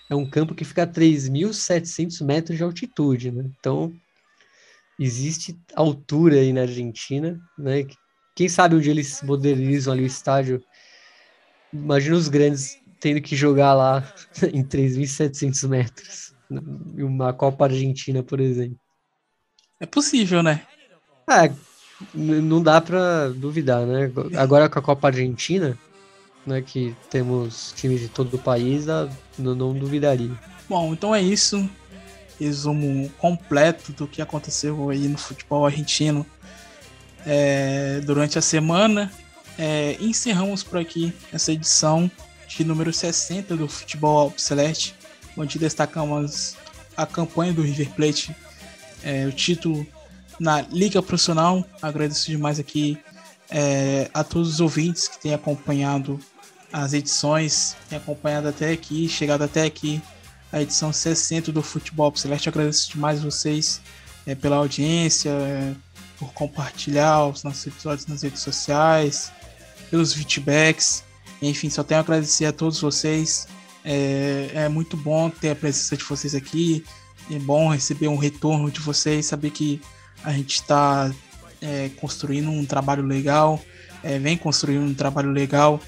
[0.09, 3.45] é um campo que fica a 3.700 metros de altitude, né?
[3.59, 3.91] Então,
[4.99, 7.87] existe altura aí na Argentina, né?
[8.35, 10.61] Quem sabe onde eles modernizam ali o estádio.
[11.73, 14.03] Imagina os grandes tendo que jogar lá
[14.53, 16.35] em 3.700 metros.
[16.97, 18.79] Uma Copa Argentina, por exemplo.
[19.79, 20.61] É possível, né?
[21.29, 21.51] É,
[22.13, 24.11] não dá para duvidar, né?
[24.37, 25.77] Agora com a Copa Argentina,
[26.45, 28.85] né, que temos times de todo o país,
[29.37, 30.31] não, não duvidaria.
[30.69, 31.67] Bom, então é isso.
[32.39, 36.25] Resumo completo do que aconteceu aí no futebol argentino
[37.25, 39.11] é, durante a semana.
[39.57, 42.11] É, encerramos por aqui essa edição
[42.57, 44.95] de número 60 do Futebol Celeste,
[45.35, 46.55] onde destacamos
[46.95, 48.35] a campanha do River Plate,
[49.03, 49.85] é, o título
[50.39, 51.65] na Liga Profissional.
[51.81, 52.97] Agradeço demais aqui
[53.49, 56.19] é, a todos os ouvintes que têm acompanhado
[56.71, 60.01] as edições, têm acompanhado até aqui, chegado até aqui
[60.51, 62.47] a edição 60 do Futebol Celeste.
[62.47, 63.81] Agradeço demais vocês
[64.25, 65.73] é, pela audiência, é,
[66.17, 69.31] por compartilhar os nossos episódios nas redes sociais,
[69.91, 71.03] pelos feedbacks.
[71.41, 73.47] Enfim, só tenho a agradecer a todos vocês.
[73.83, 76.83] É, é muito bom ter a presença de vocês aqui.
[77.29, 79.81] É bom receber um retorno de vocês, saber que
[80.23, 81.11] a gente está
[81.61, 83.59] é, construindo um trabalho legal,
[84.03, 85.79] é, vem construindo um trabalho legal.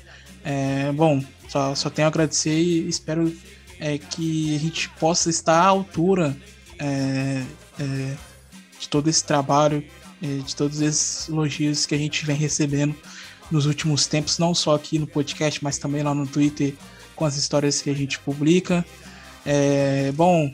[0.44, 3.34] É, bom, só, só tenho a agradecer e espero
[3.80, 6.36] é, que a gente possa estar à altura
[6.80, 7.44] é,
[7.80, 8.16] é,
[8.80, 9.84] de todo esse trabalho
[10.20, 12.96] de todos esses elogios que a gente vem recebendo
[13.50, 16.74] nos últimos tempos, não só aqui no podcast, mas também lá no Twitter
[17.16, 18.86] com as histórias que a gente publica.
[19.46, 20.52] É, bom,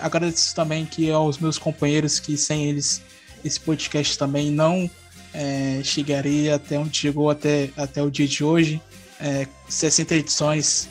[0.00, 3.00] agradeço também que aos meus companheiros que sem eles
[3.44, 4.88] esse podcast também não
[5.32, 8.80] é, chegaria até onde chegou até, até o dia de hoje.
[9.20, 10.88] É, 60 edições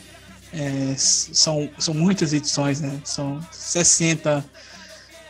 [0.52, 3.00] é, são, são muitas edições, né?
[3.04, 4.44] São 60.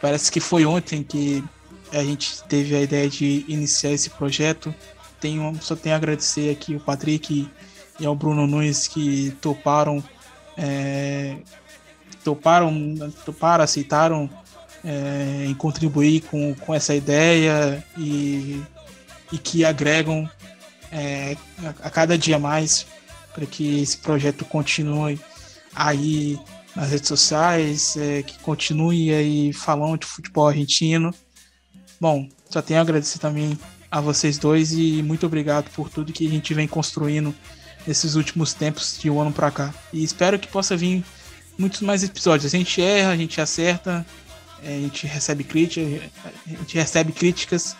[0.00, 1.44] Parece que foi ontem que
[1.92, 4.74] a gente teve a ideia de iniciar esse projeto.
[5.22, 7.48] Tenho, só tenho a agradecer aqui o Patrick
[8.00, 10.02] e ao Bruno Nunes que toparam,
[10.56, 11.36] é,
[12.24, 14.28] toparam, toparam, aceitaram
[14.84, 18.60] é, em contribuir com, com essa ideia e,
[19.30, 20.28] e que agregam
[20.90, 22.84] é, a, a cada dia mais
[23.32, 25.20] para que esse projeto continue
[25.72, 26.36] aí
[26.74, 31.14] nas redes sociais, é, que continue aí falando de futebol argentino.
[32.00, 33.56] Bom, só tenho a agradecer também
[33.92, 37.34] a vocês dois e muito obrigado por tudo que a gente vem construindo
[37.86, 39.74] nesses últimos tempos de um ano para cá.
[39.92, 41.04] E espero que possa vir
[41.58, 42.54] muitos mais episódios.
[42.54, 44.06] A gente erra, a gente acerta,
[44.62, 46.10] a gente recebe críticas,
[46.46, 47.76] a gente recebe críticas,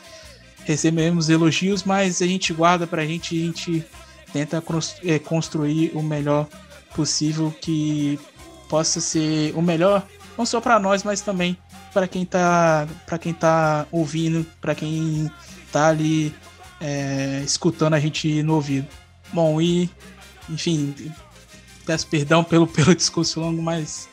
[0.65, 3.85] recebemos elogios, mas a gente guarda para a gente, a gente
[4.35, 4.63] tenta
[5.05, 6.47] é, construir o melhor
[6.95, 8.21] possível que
[8.69, 10.07] possa ser o melhor
[10.37, 11.57] não só para nós, mas também
[11.93, 15.31] para quem tá para quem tá ouvindo, para quem
[15.73, 16.35] tá ali
[16.81, 18.87] é, escutando a gente no ouvido.
[19.33, 19.91] Bom, e
[20.49, 20.95] enfim,
[21.87, 24.09] peço perdão pelo pelo discurso longo, mas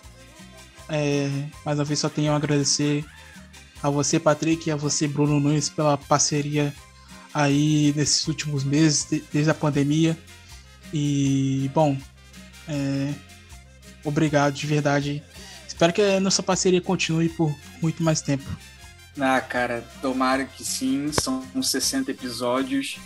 [0.87, 1.29] é,
[1.65, 3.05] mais uma vez só tenho a agradecer
[3.81, 6.73] a você, Patrick, e a você, Bruno Nunes, pela parceria
[7.33, 10.17] aí nesses últimos meses, desde a pandemia.
[10.93, 11.97] E, bom,
[12.67, 13.13] é,
[14.03, 15.23] obrigado de verdade.
[15.67, 18.49] Espero que a nossa parceria continue por muito mais tempo.
[19.19, 21.11] Ah, cara, tomara que sim.
[21.11, 22.97] São uns 60 episódios.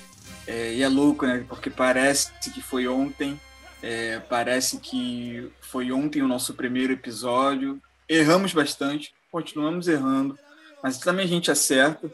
[0.45, 1.45] É, e é louco, né?
[1.47, 3.39] Porque parece que foi ontem.
[3.81, 7.81] É, parece que foi ontem o nosso primeiro episódio.
[8.07, 10.37] Erramos bastante, continuamos errando,
[10.81, 12.11] mas também a gente acerta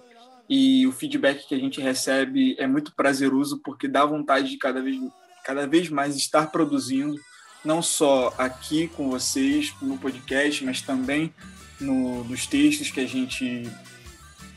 [0.49, 4.81] e o feedback que a gente recebe é muito prazeroso porque dá vontade de cada
[4.81, 4.99] vez,
[5.43, 7.15] cada vez mais estar produzindo,
[7.63, 11.33] não só aqui com vocês no podcast, mas também
[11.79, 13.69] no, nos textos que a gente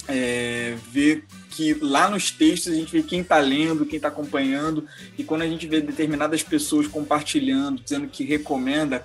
[0.08, 4.86] é, vê que lá nos textos a gente vê quem está lendo, quem está acompanhando,
[5.18, 9.04] e quando a gente vê determinadas pessoas compartilhando, dizendo que recomenda,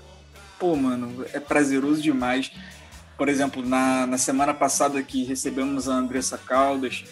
[0.57, 2.51] pô, mano, é prazeroso demais.
[3.17, 7.03] Por exemplo, na, na semana passada que recebemos a Andressa Caldas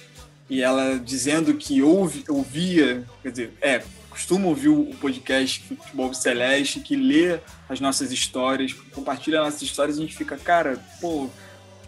[0.49, 6.79] e ela dizendo que ouve, ouvia, quer dizer, é, costuma ouvir o podcast Futebol Celeste,
[6.79, 11.29] que lê as nossas histórias, compartilha as nossas histórias, a gente fica, cara, pô,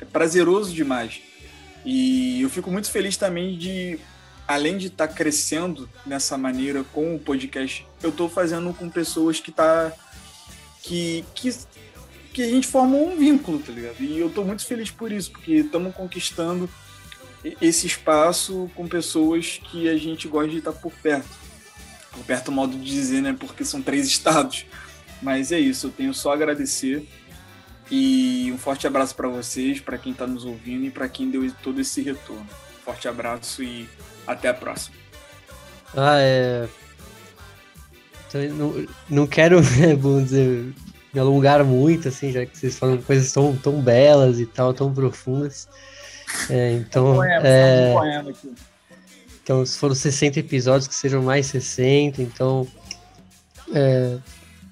[0.01, 1.21] é prazeroso demais.
[1.89, 3.97] E eu fico muito feliz também de,
[4.45, 9.39] além de estar tá crescendo nessa maneira com o podcast, eu estou fazendo com pessoas
[9.39, 9.93] que tá
[10.83, 11.49] que, que
[12.33, 14.01] que a gente forma um vínculo, tá ligado?
[14.01, 16.69] E eu tô muito feliz por isso, porque estamos conquistando
[17.61, 21.29] esse espaço com pessoas que a gente gosta de estar por perto.
[22.11, 23.33] Por perto, modo de dizer, né?
[23.39, 24.65] Porque são três estados.
[25.21, 27.07] Mas é isso, eu tenho só a agradecer.
[27.89, 31.49] E um forte abraço para vocês, para quem está nos ouvindo e para quem deu
[31.63, 32.45] todo esse retorno.
[32.83, 33.87] Forte abraço e
[34.25, 34.95] até a próxima.
[35.95, 36.67] Ah, é.
[38.27, 39.61] Então, não, não quero,
[39.97, 40.73] vamos dizer,
[41.13, 44.93] me alongar muito, assim, já que vocês falam coisas tão, tão belas e tal, tão
[44.93, 45.67] profundas.
[46.49, 47.93] É, então, poema, é,
[49.41, 52.67] então, se foram 60 episódios, que sejam mais 60, então,
[53.73, 54.17] é,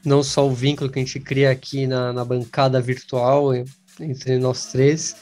[0.07, 3.51] não só o vínculo que a gente cria aqui na, na bancada virtual
[3.99, 5.15] entre nós três,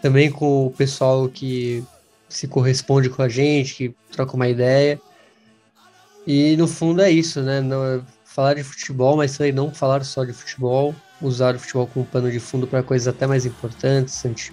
[0.00, 1.84] também com o pessoal que
[2.28, 5.00] se corresponde com a gente, que troca uma ideia.
[6.26, 7.60] E no fundo é isso, né?
[7.60, 12.06] Não, falar de futebol, mas também não falar só de futebol, usar o futebol como
[12.06, 14.24] pano de fundo para coisas até mais importantes.
[14.24, 14.52] A gente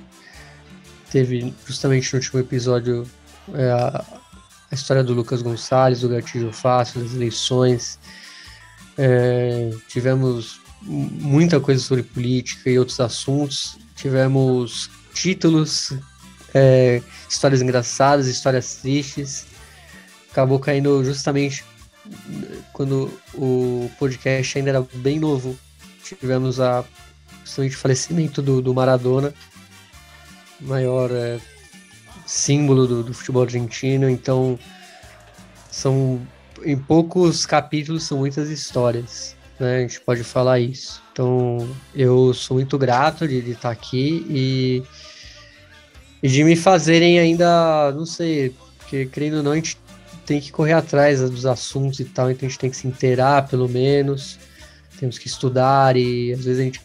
[1.10, 3.10] teve justamente no último episódio
[3.54, 4.06] é, a,
[4.72, 7.98] a, história do Lucas Gonçalves, do gatilho fácil, das eleições.
[9.02, 13.78] É, tivemos muita coisa sobre política e outros assuntos.
[13.96, 15.94] Tivemos títulos,
[16.54, 19.46] é, histórias engraçadas, histórias tristes.
[20.30, 21.64] Acabou caindo justamente
[22.74, 25.58] quando o podcast ainda era bem novo,
[26.04, 26.84] tivemos a
[27.44, 29.34] justamente falecimento do, do Maradona,
[30.60, 31.40] maior é,
[32.26, 34.10] símbolo do, do, futebol argentino.
[34.10, 34.58] Então,
[35.72, 36.22] são
[36.64, 39.78] em poucos capítulos são muitas histórias, né?
[39.78, 41.02] A gente pode falar isso.
[41.12, 44.84] Então, eu sou muito grato de, estar aqui e,
[46.24, 49.78] e de me fazerem ainda, não sei, porque querendo ou não, a gente
[50.26, 53.48] tem que correr atrás dos assuntos e tal, então a gente tem que se inteirar
[53.48, 54.38] pelo menos,
[55.00, 56.82] temos que estudar e às vezes a gente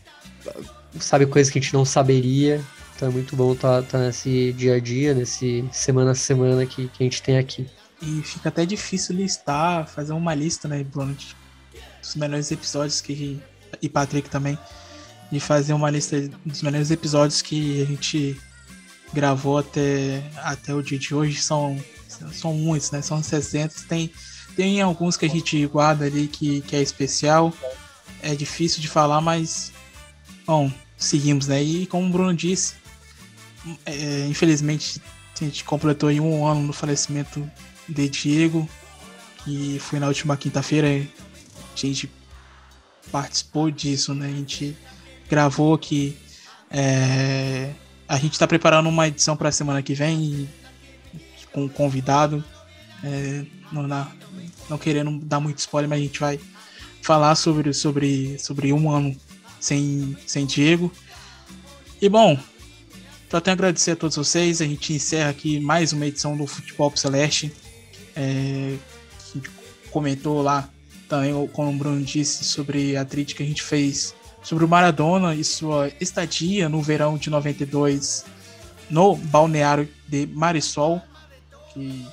[0.98, 2.60] sabe coisas que a gente não saberia,
[2.96, 6.64] então é muito bom estar tá, tá nesse dia a dia, nesse semana a semana
[6.64, 7.66] que, que a gente tem aqui.
[8.06, 11.16] E fica até difícil listar, fazer uma lista, né, Bruno,
[12.00, 13.40] dos melhores episódios que.
[13.82, 14.58] E Patrick também,
[15.32, 18.40] de fazer uma lista dos melhores episódios que a gente
[19.12, 21.40] gravou até, até o dia de hoje.
[21.40, 21.76] São
[22.32, 23.02] são muitos, né?
[23.02, 23.74] São 60.
[23.88, 24.12] Tem,
[24.56, 27.52] tem alguns que a gente guarda ali que, que é especial.
[28.22, 29.72] É difícil de falar, mas.
[30.46, 31.62] Bom, seguimos, né?
[31.62, 32.74] E como o Bruno disse,
[33.86, 35.00] é, infelizmente
[35.40, 37.50] a gente completou um ano no falecimento
[37.88, 38.68] de Diego.
[39.44, 40.88] que foi na última quinta-feira.
[40.88, 42.10] A gente
[43.10, 44.26] participou disso, né?
[44.26, 44.76] A gente
[45.28, 46.16] gravou que
[46.70, 47.70] é,
[48.08, 50.48] a gente está preparando uma edição para a semana que vem
[51.52, 52.44] com um convidado.
[53.02, 53.86] É, não,
[54.68, 56.40] não querendo dar muito spoiler, mas a gente vai
[57.02, 59.14] falar sobre, sobre, sobre um ano
[59.60, 60.90] sem, sem Diego.
[62.00, 62.38] E bom,
[63.30, 64.60] só tenho a agradecer a todos vocês.
[64.60, 67.52] A gente encerra aqui mais uma edição do Futebol Celeste.
[68.16, 68.76] É,
[69.32, 69.42] que
[69.90, 70.68] comentou lá
[71.08, 74.14] também, como o Bruno disse, sobre a tríade que a gente fez
[74.44, 78.26] sobre o Maradona e sua estadia no verão de 92
[78.90, 81.00] no balneário de Marisol.
[81.72, 82.06] Que,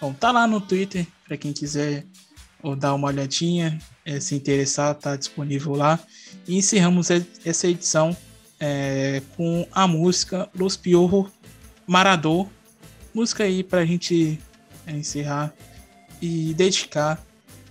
[0.00, 2.06] bom, tá lá no Twitter para quem quiser
[2.62, 6.00] ou dar uma olhadinha, é, se interessar, tá disponível lá.
[6.46, 7.08] E encerramos
[7.44, 8.16] essa edição
[8.58, 11.30] é, com a música Los Piorro
[11.86, 12.48] Marador.
[13.14, 14.40] Música aí para a gente
[14.92, 15.52] encerrar
[16.20, 17.22] e dedicar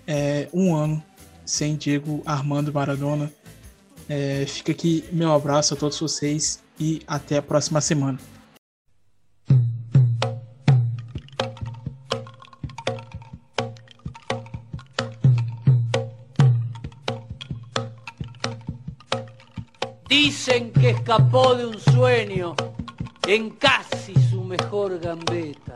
[0.05, 1.03] é, um ano
[1.45, 3.31] sem Diego Armando Maradona.
[4.09, 8.19] É, fica aqui meu abraço a todos vocês e até a próxima semana.
[20.09, 22.55] Dicen que escapó de un sueño
[23.27, 25.75] en casi su mejor gambeta.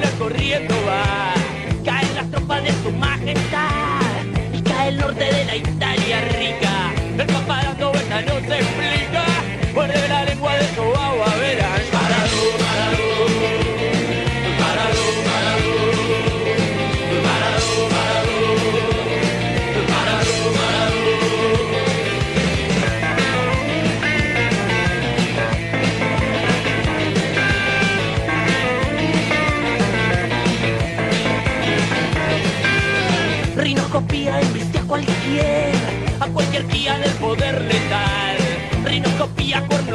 [0.00, 1.34] La corriendo va.
[2.58, 6.67] De su majestad y cae el norte de la Italia rica.
[36.20, 38.36] A cualquier guía del poder letal.
[38.84, 39.87] Rinoscopía, cuerno